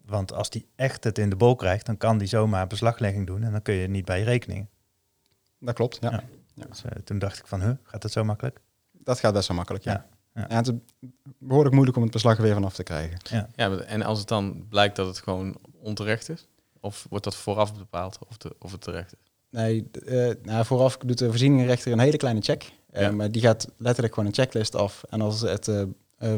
Want 0.04 0.32
als 0.32 0.50
die 0.50 0.66
echt 0.76 1.04
het 1.04 1.18
in 1.18 1.30
de 1.30 1.36
bol 1.36 1.54
krijgt, 1.56 1.86
dan 1.86 1.96
kan 1.96 2.18
die 2.18 2.28
zomaar 2.28 2.66
beslaglegging 2.66 3.26
doen 3.26 3.42
en 3.42 3.52
dan 3.52 3.62
kun 3.62 3.74
je 3.74 3.88
niet 3.88 4.04
bij 4.04 4.18
je 4.18 4.24
rekeningen. 4.24 4.68
Dat 5.58 5.74
klopt, 5.74 5.98
ja. 6.00 6.22
Ja. 6.54 6.64
Dus, 6.68 6.84
eh, 6.84 6.90
toen 7.04 7.18
dacht 7.18 7.38
ik 7.38 7.46
van, 7.46 7.60
huh, 7.60 7.72
gaat 7.82 8.02
dat 8.02 8.12
zo 8.12 8.24
makkelijk? 8.24 8.60
Dat 8.92 9.20
gaat 9.20 9.32
best 9.32 9.48
wel 9.48 9.56
makkelijk, 9.56 9.84
ja. 9.84 9.92
Ja, 9.92 10.06
ja. 10.34 10.46
ja. 10.48 10.56
het 10.56 10.66
is 10.66 10.74
behoorlijk 11.38 11.74
moeilijk 11.74 11.96
om 11.96 12.02
het 12.02 12.12
beslag 12.12 12.36
er 12.36 12.42
weer 12.42 12.54
vanaf 12.54 12.74
te 12.74 12.82
krijgen. 12.82 13.18
Ja, 13.54 13.68
maar- 13.68 13.78
en 13.78 14.02
als 14.02 14.18
het 14.18 14.28
dan 14.28 14.66
blijkt 14.68 14.96
dat 14.96 15.06
het 15.06 15.18
gewoon 15.18 15.56
onterecht 15.80 16.28
is? 16.28 16.46
Of 16.80 17.06
wordt 17.10 17.24
dat 17.24 17.36
vooraf 17.36 17.74
bepaald 17.74 18.18
of, 18.28 18.36
de, 18.36 18.56
of 18.58 18.72
het 18.72 18.80
terecht 18.80 19.12
is? 19.12 19.27
Nee, 19.50 19.90
eh, 20.06 20.30
nou, 20.42 20.64
vooraf 20.64 20.96
doet 20.96 21.18
de 21.18 21.28
voorzieningenrechter 21.28 21.92
een 21.92 21.98
hele 21.98 22.16
kleine 22.16 22.40
check. 22.40 22.72
Eh, 22.90 23.02
Ja. 23.02 23.10
Maar 23.10 23.32
die 23.32 23.42
gaat 23.42 23.68
letterlijk 23.76 24.14
gewoon 24.14 24.28
een 24.28 24.34
checklist 24.34 24.74
af. 24.74 25.04
En 25.08 25.20
als 25.20 25.40
het 25.40 25.68
eh, 25.68 26.34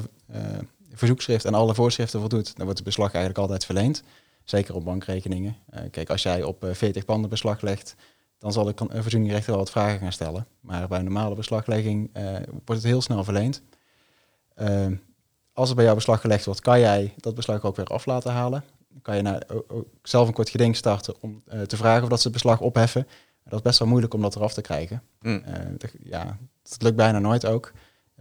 verzoekschrift 0.93 1.45
en 1.45 1.55
alle 1.55 1.75
voorschriften 1.75 2.21
voldoet, 2.21 2.47
dan 2.57 2.65
wordt 2.65 2.79
het 2.79 2.89
beslag 2.89 3.13
eigenlijk 3.13 3.39
altijd 3.39 3.65
verleend. 3.65 4.03
Zeker 4.45 4.75
op 4.75 4.85
bankrekeningen. 4.85 5.57
Kijk, 5.91 6.11
als 6.11 6.23
jij 6.23 6.43
op 6.43 6.65
eh, 6.65 6.75
40 6.75 7.05
panden 7.05 7.31
beslag 7.31 7.61
legt, 7.61 7.95
dan 8.39 8.53
zal 8.53 8.65
de 8.65 8.75
voorzieningenrechter 8.77 9.51
wel 9.51 9.61
wat 9.61 9.71
vragen 9.71 9.99
gaan 9.99 10.13
stellen. 10.13 10.47
Maar 10.61 10.89
bij 10.89 10.99
een 10.99 11.05
normale 11.05 11.35
beslaglegging 11.35 12.11
wordt 12.65 12.83
het 12.83 12.91
heel 12.91 13.03
snel 13.03 13.25
verleend. 13.25 13.63
Als 15.53 15.69
er 15.69 15.75
bij 15.75 15.85
jou 15.85 15.97
beslag 15.97 16.21
gelegd 16.21 16.45
wordt, 16.45 16.61
kan 16.61 16.81
jij 16.81 17.15
dat 17.17 17.35
beslag 17.35 17.65
ook 17.65 17.77
weer 17.77 17.87
af 17.87 18.07
laten 18.07 18.33
halen. 18.33 18.65
Kan 19.03 19.17
je 19.17 19.23
nou, 19.23 19.41
ook 19.69 19.87
zelf 20.03 20.29
een 20.29 20.35
kort 20.35 20.51
geding 20.51 20.77
starten 20.77 21.15
om 21.21 21.43
eh, 21.47 21.61
te 21.61 21.77
vragen 21.77 22.03
of 22.03 22.09
dat 22.09 22.19
ze 22.21 22.25
het 22.25 22.33
beslag 22.33 22.61
opheffen. 22.61 23.07
Dat 23.45 23.59
is 23.59 23.65
best 23.65 23.79
wel 23.79 23.89
moeilijk 23.89 24.15
om 24.15 24.21
dat 24.23 24.37
eraf 24.37 24.53
te 24.55 24.61
krijgen. 24.61 25.03
Hm. 25.21 25.29
Eh, 25.45 25.91
ja, 26.03 26.39
dat 26.63 26.83
lukt 26.83 26.97
bijna 26.97 27.19
nooit 27.19 27.47
ook. 27.47 27.73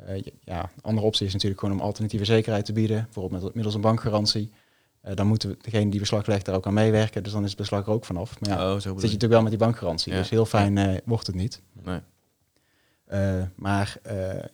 Je- 0.08 0.34
ja, 0.44 0.72
andere 0.82 1.08
optie 1.08 1.26
is 1.28 1.34
natuurlijk 1.34 1.60
gewoon 1.62 1.76
om 1.80 1.82
alternatieve 1.86 2.26
zekerheid 2.26 2.66
te 2.66 2.74
bieden, 2.74 3.04
bijvoorbeeld 3.04 3.44
met, 3.44 3.54
middels 3.54 3.76
een 3.76 3.82
bankgarantie. 3.82 4.52
Dan 5.14 5.28
moeten 5.28 5.50
we- 5.50 5.58
degene 5.62 5.92
die 5.92 6.00
beslag 6.00 6.26
legt 6.26 6.46
daar 6.46 6.56
ook 6.56 6.66
aan 6.68 6.74
meewerken, 6.74 7.24
dus 7.24 7.32
dan 7.32 7.44
is 7.44 7.50
het 7.50 7.58
beslag 7.60 7.86
er 7.86 7.92
ook 7.92 8.06
vanaf. 8.06 8.40
Maar 8.40 8.50
ja, 8.50 8.56
oh, 8.56 8.72
zo 8.72 8.80
zit 8.80 8.84
je 8.84 8.94
natuurlijk 8.94 9.32
wel 9.32 9.42
met 9.42 9.50
die 9.50 9.60
bankgarantie, 9.60 10.12
Ja. 10.14 10.18
dus 10.20 10.30
heel 10.30 10.46
fijn 10.46 11.02
wordt 11.06 11.28
het 11.28 11.36
niet. 11.36 11.62
Nee. 11.84 12.00
Maar 13.56 13.98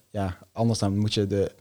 ja, 0.10 0.38
anders 0.52 0.80
dan 0.80 0.98
moet 0.98 1.14
je 1.14 1.28
de, 1.28 1.52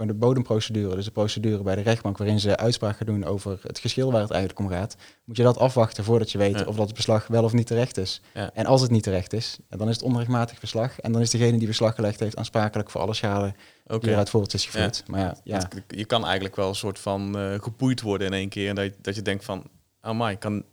gewoon 0.00 0.18
de 0.18 0.26
bodemprocedure, 0.26 0.94
dus 0.94 1.04
de 1.04 1.10
procedure 1.10 1.62
bij 1.62 1.74
de 1.74 1.80
rechtbank 1.80 2.18
waarin 2.18 2.40
ze 2.40 2.56
uitspraak 2.56 2.96
gaan 2.96 3.06
doen 3.06 3.24
over 3.24 3.58
het 3.62 3.78
geschil 3.78 4.12
waar 4.12 4.20
het 4.20 4.30
eigenlijk 4.30 4.60
om 4.60 4.68
gaat, 4.68 4.96
moet 5.24 5.36
je 5.36 5.42
dat 5.42 5.58
afwachten 5.58 6.04
voordat 6.04 6.32
je 6.32 6.38
weet 6.38 6.58
Ja. 6.58 6.64
of 6.64 6.76
dat 6.76 6.86
het 6.86 6.96
beslag 6.96 7.26
wel 7.26 7.44
of 7.44 7.52
niet 7.52 7.66
terecht 7.66 7.96
is. 7.96 8.20
Ja. 8.34 8.50
En 8.54 8.66
als 8.66 8.80
het 8.80 8.90
niet 8.90 9.02
terecht 9.02 9.32
is, 9.32 9.58
ja, 9.70 9.76
dan 9.76 9.88
is 9.88 9.94
het 9.94 10.04
onrechtmatig 10.04 10.60
beslag 10.60 11.00
en 11.00 11.12
dan 11.12 11.20
is 11.20 11.30
degene 11.30 11.58
die 11.58 11.66
beslag 11.66 11.94
gelegd 11.94 12.20
heeft 12.20 12.36
aansprakelijk 12.36 12.90
voor 12.90 13.00
alle 13.00 13.14
schade 13.14 13.54
Oké. 13.86 13.98
die 14.00 14.10
eruit 14.10 14.30
voort 14.30 14.54
is 14.54 14.64
gevoerd. 14.66 15.02
Maar 15.06 15.20
ja, 15.20 15.36
ja, 15.44 15.58
Want 15.58 15.68
Je 15.88 16.04
kan 16.04 16.24
eigenlijk 16.24 16.56
wel 16.56 16.68
een 16.68 16.74
soort 16.74 16.98
van 16.98 17.38
eh 17.38 17.54
gepoeid 17.62 18.00
worden 18.00 18.26
in 18.26 18.32
één 18.32 18.48
keer. 18.48 18.68
En 18.68 18.74
dat 18.74 18.84
je, 18.84 18.92
dat 19.00 19.14
je 19.14 19.22
denkt 19.22 19.44
van, 19.44 19.64
oh 20.02 20.18
my, 20.20 20.30
ik 20.30 20.38
kan 20.40 20.64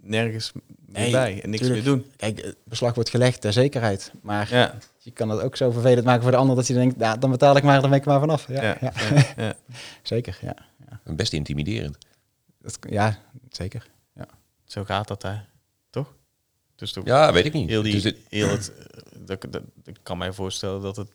nergens 0.00 0.52
meer 0.54 0.62
Nee, 1.02 1.10
bij 1.10 1.40
en 1.42 1.50
niks 1.50 1.62
tuurlijk. 1.62 1.84
meer 1.86 1.94
doen. 1.94 2.06
kijk, 2.16 2.42
het 2.44 2.56
beslag 2.64 2.94
wordt 2.94 3.10
gelegd 3.10 3.40
ter 3.40 3.52
zekerheid, 3.52 4.12
maar 4.22 4.48
Ja, 4.54 4.74
je 5.04 5.10
kan 5.10 5.28
het 5.28 5.40
ook 5.40 5.56
zo 5.56 5.70
vervelend 5.70 6.04
maken 6.04 6.22
voor 6.22 6.30
de 6.30 6.36
ander 6.36 6.56
dat 6.56 6.66
je 6.66 6.74
denkt, 6.74 6.96
nou, 6.96 7.18
dan 7.18 7.30
betaal 7.30 7.56
ik 7.56 7.62
maar, 7.62 7.80
dan 7.80 7.90
ben 7.90 7.98
ik 7.98 8.04
er 8.04 8.10
maar 8.10 8.20
vanaf. 8.20 8.48
Ja, 8.48 8.62
ja, 8.62 8.76
ja. 8.80 8.92
ja, 9.14 9.32
ja. 9.36 9.54
zeker, 10.02 10.38
ja. 10.42 10.54
Best 11.04 11.32
intimiderend. 11.32 11.98
Dat, 12.58 12.78
ja, 12.88 13.18
zeker. 13.48 13.92
Zo 14.64 14.84
gaat 14.84 15.08
dat, 15.08 15.22
hè? 15.22 15.34
Toch? 15.90 16.14
Dus 16.76 16.92
toch 16.92 17.04
Ja, 17.06 17.32
weet 17.32 17.44
ik 17.44 17.52
niet. 17.52 17.68
heel 17.68 17.82
die, 17.82 17.92
Dus 17.92 18.02
dit- 18.02 18.18
heel 18.28 18.48
het, 18.48 18.72
eh, 18.76 18.86
dat, 19.26 19.46
dat, 19.50 19.62
ik 19.84 19.96
kan 20.02 20.18
mij 20.18 20.32
voorstellen 20.32 20.82
dat 20.82 20.96
het 20.96 21.10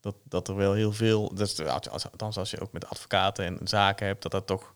dat, 0.00 0.14
dat 0.24 0.48
er 0.48 0.56
wel 0.56 0.72
heel 0.72 0.92
veel, 0.92 1.34
dat 1.34 1.66
als- 1.68 2.10
althans 2.10 2.36
als 2.36 2.50
je 2.50 2.60
ook 2.60 2.72
met 2.72 2.88
advocaten 2.88 3.44
en 3.44 3.68
zaken 3.68 4.06
hebt, 4.06 4.22
dat 4.22 4.30
dat 4.32 4.46
toch, 4.46 4.74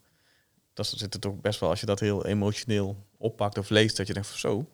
dat 0.72 0.86
zit 0.86 1.14
er 1.14 1.20
toch 1.20 1.40
best 1.40 1.60
wel, 1.60 1.68
als 1.70 1.80
je 1.80 1.86
dat 1.86 2.00
heel 2.00 2.26
emotioneel 2.26 2.96
oppakt 3.16 3.58
of 3.58 3.68
leest, 3.70 3.96
dat 3.96 4.06
je 4.06 4.12
denkt 4.12 4.28
van 4.28 4.38
zo, 4.38 4.68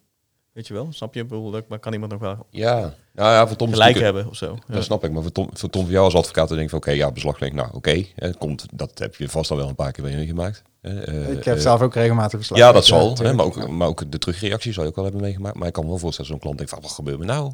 weet 0.53 0.67
je 0.67 0.75
wel, 0.75 0.87
snap 0.91 1.15
je? 1.15 1.21
Ik 1.21 1.29
bedoel, 1.29 1.51
dat- 1.51 1.69
maar 1.69 1.79
kan 1.79 1.93
iemand 1.93 2.13
nog 2.13 2.21
wel 2.21 2.47
ja, 2.51 2.75
nou 3.13 3.33
ja, 3.33 3.47
voor 3.47 3.57
Tom 3.57 3.69
gelijk 3.71 3.95
natuurlijk- 3.95 4.15
hebben 4.15 4.33
of 4.33 4.37
zo? 4.39 4.59
Ja. 4.69 4.75
Dat 4.75 4.85
snap 4.85 5.05
ik, 5.05 5.13
maar 5.13 5.23
voor 5.23 5.33
Tom, 5.33 5.49
voor 5.53 5.71
Tom 5.71 5.83
voor 5.83 5.93
jou 5.93 6.05
als 6.05 6.15
advocaat 6.15 6.49
dan 6.49 6.57
denk 6.57 6.71
ik 6.71 6.75
van 6.75 6.79
oké, 6.79 6.91
ja, 6.91 7.13
beslaglegging, 7.13 7.61
nou 7.61 7.75
oké, 7.75 8.05
hè, 8.15 8.35
komt, 8.35 8.67
dat 8.73 8.99
heb 8.99 9.15
je 9.15 9.29
vast 9.29 9.51
al 9.51 9.57
wel 9.57 9.69
een 9.69 9.75
paar 9.75 9.93
keer 9.93 10.05
meegemaakt. 10.05 10.63
hè, 10.81 11.01
eh, 11.01 11.31
ik 11.31 11.45
heb 11.45 11.57
eh, 11.57 11.63
zelf 11.63 11.81
ook 11.81 11.95
regelmatig 11.95 12.39
beslag. 12.39 12.59
Ja, 12.59 12.73
dat 12.73 12.87
zal, 12.87 13.17
hè, 13.17 13.33
maar, 13.33 13.45
ook, 13.45 13.69
maar 13.69 13.89
ook 13.89 14.11
de 14.11 14.19
terugreactie 14.19 14.73
zal 14.73 14.83
je 14.83 14.89
ook 14.89 14.95
wel 14.95 15.05
hebben 15.05 15.23
meegemaakt. 15.23 15.57
Maar 15.57 15.67
ik 15.67 15.73
kan 15.73 15.83
me 15.85 15.89
wel 15.91 15.99
voorstellen 15.99 16.31
dat 16.31 16.41
zo'n 16.41 16.51
klant 16.51 16.57
denkt 16.57 16.73
van 16.73 16.83
wat 16.83 16.93
gebeurt 16.93 17.19
me 17.19 17.25
nou? 17.25 17.53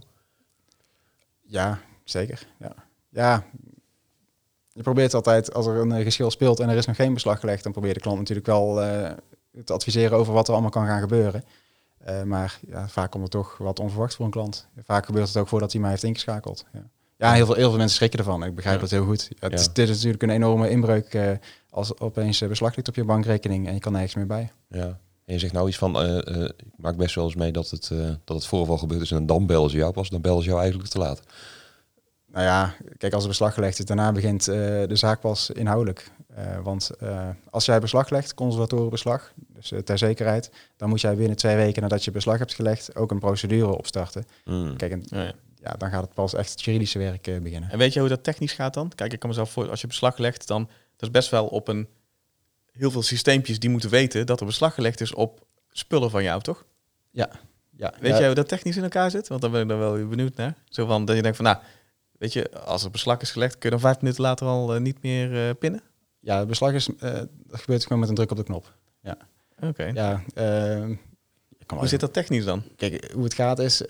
Ja, 1.42 1.80
zeker. 2.04 2.46
Ja. 2.60 2.72
ja, 3.08 3.44
je 4.72 4.82
probeert 4.82 5.14
altijd, 5.14 5.54
als 5.54 5.66
er 5.66 5.76
een 5.76 5.92
eh, 5.92 6.02
geschil 6.04 6.30
speelt 6.30 6.60
en 6.60 6.68
er 6.68 6.76
is 6.76 6.86
nog 6.86 6.96
geen 6.96 7.14
beslag 7.14 7.40
gelegd, 7.40 7.62
dan 7.62 7.72
probeert 7.72 7.94
de 7.94 8.00
klant 8.00 8.18
natuurlijk 8.18 8.46
wel 8.46 8.82
eh, 8.82 9.10
te 9.64 9.72
adviseren 9.72 10.18
over 10.18 10.32
wat 10.32 10.46
er 10.46 10.52
allemaal 10.52 10.70
kan 10.70 10.86
gaan 10.86 11.00
gebeuren. 11.00 11.44
Eh, 12.06 12.22
maar 12.22 12.58
ja, 12.68 12.88
vaak 12.88 13.10
komt 13.10 13.22
het 13.22 13.32
toch 13.32 13.56
wat 13.58 13.80
onverwacht 13.80 14.14
voor 14.14 14.24
een 14.24 14.30
klant. 14.30 14.66
Vaak 14.84 15.06
gebeurt 15.06 15.28
het 15.28 15.36
ook 15.36 15.48
voordat 15.48 15.72
hij 15.72 15.80
mij 15.80 15.90
heeft 15.90 16.02
ingeschakeld. 16.02 16.64
Ja, 16.72 16.82
ja 17.16 17.32
heel, 17.32 17.46
veel, 17.46 17.54
heel 17.54 17.68
veel 17.68 17.78
mensen 17.78 17.96
schrikken 17.96 18.18
ervan. 18.18 18.44
Ik 18.44 18.54
begrijp 18.54 18.74
Ja. 18.74 18.80
dat 18.80 18.90
heel 18.90 19.04
goed. 19.04 19.28
Ja, 19.28 19.48
het 19.48 19.60
is, 19.60 19.72
dit 19.72 19.88
is 19.88 19.94
natuurlijk 19.94 20.22
een 20.22 20.30
enorme 20.30 20.70
inbreuk 20.70 21.14
eh, 21.14 21.30
als 21.70 21.98
opeens 21.98 22.40
eh, 22.40 22.48
beslag 22.48 22.76
ligt 22.76 22.88
op 22.88 22.94
je 22.94 23.04
bankrekening 23.04 23.66
en 23.66 23.74
je 23.74 23.80
kan 23.80 23.92
nergens 23.92 24.14
meer 24.14 24.26
bij. 24.26 24.52
Ja. 24.68 24.98
En 25.24 25.34
je 25.34 25.38
zegt 25.38 25.52
nou 25.52 25.68
iets 25.68 25.78
van, 25.78 26.04
ik 26.36 26.52
maak 26.76 26.96
best 26.96 27.14
wel 27.14 27.24
eens 27.24 27.34
mee 27.34 27.52
dat 27.52 27.70
het, 27.70 27.88
dat 28.24 28.36
het 28.36 28.46
voorval 28.46 28.78
gebeurd 28.78 29.02
is 29.02 29.10
en 29.10 29.26
dan 29.26 29.46
bellen 29.46 29.70
ze 29.70 29.76
jou 29.76 29.92
pas, 29.92 30.08
dan 30.08 30.20
bellen 30.20 30.42
ze 30.42 30.48
jou 30.48 30.60
eigenlijk 30.60 30.90
te 30.90 30.98
laat. 30.98 31.20
Nou 32.36 32.48
ja, 32.48 32.74
kijk, 32.98 33.12
als 33.12 33.22
er 33.22 33.28
beslag 33.28 33.54
gelegd 33.54 33.78
is, 33.78 33.84
daarna 33.84 34.12
begint 34.12 34.48
eh, 34.48 34.56
de 34.86 34.96
zaak 34.96 35.20
pas 35.20 35.50
inhoudelijk. 35.50 36.10
Eh, 36.34 36.58
want 36.62 36.90
eh, 36.90 37.28
als 37.50 37.64
jij 37.64 37.80
beslag 37.80 38.10
legt, 38.10 38.34
conservatorenbeslag, 38.34 39.32
dus 39.36 39.72
ter 39.84 39.98
zekerheid, 39.98 40.50
dan 40.76 40.88
moet 40.88 41.00
jij 41.00 41.16
binnen 41.16 41.36
twee 41.36 41.56
weken 41.56 41.82
nadat 41.82 42.04
je 42.04 42.10
beslag 42.10 42.38
hebt 42.38 42.54
gelegd 42.54 42.96
ook 42.96 43.10
een 43.10 43.18
procedure 43.18 43.76
opstarten. 43.76 44.26
Mm. 44.44 44.76
Kijk, 44.76 44.92
en, 44.92 45.02
Ja, 45.06 45.22
ja. 45.22 45.32
ja, 45.62 45.72
dan 45.72 45.90
gaat 45.90 46.02
het 46.02 46.14
pas 46.14 46.34
echt 46.34 46.50
het 46.50 46.62
juridische 46.62 46.98
werk 46.98 47.22
beginnen. 47.42 47.70
En 47.70 47.78
weet 47.78 47.92
je 47.92 48.00
hoe 48.00 48.08
dat 48.08 48.24
technisch 48.24 48.52
gaat 48.52 48.74
dan? 48.74 48.92
Kijk, 48.94 49.12
ik 49.12 49.18
kan 49.18 49.28
mezelf 49.28 49.50
voor, 49.50 49.70
als 49.70 49.80
je 49.80 49.86
beslag 49.86 50.16
legt, 50.18 50.46
dan 50.46 50.62
dat 50.96 51.08
is 51.08 51.10
best 51.10 51.30
wel 51.30 51.46
op 51.46 51.68
een 51.68 51.88
heel 52.72 52.90
veel 52.90 53.02
systeempjes 53.02 53.58
die 53.58 53.70
moeten 53.70 53.90
weten 53.90 54.26
dat 54.26 54.40
er 54.40 54.46
beslag 54.46 54.74
gelegd 54.74 55.00
is 55.00 55.14
op 55.14 55.46
spullen 55.70 56.10
van 56.10 56.22
jou, 56.22 56.42
toch? 56.42 56.64
Ja, 57.10 57.94
Weet 58.00 58.10
ja, 58.10 58.16
jij 58.18 58.26
hoe 58.26 58.34
dat 58.34 58.48
technisch 58.48 58.76
in 58.76 58.82
elkaar 58.82 59.10
zit? 59.10 59.28
Want 59.28 59.40
dan 59.40 59.50
ben 59.50 59.62
ik 59.62 59.68
dan 59.68 59.78
wel 59.78 60.08
benieuwd 60.08 60.36
naar. 60.36 60.54
Zo 60.68 60.86
van 60.86 61.04
dat 61.04 61.16
je 61.16 61.22
denkt 61.22 61.36
van, 61.36 61.46
nou, 61.46 61.58
weet 62.18 62.32
je, 62.32 62.50
als 62.60 62.84
er 62.84 62.90
beslag 62.90 63.20
is 63.20 63.30
gelegd, 63.30 63.52
kun 63.58 63.70
je 63.70 63.70
dan 63.70 63.80
vijf 63.80 64.00
minuten 64.00 64.22
later 64.22 64.46
al 64.46 64.74
eh, 64.74 64.80
niet 64.80 65.02
meer 65.02 65.48
eh, 65.48 65.54
pinnen? 65.58 65.82
Ja, 66.26 66.38
het 66.38 66.48
beslag 66.48 66.72
is, 66.72 66.88
eh, 66.98 67.12
dat 67.46 67.60
gebeurt 67.60 67.82
gewoon 67.82 67.98
met 67.98 68.08
een 68.08 68.14
druk 68.14 68.30
op 68.30 68.36
de 68.36 68.42
knop. 68.42 68.74
Oké. 69.62 69.84
Ja, 69.84 70.22
eh, 70.34 70.88
ik 70.88 71.66
kan 71.66 71.66
wel 71.66 71.78
Hoe 71.78 71.88
zit 71.88 72.00
dat 72.00 72.12
technisch 72.12 72.44
dan? 72.44 72.62
Kijk, 72.76 73.10
hoe 73.12 73.24
het 73.24 73.34
gaat 73.34 73.58
is, 73.58 73.82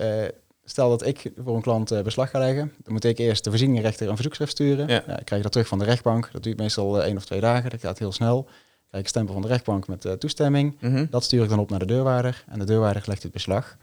stel 0.65 0.89
dat 0.89 1.07
ik 1.07 1.33
voor 1.37 1.57
een 1.57 1.63
klant 1.63 2.03
beslag 2.03 2.31
ga 2.31 2.39
leggen, 2.39 2.73
dan 2.83 2.93
moet 2.93 3.05
ik 3.05 3.19
eerst 3.19 3.45
de 3.45 3.51
voorzieningenrechter 3.51 4.09
een 4.09 4.15
verzoekschrift 4.15 4.51
sturen. 4.51 4.89
Ja. 4.89 5.19
ik 5.19 5.25
krijg 5.25 5.43
dat 5.43 5.53
terug 5.53 5.69
van 5.69 5.79
de 5.79 5.85
rechtbank. 5.85 6.29
Dat 6.33 6.43
duurt 6.43 6.59
meestal 6.59 7.03
één 7.03 7.17
of 7.17 7.25
twee 7.25 7.41
dagen, 7.41 7.71
dat 7.71 7.81
gaat 7.81 7.99
heel 7.99 8.13
snel. 8.13 8.43
Krijg 8.43 8.55
ik 8.89 8.99
een 9.03 9.07
stempel 9.07 9.33
van 9.33 9.43
de 9.43 9.49
rechtbank 9.49 9.89
met 9.89 10.21
toestemming. 10.21 10.77
Mhm. 10.81 11.07
Dat 11.11 11.25
stuur 11.25 11.43
ik 11.43 11.49
dan 11.49 11.59
op 11.59 11.71
naar 11.71 11.79
de 11.79 11.87
deurwaarder 11.87 12.45
en 12.49 12.59
de 12.59 12.65
deurwaarder 12.65 13.03
legt 13.07 13.23
het 13.23 13.33
beslag. 13.33 13.77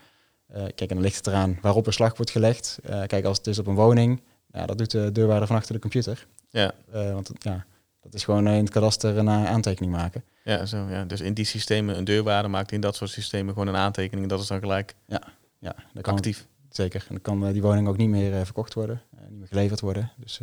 Kijk, 0.54 0.80
en 0.80 0.88
dan 0.88 1.02
ligt 1.02 1.16
het 1.16 1.28
eraan 1.28 1.58
waarop 1.62 1.84
beslag 1.84 2.16
wordt 2.16 2.32
gelegd. 2.32 2.80
Kijk, 3.08 3.26
als 3.26 3.38
het 3.38 3.48
is 3.48 3.60
op 3.60 3.68
een 3.68 3.76
woning, 3.76 4.22
ja, 4.54 4.66
dat 4.66 4.78
doet 4.78 4.92
de 4.92 5.12
deurwaarder 5.12 5.48
van 5.48 5.56
achter 5.56 5.74
de 5.74 5.80
computer. 5.80 6.28
Ja. 6.50 6.74
Eh, 6.92 7.14
want 7.14 7.32
ja, 7.40 7.66
dat 8.02 8.14
is 8.14 8.24
gewoon 8.24 8.48
eh, 8.48 8.54
in 8.54 8.64
het 8.64 8.70
kadaster 8.70 9.18
een 9.18 9.28
eh, 9.28 9.46
aantekening 9.46 9.92
maken. 9.92 10.24
Ja, 10.44 10.66
zo, 10.66 10.86
ja, 10.90 11.06
dus 11.06 11.22
in 11.22 11.34
die 11.34 11.46
systemen, 11.46 11.98
een 11.98 12.04
deurwaarder 12.04 12.52
maakt 12.52 12.72
in 12.72 12.82
dat 12.82 12.96
soort 12.96 13.10
systemen 13.10 13.54
gewoon 13.54 13.68
een 13.68 13.76
aantekening. 13.76 14.28
Dat 14.28 14.42
is 14.42 14.48
dan 14.48 14.60
gelijk 14.60 14.96
Ja, 15.06 15.76
dan 15.94 16.02
kan 16.02 16.14
actief. 16.14 16.48
Zeker. 16.70 17.00
En 17.02 17.08
dan 17.10 17.22
kan 17.22 17.52
die 17.52 17.62
woning 17.62 17.88
ook 17.88 17.98
niet 17.98 18.10
meer 18.10 18.46
verkocht 18.46 18.74
worden, 18.74 19.02
niet 19.30 19.40
meer 19.40 19.48
geleverd 19.48 19.80
worden. 19.80 20.12
Dus 20.18 20.42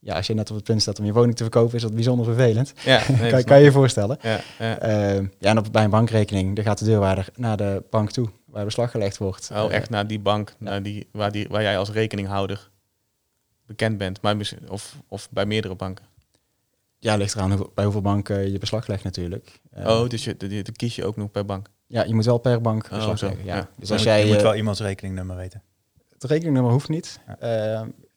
ja, 0.00 0.14
als 0.14 0.26
je 0.26 0.34
net 0.34 0.50
op 0.50 0.56
het 0.56 0.64
punt 0.64 0.82
staat 0.82 0.98
om 0.98 1.04
je 1.04 1.12
woning 1.12 1.36
te 1.36 1.42
verkopen, 1.42 1.76
is 1.76 1.82
dat 1.82 1.94
bijzonder 1.94 2.24
vervelend. 2.24 2.72
Ja, 2.84 3.02
nee, 3.20 3.44
kan, 3.44 3.58
je 3.58 3.64
je 3.64 3.72
voorstellen. 3.72 4.18
Ja, 4.22 4.40
ja. 4.58 4.78
Eh, 4.78 5.14
ja, 5.38 5.50
en 5.50 5.58
op, 5.58 5.72
bij 5.72 5.84
een 5.84 5.90
bankrekening, 5.90 6.56
dan 6.56 6.64
gaat 6.64 6.78
de 6.78 6.84
deurwaarder 6.84 7.28
naar 7.36 7.56
de 7.56 7.82
bank 7.90 8.10
toe, 8.10 8.28
waar 8.44 8.64
beslag 8.64 8.90
gelegd 8.90 9.16
wordt. 9.16 9.50
Oh, 9.52 9.72
echt 9.72 9.90
naar 9.90 10.06
die 10.06 10.20
bank, 10.20 10.54
naar 10.58 10.82
die, 10.82 11.08
waar, 11.12 11.32
die, 11.32 11.46
waar 11.48 11.62
jij 11.62 11.78
als 11.78 11.90
rekeninghouder 11.90 12.70
bekend 13.68 13.98
bent. 13.98 14.20
Maar 14.22 14.36
misschien, 14.36 14.70
of, 14.70 14.96
of 15.08 15.28
bij 15.30 15.46
meerdere 15.46 15.74
banken. 15.74 16.04
ja, 16.98 17.16
ligt 17.16 17.34
eraan 17.34 17.52
hoe- 17.52 17.70
bij 17.74 17.84
hoeveel 17.84 18.02
banken 18.02 18.52
je 18.52 18.58
beslag 18.58 18.86
legt 18.86 19.04
natuurlijk. 19.04 19.60
Eh, 19.70 19.86
oh, 19.86 20.08
dus 20.08 20.24
je, 20.24 20.36
die, 20.36 20.48
die 20.48 20.72
kies 20.72 20.96
je 20.96 21.04
ook 21.04 21.16
nog 21.16 21.30
per 21.30 21.44
bank. 21.44 21.70
Ja, 21.86 22.04
je 22.04 22.14
moet 22.14 22.24
wel 22.24 22.38
per 22.38 22.60
bank 22.60 22.84
Oh, 22.84 22.90
beslag 22.90 23.18
zo, 23.18 23.26
leggen. 23.26 23.44
Ja. 23.44 23.56
ja. 23.56 23.68
Dus 23.76 23.88
Je 23.88 23.94
als 23.94 24.02
moet- 24.02 24.12
jij... 24.12 24.20
je 24.20 24.26
moet 24.26 24.36
eh, 24.36 24.42
wel 24.42 24.54
iemands 24.54 24.80
rekeningnummer 24.80 25.36
weten. 25.36 25.62
Het 26.12 26.24
rekeningnummer 26.24 26.72
hoeft 26.72 26.88
niet. 26.88 27.20
Ja. 27.26 27.38
Eh, 27.38 27.50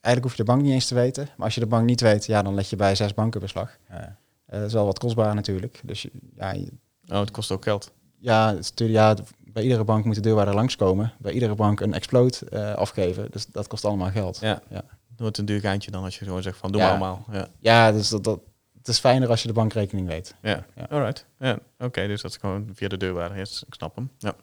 eigenlijk 0.01 0.21
hoef 0.23 0.31
je 0.31 0.37
de 0.37 0.43
bank 0.43 0.61
niet 0.61 0.71
eens 0.73 0.87
te 0.87 0.95
weten. 0.95 1.27
Maar 1.37 1.45
als 1.45 1.53
je 1.53 1.59
de 1.61 1.67
bank 1.67 1.85
niet 1.85 2.01
weet, 2.01 2.25
ja, 2.25 2.41
dan 2.41 2.53
leg 2.53 2.69
je 2.69 2.75
bij 2.75 2.95
zes 2.95 3.13
banken 3.13 3.39
beslag. 3.41 3.77
Ja. 3.89 4.17
Eh, 4.45 4.57
dat 4.59 4.67
is 4.67 4.73
wel 4.73 4.85
wat 4.85 4.99
kostbaar 4.99 5.35
natuurlijk. 5.35 5.81
Dus 5.83 6.01
je- 6.01 6.11
ja, 6.37 6.51
je- 6.51 6.71
Oh, 7.07 7.19
het 7.19 7.31
kost 7.31 7.51
ook 7.51 7.63
geld. 7.63 7.91
Ja, 8.19 8.55
het 8.55 8.71
ja, 8.75 9.15
bij 9.39 9.63
iedere 9.63 9.83
bank 9.83 10.05
moet 10.05 10.15
de 10.15 10.21
deurwaarder 10.21 10.53
langskomen. 10.55 11.13
Bij 11.19 11.31
iedere 11.33 11.55
bank 11.55 11.79
een 11.79 11.93
explode 11.93 12.37
eh, 12.49 12.73
afgeven. 12.73 13.27
Dus 13.31 13.45
dat 13.47 13.67
kost 13.67 13.85
allemaal 13.85 14.11
geld. 14.11 14.37
Ja. 14.39 14.61
Ja. 14.69 14.83
Wordt 15.21 15.37
een 15.37 15.45
duur 15.45 15.59
geintje 15.59 15.91
dan 15.91 16.03
als 16.03 16.19
je 16.19 16.25
gewoon 16.25 16.41
zegt 16.41 16.57
van 16.57 16.71
doe 16.71 16.81
Ja. 16.81 16.87
maar 16.87 17.09
allemaal. 17.09 17.25
Ja. 17.31 17.47
Ja, 17.59 17.91
dus 17.91 18.09
dat, 18.09 18.23
dat, 18.23 18.39
het 18.77 18.87
is 18.87 18.99
fijner 18.99 19.29
als 19.29 19.41
je 19.41 19.47
de 19.47 19.53
bankrekening 19.53 20.07
weet. 20.07 20.35
Ja. 20.41 20.65
Ja. 20.75 20.85
Alright. 20.89 21.25
Ja. 21.39 21.57
Oké, 21.79 22.07
dus 22.07 22.21
dat 22.21 22.31
is 22.31 22.37
gewoon 22.37 22.69
via 22.73 22.87
de 22.87 22.97
deurwaarder. 22.97 23.37
Yes, 23.37 23.63
ik 23.67 23.73
snap 23.73 23.95
hem. 23.95 24.11
Ja. 24.17 24.35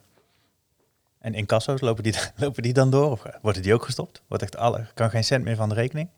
En 1.19 1.33
incasso's, 1.33 1.81
lopen 1.81 2.03
die, 2.03 2.13
lopen 2.35 2.63
die 2.63 2.73
dan 2.73 2.89
door? 2.89 3.11
Of 3.11 3.23
worden 3.41 3.61
die 3.61 3.73
ook 3.73 3.83
gestopt? 3.83 4.21
Wordt 4.27 4.43
echt 4.43 4.57
alle, 4.57 4.85
kan 4.93 5.09
geen 5.09 5.23
cent 5.23 5.43
meer 5.43 5.55
van 5.55 5.69
de 5.69 5.75
rekening? 5.75 6.09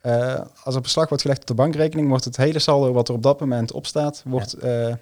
Eh, 0.00 0.40
als 0.64 0.74
er 0.74 0.80
beslag 0.80 1.08
wordt 1.08 1.22
gelegd 1.22 1.40
op 1.40 1.46
de 1.46 1.54
bankrekening, 1.54 2.08
wordt 2.08 2.24
het 2.24 2.36
hele 2.36 2.58
saldo 2.58 2.92
wat 2.92 3.08
er 3.08 3.14
op 3.14 3.22
dat 3.22 3.40
moment 3.40 3.72
op 3.72 3.86
staat, 3.86 4.22
wordt 4.26 4.52
eh, 4.52 4.94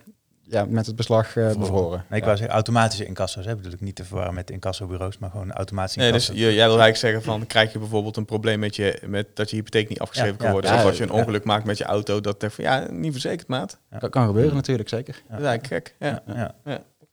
ja, 0.47 0.65
met 0.69 0.87
het 0.87 0.97
beslag 0.97 1.37
eh, 1.37 1.57
bevroren. 1.57 1.99
Nee, 1.99 2.07
ik 2.09 2.19
Ja. 2.19 2.25
wou 2.25 2.37
zeggen 2.37 2.55
automatische 2.55 3.05
incasso's. 3.07 3.45
Hè? 3.45 3.57
Bedoel 3.57 3.73
ik 3.73 3.81
niet 3.81 3.95
te 3.95 4.05
verwarren 4.05 4.35
met 4.35 4.51
incassobureaus, 4.51 5.19
maar 5.19 5.31
gewoon 5.31 5.53
automatische 5.53 5.99
Nee, 5.99 6.13
dus 6.13 6.27
je, 6.27 6.35
jij 6.35 6.53
wil 6.53 6.81
eigenlijk 6.81 6.97
zeggen 6.97 7.23
van 7.23 7.47
krijg 7.47 7.73
je 7.73 7.79
bijvoorbeeld 7.79 8.17
een 8.17 8.25
probleem 8.25 8.59
met, 8.59 8.77
je, 8.77 9.03
met 9.07 9.37
dat 9.37 9.51
je 9.51 9.57
hypotheek 9.57 9.89
niet 9.89 10.01
afgeschreven 10.01 10.33
Ja, 10.35 10.39
kan 10.39 10.47
ja. 10.47 10.53
worden. 10.53 10.71
Ja, 10.71 10.77
of 10.79 10.85
als 10.85 10.97
je 10.97 11.03
een 11.03 11.13
ja. 11.13 11.15
ongeluk 11.15 11.45
maakt 11.45 11.65
met 11.65 11.79
je 11.79 11.85
auto, 11.85 12.21
dat 12.21 12.41
denk 12.41 12.53
van 12.53 12.65
ja, 12.65 12.87
niet 12.91 13.13
verzekerd 13.13 13.49
maat. 13.49 13.79
Dat 13.99 14.11
kan 14.11 14.27
gebeuren 14.27 14.55
natuurlijk, 14.55 14.89
zeker. 14.89 15.15
Ja. 15.15 15.31
Dat 15.31 15.41
is 15.41 15.47
eigenlijk 15.47 15.85
gek. 15.87 15.95
Ja. 16.35 16.55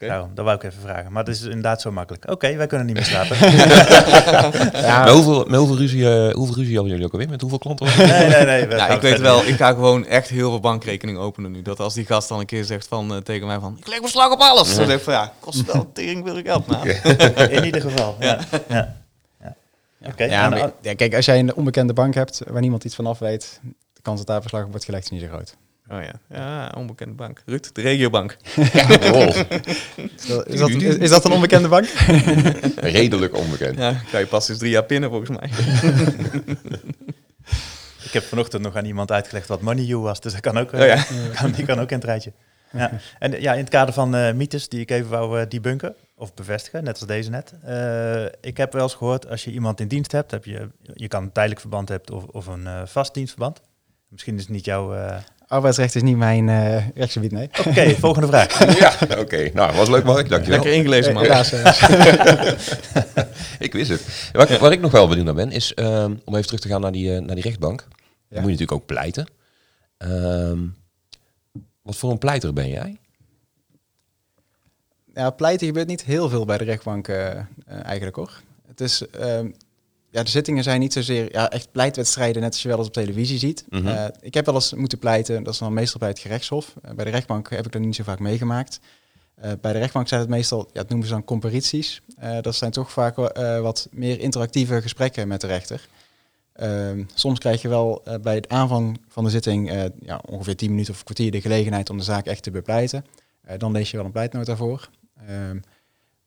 Nou, 0.07 0.27
dat 0.33 0.45
wou 0.45 0.57
ik 0.57 0.63
even 0.63 0.81
vragen. 0.81 1.11
Maar 1.11 1.23
het 1.23 1.35
is 1.35 1.41
inderdaad 1.41 1.81
zo 1.81 1.91
makkelijk. 1.91 2.29
Oké, 2.31 2.55
wij 2.55 2.67
kunnen 2.67 2.85
niet 2.87 2.95
meer 2.95 3.05
slapen. 3.05 3.37
Ja, 4.81 5.03
Met 5.03 5.13
hoeveel, 5.13 5.45
met 5.47 5.59
hoeveel, 5.59 5.77
ruzie, 5.77 6.09
eh, 6.27 6.33
hoeveel 6.33 6.55
ruzie 6.55 6.73
hadden 6.73 6.91
jullie 6.91 7.05
ook 7.05 7.11
alweer? 7.11 7.29
Met 7.29 7.41
hoeveel 7.41 7.59
klanten? 7.59 7.87
nee, 7.97 8.27
nee, 8.27 8.45
nee. 8.45 8.67
we 8.67 8.75
gaan 8.77 8.91
ik 8.91 9.01
weet 9.01 9.19
wel, 9.19 9.43
ik 9.45 9.55
ga 9.55 9.69
gewoon 9.73 10.05
echt 10.05 10.29
heel 10.29 10.49
veel 10.49 10.59
bankrekeningen 10.59 11.21
openen 11.21 11.51
nu. 11.51 11.61
Dat 11.61 11.79
als 11.79 11.93
die 11.93 12.05
gast 12.05 12.29
dan 12.29 12.39
een 12.39 12.45
keer 12.45 12.63
zegt 12.63 12.87
van, 12.87 13.11
eh, 13.13 13.17
tegen 13.17 13.47
mij 13.47 13.59
van, 13.59 13.75
ik 13.79 13.87
leg 13.87 14.01
beslag 14.01 14.31
op 14.31 14.39
alles. 14.39 14.75
Dan 14.75 14.85
zeg 14.85 14.95
ik 14.97 15.03
van, 15.03 15.13
ja, 15.13 15.33
kost 15.39 15.65
wel 15.73 15.89
tering 15.93 16.27
veel 16.27 16.41
geld, 16.43 16.67
maat. 16.67 16.85
In 17.57 17.65
ieder 17.65 17.81
geval. 17.81 18.15
Ja. 18.19 18.39
Ja. 18.67 18.95
Ja. 19.41 19.55
Oké. 20.07 20.23
ja, 20.23 20.43
en, 20.43 20.49
maar- 20.49 20.71
ja, 20.81 20.95
kijk, 20.95 21.15
als 21.15 21.25
jij 21.25 21.39
een 21.39 21.53
onbekende 21.55 21.93
bank 21.93 22.13
hebt 22.13 22.41
waar 22.47 22.61
niemand 22.61 22.83
iets 22.83 22.95
van 22.95 23.05
af 23.05 23.19
weet, 23.19 23.59
de 23.93 24.01
kans 24.01 24.17
dat 24.17 24.27
daar 24.27 24.41
beslag 24.41 24.63
op 24.63 24.69
wordt 24.69 24.85
gelegd 24.85 25.03
is 25.03 25.09
niet 25.09 25.21
zo 25.21 25.27
groot. 25.27 25.55
Oh 25.91 26.01
ja. 26.01 26.13
Ja, 26.29 26.71
onbekende 26.77 27.15
bank. 27.15 27.41
Ruud, 27.45 27.69
de 27.73 27.81
regiobank. 27.81 28.37
Oh, 29.11 29.35
Is 30.17 30.27
dat, 30.27 30.47
is 30.47 30.59
dat, 30.59 30.69
is, 30.69 30.95
is 31.05 31.09
dat 31.09 31.25
een 31.25 31.31
onbekende 31.31 31.67
bank? 31.67 31.85
redelijk 32.97 33.35
onbekend. 33.35 33.77
Ja, 33.77 33.93
ga 33.93 34.17
je 34.17 34.25
pas 34.25 34.49
eens 34.49 34.57
drie 34.57 34.71
jaar 34.71 34.83
pinnen 34.83 35.09
volgens 35.09 35.37
mij. 35.39 35.49
ik 38.03 38.11
heb 38.11 38.23
vanochtend 38.23 38.63
nog 38.63 38.75
aan 38.75 38.85
iemand 38.85 39.11
uitgelegd 39.11 39.47
wat 39.47 39.61
Money 39.61 39.83
You 39.83 40.01
was. 40.01 40.19
Dus 40.19 40.31
dat 40.31 40.41
kan 40.41 40.57
ook, 40.57 40.73
Oh 40.73 40.79
ja. 40.79 41.03
kan, 41.35 41.51
die 41.51 41.65
kan 41.65 41.79
ook 41.79 41.89
in 41.89 41.95
het 41.95 42.05
rijtje. 42.05 42.31
Ja. 42.71 42.91
En 43.19 43.41
ja, 43.41 43.51
in 43.53 43.59
het 43.59 43.69
kader 43.69 43.93
van 43.93 44.15
eh, 44.15 44.33
mythes 44.33 44.69
die 44.69 44.79
ik 44.79 44.91
even 44.91 45.09
wou 45.09 45.39
eh, 45.39 45.49
debunken 45.49 45.95
of 46.15 46.33
bevestigen, 46.33 46.83
net 46.83 46.99
als 46.99 47.07
deze 47.07 47.29
net. 47.29 47.53
Eh, 47.63 48.25
ik 48.41 48.57
heb 48.57 48.73
wel 48.73 48.83
eens 48.83 48.93
gehoord, 48.93 49.29
als 49.29 49.43
je 49.43 49.51
iemand 49.51 49.79
in 49.79 49.87
dienst 49.87 50.11
hebt, 50.11 50.31
heb 50.31 50.45
je, 50.45 50.69
je 50.93 51.07
kan 51.07 51.23
een 51.23 51.31
tijdelijk 51.31 51.61
verband 51.61 51.89
hebben 51.89 52.15
of, 52.15 52.23
of 52.23 52.47
een 52.47 52.67
eh, 52.67 52.81
vast 52.85 53.13
dienstverband. 53.13 53.61
Misschien 54.07 54.35
is 54.35 54.41
het 54.41 54.49
niet 54.51 54.65
jouw... 54.65 54.93
Arbeidsrecht 55.51 55.95
is 55.95 56.01
niet 56.01 56.17
mijn 56.17 56.49
eh, 56.49 56.87
rechtsgebied, 56.95 57.31
nee. 57.31 57.49
Oké, 57.67 57.95
volgende 57.99 58.27
vraag. 58.27 58.77
Ja, 58.79 59.17
oké. 59.17 59.49
Nou, 59.53 59.75
was 59.75 59.89
leuk 59.89 60.03
Mark, 60.03 60.29
dankjewel. 60.29 60.59
Lekker 60.59 60.79
ingelezen 60.79 61.13
man. 61.13 61.23
Helaas, 61.23 61.51
eh, 61.51 62.53
Ik 63.65 63.73
wist 63.73 63.89
het. 63.89 64.29
Waar, 64.31 64.59
waar 64.59 64.71
ik 64.71 64.79
nog 64.79 64.91
wel 64.91 65.07
benieuwd 65.07 65.25
naar 65.25 65.35
ben, 65.35 65.51
is 65.51 65.73
ehm, 65.73 66.13
om 66.25 66.33
even 66.35 66.45
terug 66.45 66.59
te 66.59 66.67
gaan 66.67 66.81
naar 66.81 66.91
die, 66.91 67.15
eh, 67.15 67.21
naar 67.21 67.35
die 67.35 67.43
rechtbank. 67.43 67.79
Dan 67.79 68.41
moet 68.41 68.51
je 68.51 68.57
natuurlijk 68.57 68.71
ook 68.71 68.85
pleiten. 68.85 69.27
Ehm, 69.97 70.59
wat 71.81 71.95
voor 71.95 72.11
een 72.11 72.17
pleiter 72.17 72.53
ben 72.53 72.69
jij? 72.69 72.97
ja, 75.13 75.29
pleiten 75.29 75.67
gebeurt 75.67 75.87
niet 75.87 76.03
heel 76.03 76.29
veel 76.29 76.45
bij 76.45 76.57
de 76.57 76.63
rechtbank 76.63 77.09
eigenlijk 77.83 78.15
hoor. 78.15 78.41
Het 78.67 78.81
is, 78.81 79.07
ehm, 79.09 79.49
ja, 80.11 80.23
de 80.23 80.29
zittingen 80.29 80.63
zijn 80.63 80.79
niet 80.79 80.93
zozeer 80.93 81.31
ja, 81.31 81.49
echt 81.49 81.71
pleitwedstrijden, 81.71 82.41
net 82.41 82.51
als 82.51 82.61
je 82.61 82.67
wel 82.67 82.77
eens 82.77 82.87
op 82.87 82.93
televisie 82.93 83.37
ziet. 83.37 83.65
Mhm. 83.69 83.87
Eh, 83.87 84.05
ik 84.21 84.33
heb 84.33 84.45
wel 84.45 84.55
eens 84.55 84.73
moeten 84.73 84.99
pleiten, 84.99 85.43
dat 85.43 85.53
is 85.53 85.59
dan 85.59 85.73
meestal 85.73 85.99
bij 85.99 86.09
het 86.09 86.19
gerechtshof. 86.19 86.75
Eh, 86.81 86.93
bij 86.93 87.05
de 87.05 87.11
rechtbank 87.11 87.49
heb 87.49 87.65
ik 87.65 87.71
dat 87.71 87.81
niet 87.81 87.95
zo 87.95 88.03
vaak 88.03 88.19
meegemaakt. 88.19 88.79
Eh, 89.35 89.51
bij 89.61 89.73
de 89.73 89.79
rechtbank 89.79 90.07
zijn 90.07 90.21
het 90.21 90.29
meestal, 90.29 90.69
ja, 90.73 90.79
het 90.79 90.89
noemen 90.89 91.07
ze 91.07 91.13
dan 91.13 91.23
comparities. 91.23 92.01
Dat 92.41 92.55
zijn 92.55 92.71
toch 92.71 92.91
vaak 92.91 93.15
wat 93.61 93.87
meer 93.91 94.19
interactieve 94.19 94.81
gesprekken 94.81 95.27
met 95.27 95.41
de 95.41 95.47
rechter. 95.47 95.87
Ehm, 96.53 97.03
soms 97.13 97.39
krijg 97.39 97.61
je 97.61 97.67
wel 97.67 98.03
bij 98.21 98.35
het 98.35 98.49
aanvang 98.49 99.01
van 99.07 99.23
de 99.23 99.29
zitting 99.29 99.91
ja, 99.99 100.21
ongeveer 100.25 100.55
10 100.55 100.69
minuten 100.69 100.93
of 100.93 100.99
een 100.99 101.05
kwartier 101.05 101.31
de 101.31 101.41
gelegenheid 101.41 101.89
om 101.89 101.97
de 101.97 102.03
zaak 102.03 102.25
echt 102.25 102.43
te 102.43 102.51
bepleiten. 102.51 103.05
Dan 103.57 103.71
lees 103.71 103.91
je 103.91 103.97
wel 103.97 104.05
een 104.05 104.11
pleitnota 104.11 104.55
voor. 104.55 104.89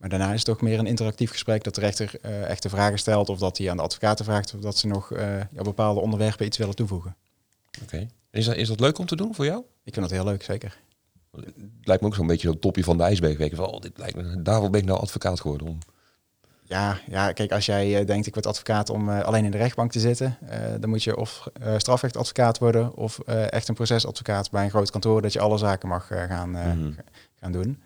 Maar 0.05 0.19
daarna 0.19 0.33
is 0.33 0.39
het 0.39 0.49
toch 0.49 0.61
meer 0.61 0.79
een 0.79 0.87
interactief 0.87 1.31
gesprek 1.31 1.65
dat 1.65 1.75
de 1.75 1.81
rechter 1.81 2.11
eh, 2.23 2.43
echte 2.51 2.69
vragen 2.69 2.99
stelt 2.99 3.29
of 3.29 3.39
dat 3.39 3.59
hij 3.59 3.71
aan 3.71 3.77
de 3.77 3.83
advocaten 3.83 4.25
vraagt 4.25 4.55
of 4.55 4.61
dat 4.61 4.77
ze 4.79 4.87
nog 4.87 5.13
eh, 5.13 5.41
bepaalde 5.63 6.01
onderwerpen 6.01 6.47
iets 6.47 6.59
willen 6.59 6.75
toevoegen. 6.75 7.17
Oké. 7.83 8.09
Is, 8.31 8.45
dat, 8.45 8.57
is 8.57 8.69
dat 8.69 8.81
leuk 8.81 8.99
om 8.99 9.07
te 9.07 9.17
doen 9.17 9.35
voor 9.35 9.45
jou? 9.45 9.63
Ik 9.85 9.95
vind 9.95 10.09
dat 10.09 10.15
heel 10.15 10.25
leuk, 10.25 10.43
zeker. 10.43 10.81
Het 11.31 11.55
lijkt 11.83 12.03
me 12.03 12.09
ook 12.09 12.15
zo'n 12.15 12.27
beetje 12.27 12.49
zo'n 12.49 12.59
topje 12.59 12.85
van 12.85 12.97
de 12.97 13.03
ijsberg. 13.03 13.55
Van, 13.55 13.67
oh, 13.67 13.81
dit 13.81 13.99
lijkt 13.99 14.17
me, 14.17 14.43
daarvoor 14.43 14.71
ben 14.71 14.81
ik 14.81 14.87
nou 14.87 15.01
advocaat 15.01 15.41
geworden. 15.41 15.67
Om. 15.67 15.79
Ja, 16.65 16.99
ja, 17.11 17.33
kijk, 17.33 17.53
als 17.53 17.67
jij 17.67 18.01
eh, 18.01 18.07
denkt 18.07 18.27
ik 18.27 18.35
word 18.35 18.47
advocaat 18.47 18.91
om 18.91 19.11
eh, 19.11 19.21
alleen 19.21 19.45
in 19.45 19.51
de 19.51 19.59
rechtbank 19.59 19.93
te 19.93 20.01
zitten, 20.01 20.39
dan 20.81 20.91
moet 20.91 21.03
je 21.03 21.17
of 21.17 21.49
strafrechtadvocaat 21.77 22.59
worden 22.59 22.97
of 22.97 23.19
echt 23.29 23.69
een 23.69 23.75
procesadvocaat 23.75 24.51
bij 24.51 24.65
een 24.65 24.71
groot 24.71 24.91
kantoor 24.91 25.23
dat 25.23 25.33
je 25.33 25.41
alle 25.41 25.59
zaken 25.59 25.89
mag 25.89 26.07
gaan, 26.07 26.51
Mhm. 26.51 26.93
gaan 27.41 27.53
doen. 27.53 27.83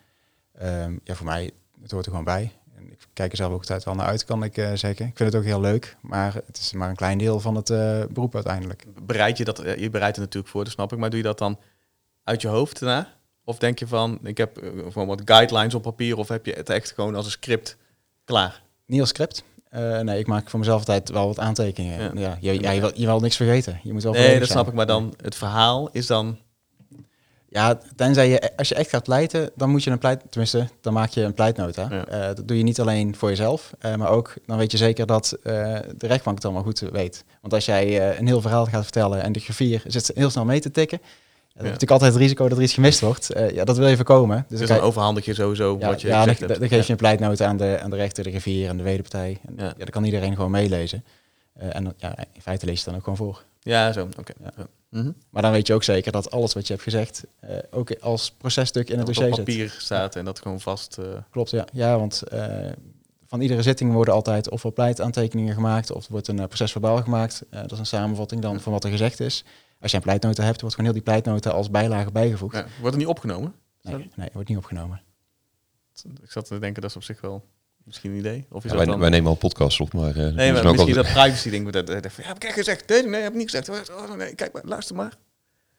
Ehm, 0.59 0.97
ja, 1.05 1.15
voor 1.15 1.27
mij, 1.27 1.53
het 1.83 1.91
hoort 1.91 2.05
er 2.05 2.11
gewoon 2.11 2.27
bij. 2.27 2.53
En 2.77 2.91
ik 2.91 3.07
kijk 3.13 3.31
er 3.31 3.37
zelf 3.37 3.53
ook 3.53 3.61
altijd 3.61 3.85
wel 3.85 3.95
naar 3.95 4.07
uit, 4.07 4.25
kan 4.25 4.43
ik 4.43 4.57
eh, 4.57 4.73
zeggen. 4.75 5.07
Ik 5.07 5.17
vind 5.17 5.33
het 5.33 5.35
ook 5.35 5.45
heel 5.45 5.61
leuk, 5.61 5.97
maar 6.01 6.35
het 6.47 6.59
is 6.59 6.73
maar 6.73 6.89
een 6.89 6.97
klein 6.97 7.19
deel 7.19 7.41
van 7.41 7.55
het 7.55 7.71
eh, 7.71 8.03
beroep 8.11 8.35
uiteindelijk. 8.35 8.85
Bereid 9.03 9.39
je 9.39 9.45
dat, 9.45 9.59
eh, 9.59 9.77
je 9.77 9.91
bereidt 9.91 10.17
het 10.17 10.25
natuurlijk 10.25 10.53
voor, 10.53 10.65
dat 10.65 10.73
snap 10.73 10.93
ik. 10.93 10.99
Maar 10.99 11.11
doe 11.11 11.19
je 11.19 11.25
dat 11.25 11.39
dan 11.39 11.59
uit 12.25 12.43
je 12.43 12.49
hoofd 12.49 12.81
daarna? 12.81 13.17
Of 13.45 13.59
denk 13.59 13.79
je 13.79 13.87
van, 13.87 14.19
ik 14.23 14.39
heb 14.39 14.61
gewoon 14.91 15.09
wat 15.09 15.23
guidelines 15.25 15.75
op 15.75 15.83
papier, 15.83 16.17
of 16.17 16.29
heb 16.29 16.47
je 16.47 16.53
het 16.53 16.71
echt 16.71 16.93
gewoon 16.93 17.15
als 17.15 17.25
een 17.25 17.31
script 17.31 17.77
klaar? 18.25 18.63
Niet 18.87 19.01
als 19.01 19.09
script. 19.09 19.45
Nee, 19.71 20.19
ik 20.19 20.27
maak 20.27 20.51
voor 20.51 20.59
mezelf 20.59 20.79
altijd 20.79 21.11
wel 21.11 21.27
wat 21.27 21.39
aantekeningen. 21.39 22.19
Ja. 22.19 22.37
Ja. 22.41 22.53
je, 22.53 22.61
ja, 22.61 22.71
je, 22.71 22.81
wil, 22.81 22.91
je 22.95 23.07
wil 23.07 23.21
niks 23.21 23.37
vergeten. 23.37 23.81
Je 23.83 23.93
moet 23.93 24.03
wel 24.03 24.13
Nee, 24.13 24.39
dat 24.39 24.49
snap 24.49 24.69
ik. 24.69 24.75
Maar 24.75 24.87
dan, 24.87 25.15
het 25.23 25.35
verhaal 25.35 25.89
is 25.93 26.07
dan... 26.07 26.39
Ja, 27.51 27.79
tenzij 27.97 28.29
je, 28.29 28.57
als 28.57 28.69
je 28.69 28.75
echt 28.75 28.91
gaat 28.91 29.03
pleiten, 29.03 29.51
dan 29.55 29.71
moet 29.71 29.85
je 29.85 29.91
een 29.91 29.99
pleit, 29.99 30.21
tenminste, 30.31 30.69
dan 30.81 30.93
maak 30.93 31.11
je 31.11 31.23
een 31.23 31.35
pleitnota. 31.35 31.87
Ja. 31.91 32.07
Eh, 32.07 32.27
dat 32.35 32.49
doe 32.49 32.57
je 32.57 32.63
niet 32.63 32.81
alleen 32.81 33.17
voor 33.17 33.29
jezelf, 33.29 33.73
eh, 33.79 33.95
maar 33.95 34.09
ook, 34.11 34.35
dan 34.47 34.59
weet 34.59 34.71
je 34.71 34.77
zeker 34.77 35.07
dat 35.07 35.33
eh, 35.43 35.53
de 35.97 36.07
rechtbank 36.07 36.37
het 36.37 36.45
allemaal 36.45 36.63
goed 36.63 36.81
weet. 36.81 37.25
Want 37.41 37.55
als 37.55 37.65
jij 37.65 38.19
een 38.19 38.27
heel 38.27 38.41
verhaal 38.41 38.67
gaat 38.67 38.83
vertellen 38.83 39.23
en 39.23 39.33
de 39.33 39.41
griffier 39.41 39.83
zit 39.87 40.11
heel 40.15 40.31
snel 40.31 40.45
mee 40.45 40.61
te 40.61 40.71
tikken, 40.71 40.99
ja, 41.03 41.09
dan 41.09 41.53
heb 41.53 41.65
je 41.65 41.73
natuurlijk 41.73 41.91
altijd 41.91 42.13
het 42.13 42.23
risico 42.23 42.49
dat 42.49 42.59
er 42.59 42.65
iets 42.65 42.75
gemist 42.75 43.01
wordt. 43.01 43.29
Ja, 43.53 43.65
dat 43.65 43.77
wil 43.77 43.89
je 43.89 43.97
voorkomen. 43.97 44.45
Dus, 44.49 44.59
Dus 44.59 44.69
dan 44.69 44.77
dan 44.77 44.87
overhandig 44.87 45.25
je 45.25 45.35
sowieso 45.35 45.77
ja, 45.81 45.89
wat 45.89 46.01
je 46.01 46.07
ja, 46.09 46.13
dan, 46.13 46.23
gezegd 46.23 46.41
dan, 46.41 46.49
hebt. 46.49 46.61
dan 46.61 46.69
geef 46.69 46.87
je 46.87 46.93
een 46.93 46.99
pleitnota 46.99 47.47
aan 47.47 47.57
de, 47.57 47.79
aan 47.83 47.91
de 47.91 47.97
rechter, 47.97 48.25
de 48.25 48.31
griffier 48.31 48.69
en 48.69 48.77
de 48.77 48.83
wederpartij. 48.83 49.39
En, 49.47 49.55
Ja. 49.57 49.65
ja. 49.65 49.75
dan 49.77 49.87
kan 49.87 50.05
iedereen 50.05 50.35
gewoon 50.35 50.51
meelezen. 50.51 51.05
En 51.59 51.95
ja, 51.97 52.17
in 52.33 52.43
feite 52.43 52.67
lees 52.67 52.75
je 52.75 52.81
het 52.81 52.85
dan 52.85 52.95
ook 52.95 53.03
gewoon 53.03 53.17
voor. 53.17 53.45
Ja, 53.61 53.93
zo. 53.93 54.09
Oké. 54.19 54.33
Ja. 54.43 54.67
Mhm. 54.91 55.13
Maar 55.31 55.43
dan 55.43 55.53
weet 55.53 55.67
je 55.67 55.75
ook 55.75 55.83
zeker 55.83 56.13
dat 56.13 56.31
alles 56.31 56.53
wat 56.55 56.67
je 56.67 56.73
hebt 56.73 56.85
gezegd 56.85 57.25
eh, 57.41 57.59
ook 57.71 57.95
als 58.01 58.31
processtuk 58.31 58.89
in 58.91 58.97
het 58.99 59.07
Dat 59.07 59.15
dossier 59.15 59.33
op 59.33 59.35
zit. 59.37 59.45
papier 59.45 59.77
staat 59.81 60.17
en 60.17 60.25
dat 60.25 60.39
gewoon 60.41 60.61
vast... 60.61 60.99
eh, 60.99 61.05
Klopt, 61.31 61.51
ja. 61.51 61.67
Ja, 61.73 61.99
want 61.99 62.23
eh, 62.23 62.71
van 63.27 63.41
iedere 63.41 63.63
zitting 63.63 63.93
worden 63.93 64.15
altijd 64.15 64.51
ofwel 64.51 64.73
pleitaantekeningen 64.73 65.55
gemaakt 65.55 65.93
of 65.93 66.05
er 66.07 66.11
wordt 66.13 66.29
een 66.29 66.39
uh, 66.39 66.45
procesverbaal 66.47 67.03
gemaakt. 67.03 67.43
Eh, 67.51 67.61
dat 67.61 67.73
is 67.73 67.79
een 67.79 67.87
samenvatting 67.87 68.43
dan 68.43 68.61
van 68.61 68.73
wat 68.73 68.85
er 68.85 68.91
gezegd 68.91 69.21
is. 69.21 69.45
Als 69.81 69.91
je 69.91 69.97
een 69.97 70.03
pleitnota 70.03 70.43
hebt, 70.43 70.61
wordt 70.61 70.75
gewoon 70.77 70.91
heel 70.93 71.03
die 71.03 71.13
pleitnota 71.13 71.51
als 71.51 71.71
bijlage 71.71 72.11
bijgevoegd. 72.11 72.55
ja. 72.57 72.63
Wordt 72.63 72.85
het 72.85 72.97
niet 72.97 73.07
opgenomen? 73.07 73.55
Nee, 73.83 74.11
nee, 74.17 74.29
wordt 74.33 74.49
niet 74.49 74.59
opgenomen. 74.59 75.03
Ik 76.23 76.31
zat 76.31 76.47
te 76.47 76.59
denken, 76.59 76.81
dat 76.83 76.91
is 76.91 76.97
op 76.97 77.03
zich 77.03 77.21
wel 77.21 77.45
misschien 77.89 78.11
een 78.11 78.17
idee. 78.19 78.47
Of 78.51 78.65
is 78.65 78.71
Ja, 78.71 78.77
dat 78.77 78.77
wij, 78.77 78.87
dan... 78.87 78.99
wij 79.01 79.11
nemen 79.11 79.29
al 79.31 79.37
podcasts 79.37 79.81
op, 79.81 79.93
maar... 79.93 80.09
eh, 80.09 80.15
Nee, 80.17 80.25
misschien 80.25 80.53
maar 80.53 80.67
ook 80.67 80.73
misschien 80.73 80.97
al- 80.97 81.03
dat 81.03 81.13
privacy 81.13 81.51
ding. 81.51 81.71
Dat, 81.71 81.87
dat, 81.87 82.03
dat, 82.03 82.13
ja, 82.17 82.23
heb 82.23 82.45
ik 82.45 82.51
gezegd? 82.51 82.89
Nee, 82.89 83.03
nee, 83.03 83.21
heb 83.21 83.31
ik 83.33 83.39
niet 83.39 83.51
gezegd. 83.51 83.91
Oh, 83.91 84.15
nee, 84.15 84.35
kijk 84.35 84.53
maar, 84.53 84.63
luister 84.65 84.97
maar. 84.97 85.17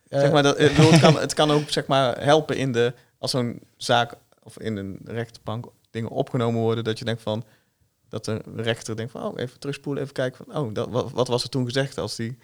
Zeg 0.10 0.32
maar 0.32 0.44
dat, 0.44 0.58
bedoel, 0.58 0.92
het, 0.92 1.02
kan, 1.02 1.20
het 1.20 1.34
kan 1.34 1.52
ook 1.52 1.70
zeg 1.70 1.88
maar, 1.88 2.24
helpen 2.24 2.58
in 2.58 2.72
de, 2.72 2.94
als 3.18 3.32
zo'n 3.32 3.60
zaak 3.78 4.14
of 4.44 4.60
in 4.60 4.78
een 4.78 5.00
rechtbank 5.04 5.66
dingen 5.92 6.10
opgenomen 6.10 6.62
worden, 6.62 6.84
dat 6.84 7.00
je 7.00 7.06
denkt 7.06 7.22
van, 7.22 7.44
dat 8.10 8.26
de 8.26 8.42
rechter 8.56 8.96
denkt 8.96 9.12
van, 9.12 9.24
oh, 9.24 9.40
even 9.40 9.60
terugspoelen, 9.60 10.02
even 10.04 10.14
kijken 10.14 10.46
van, 10.46 10.58
oh, 10.58 10.74
dat, 10.74 10.90
wat, 10.90 11.12
wat 11.12 11.28
was 11.28 11.44
er 11.44 11.50
toen 11.50 11.66
gezegd 11.66 11.98
als 11.98 12.16
die... 12.16 12.38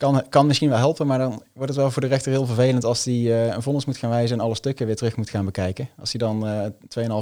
kan, 0.00 0.22
kan 0.28 0.46
misschien 0.46 0.68
wel 0.68 0.78
helpen, 0.78 1.06
maar 1.06 1.18
dan 1.18 1.42
wordt 1.52 1.68
het 1.72 1.80
wel 1.80 1.90
voor 1.90 2.02
de 2.02 2.08
rechter 2.08 2.32
heel 2.32 2.46
vervelend 2.46 2.84
als 2.84 3.04
hij 3.04 3.14
eh, 3.14 3.54
een 3.54 3.62
vonnis 3.62 3.84
moet 3.84 3.96
gaan 3.96 4.10
wijzen 4.10 4.38
en 4.38 4.44
alle 4.44 4.54
stukken 4.54 4.86
weer 4.86 4.96
terug 4.96 5.16
moet 5.16 5.30
gaan 5.30 5.44
bekijken. 5.44 5.88
Als 6.00 6.12
hij 6.12 6.20
dan 6.20 6.46
eh 6.46 6.64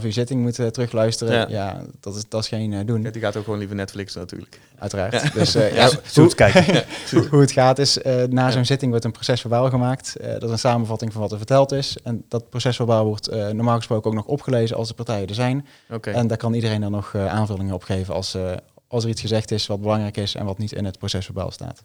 2,5 0.00 0.04
uur 0.04 0.12
zitting 0.12 0.40
moet 0.40 0.58
eh, 0.58 0.66
terugluisteren, 0.66 1.32
Ja. 1.34 1.46
ja. 1.48 1.82
dat, 2.00 2.16
is, 2.16 2.22
dat 2.28 2.42
is 2.42 2.48
geen 2.48 2.86
doen, 2.86 3.02
Ja, 3.02 3.10
die 3.10 3.22
gaat 3.22 3.36
ook 3.36 3.44
gewoon 3.44 3.58
liever 3.58 3.76
Netflix 3.76 4.16
uiteraard. 4.18 4.58
uiteraard. 4.78 5.34
Dus 5.34 5.54
eh, 5.54 5.74
ja, 5.80 5.90
hoe, 6.14 6.34
kijken. 6.34 6.84
hoe, 7.10 7.26
hoe 7.28 7.40
het 7.40 7.52
gaat 7.52 7.78
is, 7.78 8.02
eh, 8.02 8.22
na 8.24 8.50
zo'n 8.50 8.64
zitting 8.64 8.90
wordt 8.90 9.04
een 9.06 9.12
procesverbaal 9.12 9.68
gemaakt. 9.70 10.16
Eh, 10.16 10.32
dat 10.32 10.42
is 10.42 10.50
een 10.50 10.58
samenvatting 10.58 11.12
van 11.12 11.20
wat 11.20 11.32
er 11.32 11.36
verteld 11.38 11.72
is. 11.72 11.96
En 12.04 12.24
dat 12.28 12.48
procesverbaal 12.50 13.04
wordt 13.04 13.28
eh, 13.28 13.48
normaal 13.48 13.76
gesproken 13.76 14.10
ook 14.10 14.16
nog 14.16 14.26
opgelezen 14.26 14.76
als 14.76 14.88
de 14.88 14.94
partijen 14.94 15.28
er 15.28 15.34
zijn. 15.34 15.66
Oké. 15.90 16.10
En 16.10 16.26
daar 16.26 16.36
kan 16.36 16.54
iedereen 16.54 16.80
dan 16.80 16.90
nog 16.90 17.14
eh, 17.14 17.26
aanvullingen 17.26 17.74
op 17.74 17.82
geven 17.82 18.14
als, 18.14 18.34
eh, 18.34 18.52
als 18.88 19.04
er 19.04 19.10
iets 19.10 19.20
gezegd 19.20 19.50
is 19.50 19.66
wat 19.66 19.80
belangrijk 19.80 20.16
is 20.16 20.34
en 20.34 20.44
wat 20.44 20.58
niet 20.58 20.72
in 20.72 20.84
het 20.84 20.98
procesverbaal 20.98 21.50
staat. 21.50 21.82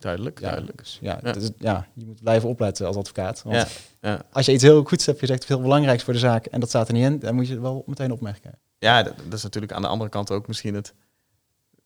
Duidelijk, 0.00 0.40
Ja, 0.40 0.46
duidelijk. 0.46 0.78
dus 0.78 0.98
ja, 1.00 1.22
is- 1.24 1.50
ja, 1.58 1.86
je 1.94 2.04
moet 2.06 2.22
blijven 2.22 2.48
opletten 2.48 2.86
als 2.86 2.96
advocaat. 2.96 3.42
Want 3.42 3.68
Ja, 4.00 4.22
als 4.32 4.46
je 4.46 4.52
iets 4.52 4.62
heel 4.62 4.84
goeds 4.84 5.06
hebt 5.06 5.18
gezegd, 5.18 5.42
of 5.42 5.48
heel 5.48 5.60
belangrijks 5.60 6.02
voor 6.02 6.12
de 6.12 6.18
zaak, 6.18 6.46
en 6.46 6.60
dat 6.60 6.68
staat 6.68 6.88
er 6.88 6.94
niet 6.94 7.04
in, 7.04 7.18
dan 7.18 7.34
moet 7.34 7.46
je 7.46 7.52
het 7.52 7.62
wel 7.62 7.82
meteen 7.86 8.12
opmerken. 8.12 8.58
Ja, 8.78 9.02
dat, 9.02 9.14
dat 9.24 9.32
is 9.32 9.42
natuurlijk 9.42 9.72
aan 9.72 9.82
de 9.82 9.88
andere 9.88 10.10
kant 10.10 10.30
ook 10.30 10.46
misschien 10.46 10.74
het... 10.74 10.94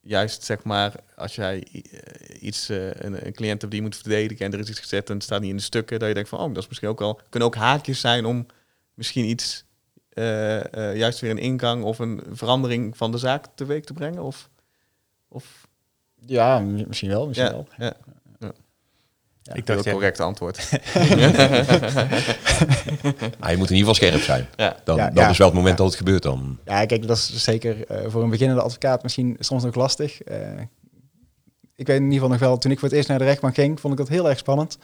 Juist, 0.00 0.44
zeg 0.44 0.64
maar, 0.64 0.92
als 1.16 1.34
jij 1.34 1.66
eh, 1.72 2.42
iets, 2.42 2.68
eh, 2.68 2.86
een, 2.86 3.26
een 3.26 3.32
cliënt 3.32 3.60
hebt 3.60 3.72
die 3.72 3.82
moet 3.82 3.96
verdedigen 3.96 4.46
en 4.46 4.52
er 4.52 4.58
is 4.58 4.68
iets 4.68 4.78
gezet 4.80 5.08
en 5.08 5.14
het 5.14 5.22
staat 5.24 5.40
niet 5.40 5.50
in 5.50 5.56
de 5.56 5.62
stukken, 5.62 5.98
dat 5.98 6.08
je 6.08 6.14
denkt 6.14 6.28
van, 6.28 6.38
oh, 6.38 6.48
dat 6.48 6.62
is 6.62 6.68
misschien 6.68 6.88
ook 6.88 6.98
wel... 6.98 7.20
kunnen 7.28 7.48
ook 7.48 7.54
haakjes 7.56 8.00
zijn 8.00 8.24
om 8.24 8.46
misschien 8.94 9.24
iets, 9.28 9.64
eh, 10.08 10.96
juist 10.96 11.20
weer 11.20 11.30
een 11.30 11.38
ingang 11.38 11.84
of 11.84 11.98
een 11.98 12.22
verandering 12.30 12.96
van 12.96 13.10
de 13.12 13.18
zaak 13.18 13.46
teweeg 13.54 13.84
te 13.84 13.92
brengen? 13.92 14.22
Of, 14.22 14.50
of 15.28 15.63
Ja, 16.27 16.59
misschien 16.59 17.09
wel, 17.09 17.27
misschien 17.27 17.49
ja, 17.49 17.53
wel. 17.53 17.66
ja. 17.79 17.95
Ik 19.53 19.66
Heel 19.66 19.75
dacht, 19.75 19.85
ja, 19.85 19.93
correct 19.93 20.20
antwoord. 20.20 20.59
Ah, 23.41 23.51
je 23.51 23.57
moet 23.57 23.70
in 23.70 23.77
ieder 23.77 23.95
geval 23.95 23.95
scherp 23.95 24.20
zijn. 24.20 24.47
ja. 24.57 24.77
Dan, 24.85 24.97
Ja, 24.97 25.07
dat 25.11 25.25
ja. 25.25 25.29
is 25.29 25.39
wel 25.39 25.47
het 25.47 25.57
moment 25.57 25.77
dat 25.77 25.87
het 25.87 25.97
gebeurt 25.97 26.22
dan. 26.22 26.59
Ja, 26.64 26.87
kijk, 26.87 27.07
dat 27.07 27.16
is 27.16 27.43
zeker 27.43 27.87
eh, 27.87 28.11
voor 28.11 28.22
een 28.22 28.31
beginnende 28.31 28.62
advocaat 28.62 29.03
misschien 29.03 29.37
soms 29.39 29.62
nog 29.64 29.75
lastig. 29.75 30.22
Eh, 30.22 30.39
ik 31.77 31.87
weet 31.87 31.97
in 31.97 32.03
ieder 32.03 32.12
geval 32.12 32.29
nog 32.29 32.39
wel, 32.39 32.59
toen 32.59 32.70
ik 32.70 32.79
voor 32.79 32.89
het 32.89 32.97
eerst 32.97 33.09
naar 33.09 33.18
de 33.18 33.25
rechtbank 33.25 33.55
ging, 33.55 33.81
vond 33.81 33.93
ik 33.93 33.99
dat 33.99 34.09
heel 34.09 34.29
erg 34.29 34.39
spannend. 34.39 34.79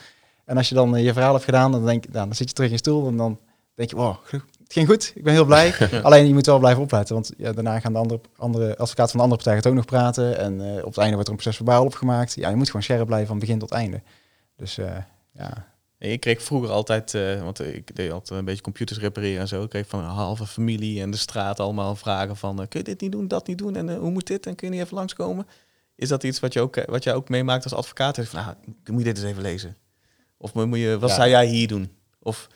En 0.44 0.56
als 0.56 0.68
je 0.68 0.74
dan 0.74 0.96
eh, 0.96 1.04
je 1.04 1.12
verhaal 1.12 1.32
hebt 1.32 1.44
gedaan, 1.44 1.72
dan, 1.72 1.84
denk, 1.84 2.04
nou, 2.04 2.26
dan 2.26 2.34
zit 2.34 2.48
je 2.48 2.54
terug 2.54 2.68
in 2.70 2.74
je 2.74 2.80
stoel 2.80 3.08
en 3.08 3.16
dan 3.16 3.38
denk 3.74 3.90
je, 3.90 3.96
wow, 3.96 4.16
het 4.70 4.78
ging 4.78 4.88
goed, 4.88 5.12
ik 5.14 5.24
ben 5.24 5.32
heel 5.32 5.44
blij. 5.44 5.74
Alleen 6.02 6.26
je 6.26 6.32
moet 6.32 6.46
wel 6.46 6.58
blijven 6.58 6.82
opletten, 6.82 7.14
want 7.14 7.32
ja, 7.36 7.52
daarna 7.52 7.80
gaan 7.80 7.92
de 7.92 7.98
andere, 7.98 8.20
andere 8.36 8.76
advocaten 8.76 9.10
van 9.10 9.16
de 9.16 9.22
andere 9.22 9.36
partij 9.42 9.54
gaat 9.54 9.66
ook 9.66 9.74
nog 9.74 9.84
praten. 9.84 10.38
En 10.38 10.60
eh, 10.60 10.84
op 10.84 10.88
het 10.88 10.98
einde 10.98 11.14
wordt 11.14 11.26
er 11.28 11.34
een 11.34 11.40
procesverbaal 11.40 11.84
opgemaakt. 11.84 12.34
Ja, 12.34 12.48
je 12.48 12.56
moet 12.56 12.66
gewoon 12.66 12.82
scherp 12.82 13.06
blijven 13.06 13.28
van 13.28 13.38
begin 13.38 13.58
tot 13.58 13.70
einde. 13.70 14.02
Dus 14.56 14.78
eh, 14.78 14.96
ja, 15.32 15.66
Ik 15.98 16.20
kreeg 16.20 16.42
vroeger 16.42 16.70
altijd, 16.70 17.14
eh, 17.14 17.42
want 17.42 17.60
ik 17.60 17.96
deed 17.96 18.12
altijd 18.12 18.38
een 18.38 18.44
beetje 18.44 18.62
computers 18.62 18.98
repareren 18.98 19.40
en 19.40 19.48
zo. 19.48 19.62
Ik 19.62 19.68
kreeg 19.68 19.88
van 19.88 20.00
een 20.00 20.10
halve 20.10 20.46
familie 20.46 21.00
en 21.00 21.10
de 21.10 21.16
straat 21.16 21.60
allemaal 21.60 21.96
vragen 21.96 22.36
van, 22.36 22.56
kun 22.56 22.78
je 22.80 22.82
dit 22.84 23.00
niet 23.00 23.12
doen, 23.12 23.28
dat 23.28 23.46
niet 23.46 23.58
doen 23.58 23.76
en 23.76 23.96
hoe 23.96 24.10
moet 24.10 24.26
dit 24.26 24.46
en 24.46 24.54
kun 24.54 24.66
je 24.68 24.72
niet 24.74 24.82
even 24.82 24.96
langskomen? 24.96 25.46
Is 25.94 26.08
dat 26.08 26.24
iets 26.24 26.40
wat 26.40 26.52
je 26.52 26.60
ook, 26.60 26.84
wat 26.86 27.04
jij 27.04 27.14
ook 27.14 27.28
meemaakt 27.28 27.64
als 27.64 27.74
advocaat? 27.74 28.18
Van, 28.22 28.40
nou, 28.40 28.54
moet 28.90 28.98
je 28.98 29.12
dit 29.12 29.16
eens 29.16 29.26
even 29.30 29.42
lezen? 29.42 29.76
Of 30.36 30.54
moet 30.54 30.78
je, 30.78 30.98
wat 30.98 31.08
Ja. 31.10 31.16
zou 31.16 31.28
jij 31.28 31.46
hier 31.46 31.68
doen? 31.68 31.90
Of, 32.18 32.48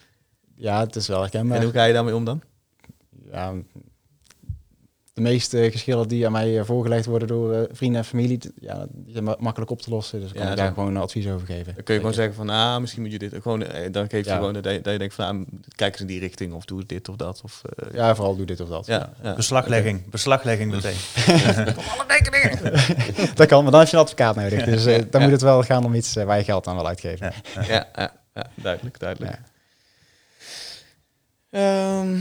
ja, 0.56 0.80
het 0.80 0.96
is 0.96 1.06
wel 1.08 1.20
herkenbaar. 1.20 1.56
en 1.58 1.62
hoe 1.64 1.72
ga 1.72 1.84
je 1.84 1.92
daarmee 1.92 2.14
om 2.14 2.24
dan? 2.24 2.42
ja, 3.30 3.52
de 5.12 5.20
meeste 5.20 5.68
geschillen 5.70 6.08
die 6.08 6.26
aan 6.26 6.32
mij 6.32 6.58
eh, 6.58 6.64
voorgelegd 6.64 7.06
worden 7.06 7.28
door 7.28 7.52
eh, 7.52 7.62
vrienden 7.72 7.98
en 8.00 8.06
familie, 8.06 8.38
ja, 8.60 8.86
die 8.90 9.12
zijn 9.12 9.24
ma- 9.24 9.36
makkelijk 9.38 9.70
op 9.70 9.80
te 9.82 9.90
lossen. 9.90 10.20
Dus 10.20 10.28
ik 10.28 10.34
kan 10.34 10.44
Ja, 10.44 10.50
ik 10.50 10.56
daar 10.56 10.72
gewoon 10.72 10.88
een 10.88 10.96
advies 11.02 11.28
over 11.28 11.46
geven. 11.46 11.74
Dan 11.74 11.84
kun 11.84 11.94
je 11.94 12.00
gewoon 12.00 12.14
zeggen 12.14 12.34
van, 12.34 12.50
ah, 12.50 12.80
misschien 12.80 13.02
moet 13.02 13.12
je 13.12 13.18
dit, 13.18 13.34
gewoon, 13.42 13.62
eh, 13.62 13.92
dan 13.92 14.08
geef 14.08 14.24
je 14.24 14.30
Ja. 14.30 14.36
gewoon 14.36 14.52
dat 14.52 14.64
je, 14.64 14.80
dat 14.80 14.92
je 14.92 14.98
denkt 14.98 15.14
van, 15.14 15.24
ah, 15.24 15.46
kijk 15.74 15.92
eens 15.92 16.00
in 16.00 16.06
die 16.06 16.20
richting 16.20 16.52
of 16.52 16.64
doe 16.64 16.86
dit 16.86 17.08
of 17.08 17.16
dat. 17.16 17.40
Of, 17.44 17.62
Ja, 17.92 18.14
vooral 18.14 18.36
doe 18.36 18.46
dit 18.46 18.60
of 18.60 18.68
dat. 18.68 18.86
ja, 18.86 19.12
ja. 19.22 19.34
Beslaglegging, 19.34 20.10
beslaglegging 20.10 20.70
meteen. 20.74 20.96
Dat 23.34 23.46
kan, 23.46 23.62
maar 23.62 23.70
dan 23.72 23.80
heb 23.80 23.88
je 23.88 23.96
een 23.96 24.02
advocaat 24.02 24.36
nodig. 24.36 24.64
Dus 24.64 24.86
eh, 24.86 25.02
dan 25.10 25.22
moet 25.22 25.30
het 25.30 25.42
wel 25.42 25.62
gaan 25.62 25.84
om 25.84 25.94
iets 25.94 26.14
waar 26.14 26.38
je 26.38 26.44
geld 26.44 26.66
aan 26.66 26.76
wil 26.76 26.86
uitgeven. 26.86 27.32
Ja. 27.54 27.62
ja, 27.62 27.86
ja, 27.94 28.12
ja, 28.34 28.46
duidelijk, 28.54 28.98
duidelijk. 28.98 29.38
Ja. 31.58 32.00
Ehm, 32.00 32.16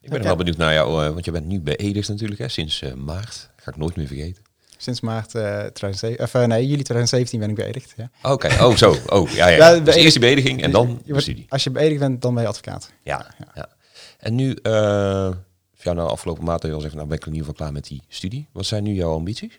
Ik 0.00 0.10
ben 0.12 0.22
wel 0.22 0.36
benieuwd 0.36 0.56
naar 0.56 0.72
jou, 0.72 1.04
eh, 1.04 1.12
want 1.12 1.24
je 1.24 1.30
bent 1.30 1.46
nu 1.46 1.60
beëdigd 1.60 2.08
natuurlijk, 2.08 2.40
hè, 2.40 2.48
sinds 2.48 2.82
eh, 2.82 2.92
maart. 2.92 3.50
Ga 3.56 3.70
ik 3.70 3.76
nooit 3.76 3.96
meer 3.96 4.06
vergeten. 4.06 4.42
Sinds 4.76 5.00
maart 5.00 5.34
eh 5.34 5.42
2007, 5.64 6.24
of, 6.24 6.34
eh, 6.34 6.44
nee, 6.44 6.60
juli 6.66 6.82
2017 6.82 7.40
ben 7.40 7.48
ik 7.48 7.54
beëdigd. 7.54 7.94
Ja. 7.96 8.10
Oké, 8.22 8.64
oh 8.64 8.76
zo. 8.76 8.96
Oh, 9.06 9.30
ja, 9.30 9.48
ja. 9.48 9.56
Ja, 9.74 9.80
Dus 9.80 9.94
eerst 9.94 10.12
die 10.12 10.20
beëdiging 10.20 10.62
en 10.62 10.70
dan 10.70 11.02
Je 11.04 11.12
de 11.12 11.20
studie. 11.20 11.46
Als 11.48 11.64
je 11.64 11.70
beëdigd 11.70 12.00
bent, 12.00 12.22
dan 12.22 12.34
ben 12.34 12.42
je 12.42 12.48
advocaat. 12.48 12.90
Ja, 13.02 13.34
ja. 13.54 13.68
En 14.18 14.34
nu, 14.34 14.52
eh 14.62 14.72
ja, 15.72 15.92
nou, 15.92 16.08
afgelopen 16.08 16.44
maand 16.44 16.64
al 16.64 16.70
gezegd, 16.74 16.94
nou 16.94 17.06
ben 17.06 17.16
ik 17.16 17.26
in 17.26 17.32
ieder 17.32 17.46
geval 17.46 17.60
klaar 17.60 17.72
met 17.72 17.84
die 17.86 18.02
studie. 18.08 18.48
Wat 18.52 18.66
zijn 18.66 18.82
nu 18.82 18.92
jouw 18.94 19.12
ambities? 19.14 19.58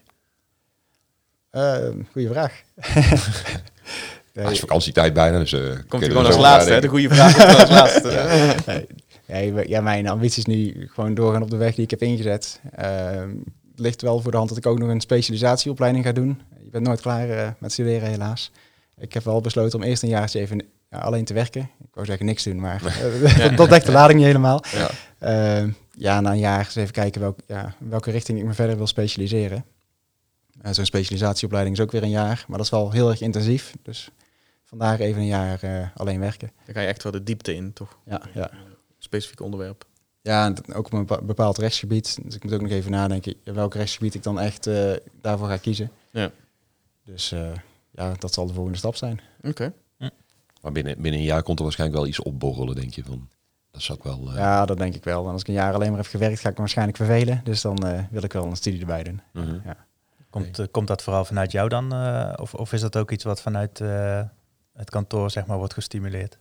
Eh 1.50 1.90
goeie 2.12 2.28
vraag. 2.28 2.62
Ah, 4.38 4.44
het 4.44 4.54
is 4.54 4.60
vakantietijd 4.60 5.14
bijna, 5.14 5.40
dus... 5.40 5.54
eh, 5.54 5.60
kun 5.62 5.86
Komt 5.88 6.04
er 6.04 6.10
gewoon 6.10 6.26
als 6.26 6.38
laatste, 6.38 6.72
hè? 6.72 6.82
De 6.82 6.88
goede 6.88 7.10
vraag 7.10 7.60
als 7.60 7.70
laatste. 7.80 8.56
Nee, 9.28 9.52
nee, 9.52 9.70
ja, 9.70 9.82
mijn 9.82 10.08
ambitie 10.08 10.38
is 10.38 10.46
nu 10.46 10.88
gewoon 10.94 11.14
doorgaan 11.14 11.42
op 11.42 11.50
de 11.50 11.58
weg 11.58 11.76
die 11.76 11.84
ik 11.84 11.90
heb 11.90 12.02
ingezet. 12.02 12.60
Ehm, 12.76 13.30
het 13.72 13.80
ligt 13.80 14.02
wel 14.02 14.22
voor 14.22 14.32
de 14.32 14.38
hand 14.38 14.50
dat 14.50 14.58
ik 14.58 14.66
ook 14.66 14.80
nog 14.80 14.90
een 14.90 15.02
specialisatieopleiding 15.02 16.06
ga 16.06 16.12
doen. 16.12 16.42
Je 16.64 16.70
bent 16.70 16.84
nooit 16.86 17.02
klaar 17.02 17.30
eh, 17.30 17.48
met 17.58 17.72
studeren, 17.72 18.10
helaas. 18.10 18.52
Ik 18.98 19.14
heb 19.14 19.24
wel 19.24 19.42
besloten 19.42 19.80
om 19.80 19.86
eerst 19.86 20.04
een 20.04 20.10
jaartje 20.10 20.40
even 20.40 20.66
ja, 20.90 20.98
alleen 20.98 21.26
te 21.26 21.34
werken. 21.34 21.62
Ik 21.62 21.94
wou 21.94 22.06
zeggen 22.06 22.26
niks 22.26 22.44
doen, 22.44 22.60
maar 22.60 22.82
eh, 22.86 23.40
dat, 23.40 23.58
dat 23.58 23.70
dekt 23.70 23.86
de 23.86 23.92
lading 23.92 24.18
niet 24.18 24.28
helemaal. 24.28 24.64
Ja. 24.72 24.90
Ehm, 25.20 25.70
ja, 25.92 26.22
na 26.22 26.32
een 26.32 26.40
jaar 26.40 26.66
eens 26.66 26.76
even 26.76 26.94
kijken 26.94 27.22
welk, 27.22 27.40
ja, 27.48 27.76
welke 27.78 28.12
richting 28.12 28.40
ik 28.40 28.46
me 28.46 28.54
verder 28.54 28.78
wil 28.78 28.88
specialiseren. 28.88 29.66
Zo'n 30.72 30.86
specialisatieopleiding 30.86 31.76
is 31.78 31.84
ook 31.84 31.92
weer 31.92 32.04
een 32.04 32.10
jaar, 32.10 32.46
maar 32.48 32.58
dat 32.58 32.66
is 32.66 32.72
wel 32.72 32.92
heel 32.92 33.10
erg 33.10 33.22
intensief. 33.22 33.74
Dus 33.84 34.10
vandaar 34.68 35.00
even 35.00 35.22
een 35.22 35.28
jaar 35.28 35.64
eh, 35.64 35.88
alleen 35.96 36.20
werken. 36.20 36.52
Dan 36.66 36.76
ga 36.76 36.82
je 36.82 36.88
echt 36.88 37.04
wel 37.04 37.12
de 37.12 37.24
diepte 37.24 37.56
in, 37.56 37.74
toch? 37.74 37.98
Ja, 38.06 38.22
ja. 38.34 38.50
Specifiek 38.98 39.42
onderwerp. 39.42 39.86
Ja, 40.22 40.46
en 40.46 40.74
ook 40.74 40.86
op 40.86 40.94
een 40.94 41.06
bepa- 41.06 41.22
bepaald 41.22 41.58
rechtsgebied. 41.58 42.20
Dus 42.24 42.36
ik 42.36 42.44
moet 42.44 42.54
ook 42.54 42.62
nog 42.62 42.72
even 42.72 42.92
nadenken 42.92 43.36
welk 43.44 43.74
rechtsgebied 43.74 44.14
ik 44.14 44.24
dan 44.24 44.40
echt 44.40 44.68
eh, 44.68 44.92
daarvoor 45.22 45.48
ga 45.48 45.58
kiezen. 45.58 45.92
Ja. 46.12 46.32
Dus 47.06 47.32
eh, 47.32 47.52
ja, 47.92 48.14
dat 48.20 48.34
zal 48.34 48.48
de 48.48 48.54
volgende 48.54 48.78
stap 48.78 48.96
zijn. 48.96 49.20
Oké. 49.42 49.74
Maar 50.62 50.72
binnen, 50.72 51.02
binnen 51.02 51.20
een 51.20 51.26
jaar 51.26 51.44
komt 51.44 51.58
er 51.58 51.64
waarschijnlijk 51.64 52.00
wel 52.00 52.10
iets 52.10 52.22
opborrelen, 52.22 52.76
denk 52.76 52.94
je. 52.94 53.04
Van, 53.04 53.30
dat 53.72 53.82
zou 53.82 53.98
ik 53.98 54.04
wel... 54.04 54.30
eh, 54.30 54.36
Ja, 54.36 54.66
dat 54.66 54.78
denk 54.78 54.96
ik 54.96 55.04
wel. 55.04 55.26
En 55.26 55.32
als 55.32 55.42
ik 55.42 55.48
een 55.48 55.54
jaar 55.54 55.74
alleen 55.74 55.90
maar 55.90 55.98
heb 56.02 56.08
gewerkt, 56.10 56.40
ga 56.40 56.48
ik 56.48 56.54
me 56.54 56.60
waarschijnlijk 56.60 56.98
vervelen. 56.98 57.42
Dus 57.44 57.62
dan 57.62 57.78
eh, 57.88 58.04
wil 58.12 58.24
ik 58.24 58.34
wel 58.34 58.46
een 58.46 58.56
studie 58.56 58.80
erbij 58.80 59.04
doen. 59.04 59.22
mhm. 59.34 59.60
Ja. 59.66 59.86
Komt, 60.30 60.72
komt 60.72 60.88
dat 60.88 61.04
vooral 61.04 61.26
vanuit 61.26 61.52
jou 61.52 61.70
dan? 61.70 61.94
eh, 61.94 62.34
of, 62.36 62.54
of 62.54 62.74
is 62.74 62.82
dat 62.82 62.98
ook 62.98 63.12
iets 63.12 63.24
wat 63.24 63.42
vanuit 63.42 63.82
eh, 63.82 64.22
het 64.78 64.90
kantoor 64.90 65.32
zeg 65.32 65.46
maar, 65.46 65.58
wordt 65.58 65.74
gestimuleerd? 65.74 66.38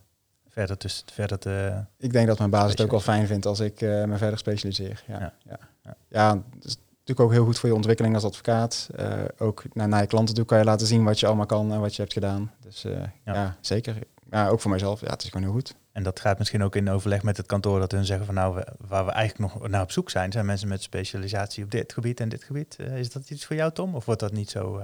Verder, 0.49 0.77
dus, 0.77 1.03
verder 1.13 1.39
te... 1.39 1.83
Ik 1.97 2.11
denk 2.11 2.27
dat 2.27 2.37
mijn 2.37 2.49
baas 2.49 2.71
het 2.71 2.81
ook 2.81 2.91
wel 2.91 2.99
fijn 2.99 3.27
vindt 3.27 3.45
als 3.45 3.59
ik 3.59 3.81
eh, 3.81 4.03
me 4.03 4.17
verder 4.17 4.37
specialiseer. 4.39 5.03
Ja, 5.07 5.19
Ja. 5.19 5.33
ja. 5.43 5.59
ja. 5.83 5.95
Ja. 6.09 6.29
het 6.55 6.65
is 6.65 6.77
natuurlijk 6.89 7.19
ook 7.19 7.31
heel 7.31 7.45
goed 7.45 7.59
voor 7.59 7.69
je 7.69 7.75
ontwikkeling 7.75 8.15
als 8.15 8.23
advocaat. 8.23 8.89
Eh, 8.95 9.13
ook 9.37 9.63
naar, 9.73 9.87
naar 9.87 10.01
je 10.01 10.07
klanten 10.07 10.35
toe 10.35 10.45
kan 10.45 10.57
je 10.57 10.63
laten 10.63 10.87
zien 10.87 11.03
wat 11.03 11.19
je 11.19 11.25
allemaal 11.27 11.45
kan 11.45 11.71
en 11.71 11.79
wat 11.79 11.95
je 11.95 12.01
hebt 12.01 12.13
gedaan. 12.13 12.51
Dus 12.59 12.83
eh, 12.83 12.91
Ja. 13.25 13.33
ja. 13.33 13.57
zeker. 13.61 13.95
Ja, 14.31 14.47
ook 14.49 14.59
voor 14.59 14.69
mijzelf. 14.69 15.01
Ja, 15.01 15.09
het 15.09 15.23
is 15.23 15.29
gewoon 15.29 15.43
heel 15.43 15.53
goed. 15.55 15.75
En 15.91 16.03
dat 16.03 16.19
gaat 16.19 16.37
misschien 16.37 16.63
ook 16.63 16.75
in 16.75 16.89
overleg 16.89 17.23
met 17.23 17.37
het 17.37 17.45
kantoor 17.45 17.79
dat 17.79 17.91
hun 17.91 18.05
zeggen 18.05 18.25
van 18.25 18.35
nou, 18.35 18.55
we- 18.55 18.67
waar 18.87 19.05
we 19.05 19.11
eigenlijk 19.11 19.53
nog 19.53 19.67
naar 19.67 19.81
op 19.81 19.91
zoek 19.91 20.09
zijn, 20.09 20.31
zijn 20.31 20.45
mensen 20.45 20.67
met 20.67 20.81
specialisatie 20.81 21.63
op 21.63 21.71
dit 21.71 21.93
gebied 21.93 22.19
en 22.19 22.29
dit 22.29 22.43
gebied. 22.43 22.77
Is 22.79 23.11
dat 23.11 23.29
iets 23.29 23.45
voor 23.45 23.55
jou, 23.55 23.71
Tom? 23.71 23.95
Of 23.95 24.05
wordt 24.05 24.21
dat 24.21 24.31
niet 24.31 24.49
zo 24.49 24.81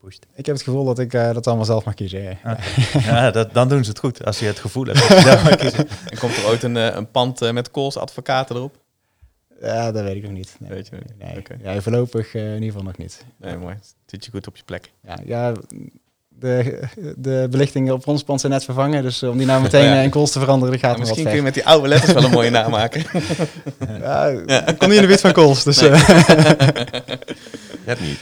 gepusht? 0.00 0.26
Ik 0.34 0.46
heb 0.46 0.54
het 0.54 0.64
gevoel 0.64 0.84
dat 0.84 0.98
ik 0.98 1.14
eh, 1.14 1.32
dat 1.32 1.46
allemaal 1.46 1.64
zelf 1.64 1.84
mag 1.84 1.94
kiezen. 1.94 2.22
ja. 2.44 2.58
Ja, 3.00 3.30
dat, 3.30 3.54
dan 3.54 3.68
doen 3.68 3.84
ze 3.84 3.90
het 3.90 3.98
goed. 3.98 4.24
Als 4.24 4.38
je 4.38 4.46
het 4.46 4.58
gevoel 4.58 4.84
hebt 4.84 4.98
dat 4.98 5.08
je 5.08 5.20
zelf 5.20 5.42
mag 5.42 5.56
kiezen. 5.56 5.88
En 6.10 6.18
komt 6.18 6.36
er 6.36 6.46
ooit 6.46 6.62
een, 6.62 6.76
eh, 6.76 6.94
een 6.94 7.10
pand 7.10 7.42
eh, 7.42 7.52
met 7.52 7.70
Kools 7.70 7.96
advocaten 7.96 8.56
erop? 8.56 8.76
Ja, 9.60 9.92
dat 9.92 10.02
weet 10.02 10.16
ik 10.16 10.22
nog 10.22 10.32
niet. 10.32 10.56
Nee. 10.58 10.70
Weet 10.70 10.88
je 10.88 10.96
niet? 10.96 11.34
Nee. 11.58 11.74
Ja, 11.74 11.80
voorlopig 11.80 12.34
in 12.34 12.52
ieder 12.54 12.66
geval 12.66 12.82
nog 12.82 12.96
niet. 12.96 13.24
Nee, 13.36 13.56
mooi. 13.56 13.76
Zit 14.06 14.24
je 14.24 14.30
goed 14.30 14.46
op 14.46 14.56
je 14.56 14.62
plek. 14.64 14.90
Ja, 15.06 15.18
ja 15.24 15.52
de, 16.28 16.80
de 17.16 17.46
belichtingen 17.50 17.94
op 17.94 18.06
ons 18.06 18.22
pand 18.22 18.40
zijn 18.40 18.52
net 18.52 18.64
vervangen. 18.64 19.02
Dus 19.02 19.22
om 19.22 19.36
die 19.36 19.46
nou 19.46 19.62
meteen 19.62 19.84
Ja. 19.94 20.00
in 20.00 20.10
kools 20.10 20.30
te 20.32 20.38
veranderen, 20.38 20.72
dat 20.72 20.80
gaat 20.80 20.90
wat 20.90 21.00
misschien 21.00 21.24
kun 21.26 21.34
je 21.34 21.42
met 21.42 21.54
die 21.54 21.66
oude 21.66 21.88
letters 21.88 22.12
wel 22.12 22.24
een 22.24 22.30
mooie 22.30 22.50
naam 22.50 22.70
maken. 22.70 23.04
Ja, 24.00 24.26
ik 24.66 24.78
kom 24.78 24.88
niet 24.88 24.96
in 24.96 25.02
de 25.02 25.06
buurt 25.06 25.20
van 25.20 25.32
kools. 25.32 25.64
Dus, 25.64 25.80
Nee. 25.80 25.90
Net 27.84 28.00
niet. 28.00 28.18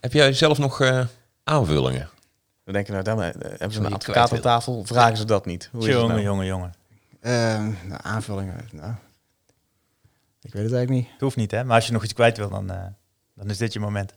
Heb 0.00 0.12
jij 0.12 0.32
zelf 0.32 0.58
nog 0.58 0.80
eh, 0.80 1.06
aanvullingen? 1.44 2.08
Dan 2.64 2.74
denk 2.74 2.86
je, 2.86 2.92
nou, 2.92 3.04
dan 3.04 3.22
eh, 3.22 3.30
hebben 3.40 3.72
ze 3.72 3.80
een 3.80 3.92
advocaat 3.92 4.22
aan 4.22 4.28
wil. 4.30 4.40
tafel, 4.40 4.84
vragen 4.84 5.16
ze 5.16 5.24
dat 5.24 5.46
niet. 5.46 5.68
Hoe 5.72 5.80
is 5.80 5.86
het 5.86 5.96
jongen, 5.96 6.14
nou? 6.14 6.22
jongen, 6.22 6.46
jongen. 6.46 6.74
Ehm, 7.20 7.72
nou, 7.88 8.00
aanvullingen. 8.02 8.68
Nou, 8.72 8.92
ik 10.42 10.52
weet 10.52 10.62
het 10.62 10.72
eigenlijk 10.72 10.90
niet. 10.90 11.12
Het 11.12 11.20
hoeft 11.20 11.36
niet, 11.36 11.50
hè? 11.50 11.64
Maar 11.64 11.74
als 11.74 11.86
je 11.86 11.92
nog 11.92 12.04
iets 12.04 12.12
kwijt 12.12 12.36
wil, 12.36 12.48
dan, 12.48 12.70
eh, 12.70 12.86
dan 13.34 13.50
is 13.50 13.58
dit 13.58 13.72
je 13.72 13.80
moment. 13.80 14.14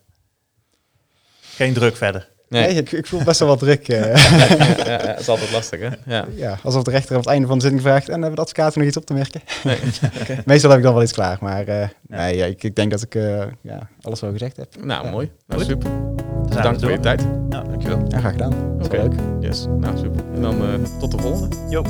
Geen 1.41 1.73
druk 1.73 1.95
verder. 1.95 2.30
Nee. 2.51 2.67
Nee, 2.67 2.75
ik, 2.75 2.91
ik 2.91 3.07
voel 3.07 3.23
best 3.23 3.39
wel 3.39 3.47
wat 3.47 3.59
druk. 3.59 3.87
eh. 3.87 4.15
ja, 4.85 4.85
ja, 4.85 4.97
dat 4.97 5.19
is 5.19 5.27
altijd 5.27 5.51
lastig, 5.51 5.79
hè? 5.79 5.87
Ja. 6.05 6.25
ja, 6.35 6.57
alsof 6.63 6.83
de 6.83 6.91
rechter 6.91 7.15
op 7.15 7.21
het 7.21 7.31
einde 7.31 7.47
van 7.47 7.55
de 7.57 7.61
zitting 7.63 7.81
vraagt... 7.81 8.07
en 8.07 8.13
hebben 8.13 8.35
de 8.35 8.41
advocaten 8.41 8.79
nog 8.79 8.87
iets 8.87 8.97
op 8.97 9.05
te 9.05 9.13
merken? 9.13 9.41
Nee. 9.63 9.77
Meestal 10.45 10.69
heb 10.69 10.79
ik 10.79 10.85
dan 10.85 10.93
wel 10.93 11.03
iets 11.03 11.13
klaar, 11.13 11.37
maar 11.41 11.67
eh, 11.67 11.87
nee, 12.07 12.35
ja, 12.35 12.45
ik, 12.45 12.63
ik 12.63 12.75
denk 12.75 12.91
dat 12.91 13.01
ik 13.01 13.15
eh, 13.15 13.43
ja, 13.61 13.89
alles 14.01 14.19
wel 14.19 14.31
gezegd 14.31 14.57
heb. 14.57 14.67
Nou, 14.83 15.09
mooi. 15.09 15.31
Nou, 15.47 15.63
super. 15.63 15.89
Dan 15.89 16.15
zijn 16.15 16.49
we 16.49 16.55
Bedankt 16.55 16.81
voor 16.81 16.91
je 16.91 16.99
tijd. 16.99 17.21
Ja, 17.49 17.61
dankjewel. 17.61 18.01
Ja, 18.07 18.19
graag 18.19 18.31
gedaan. 18.31 18.53
Oké. 18.83 18.97
wel 18.97 19.07
leuk. 19.07 19.19
Yes. 19.39 19.65
Nou, 19.77 19.97
super. 19.97 20.21
En 20.35 20.41
dan 20.41 20.61
eh, 20.61 20.99
tot 20.99 21.11
de 21.11 21.17
volgende. 21.17 21.55
Jo. 21.69 21.83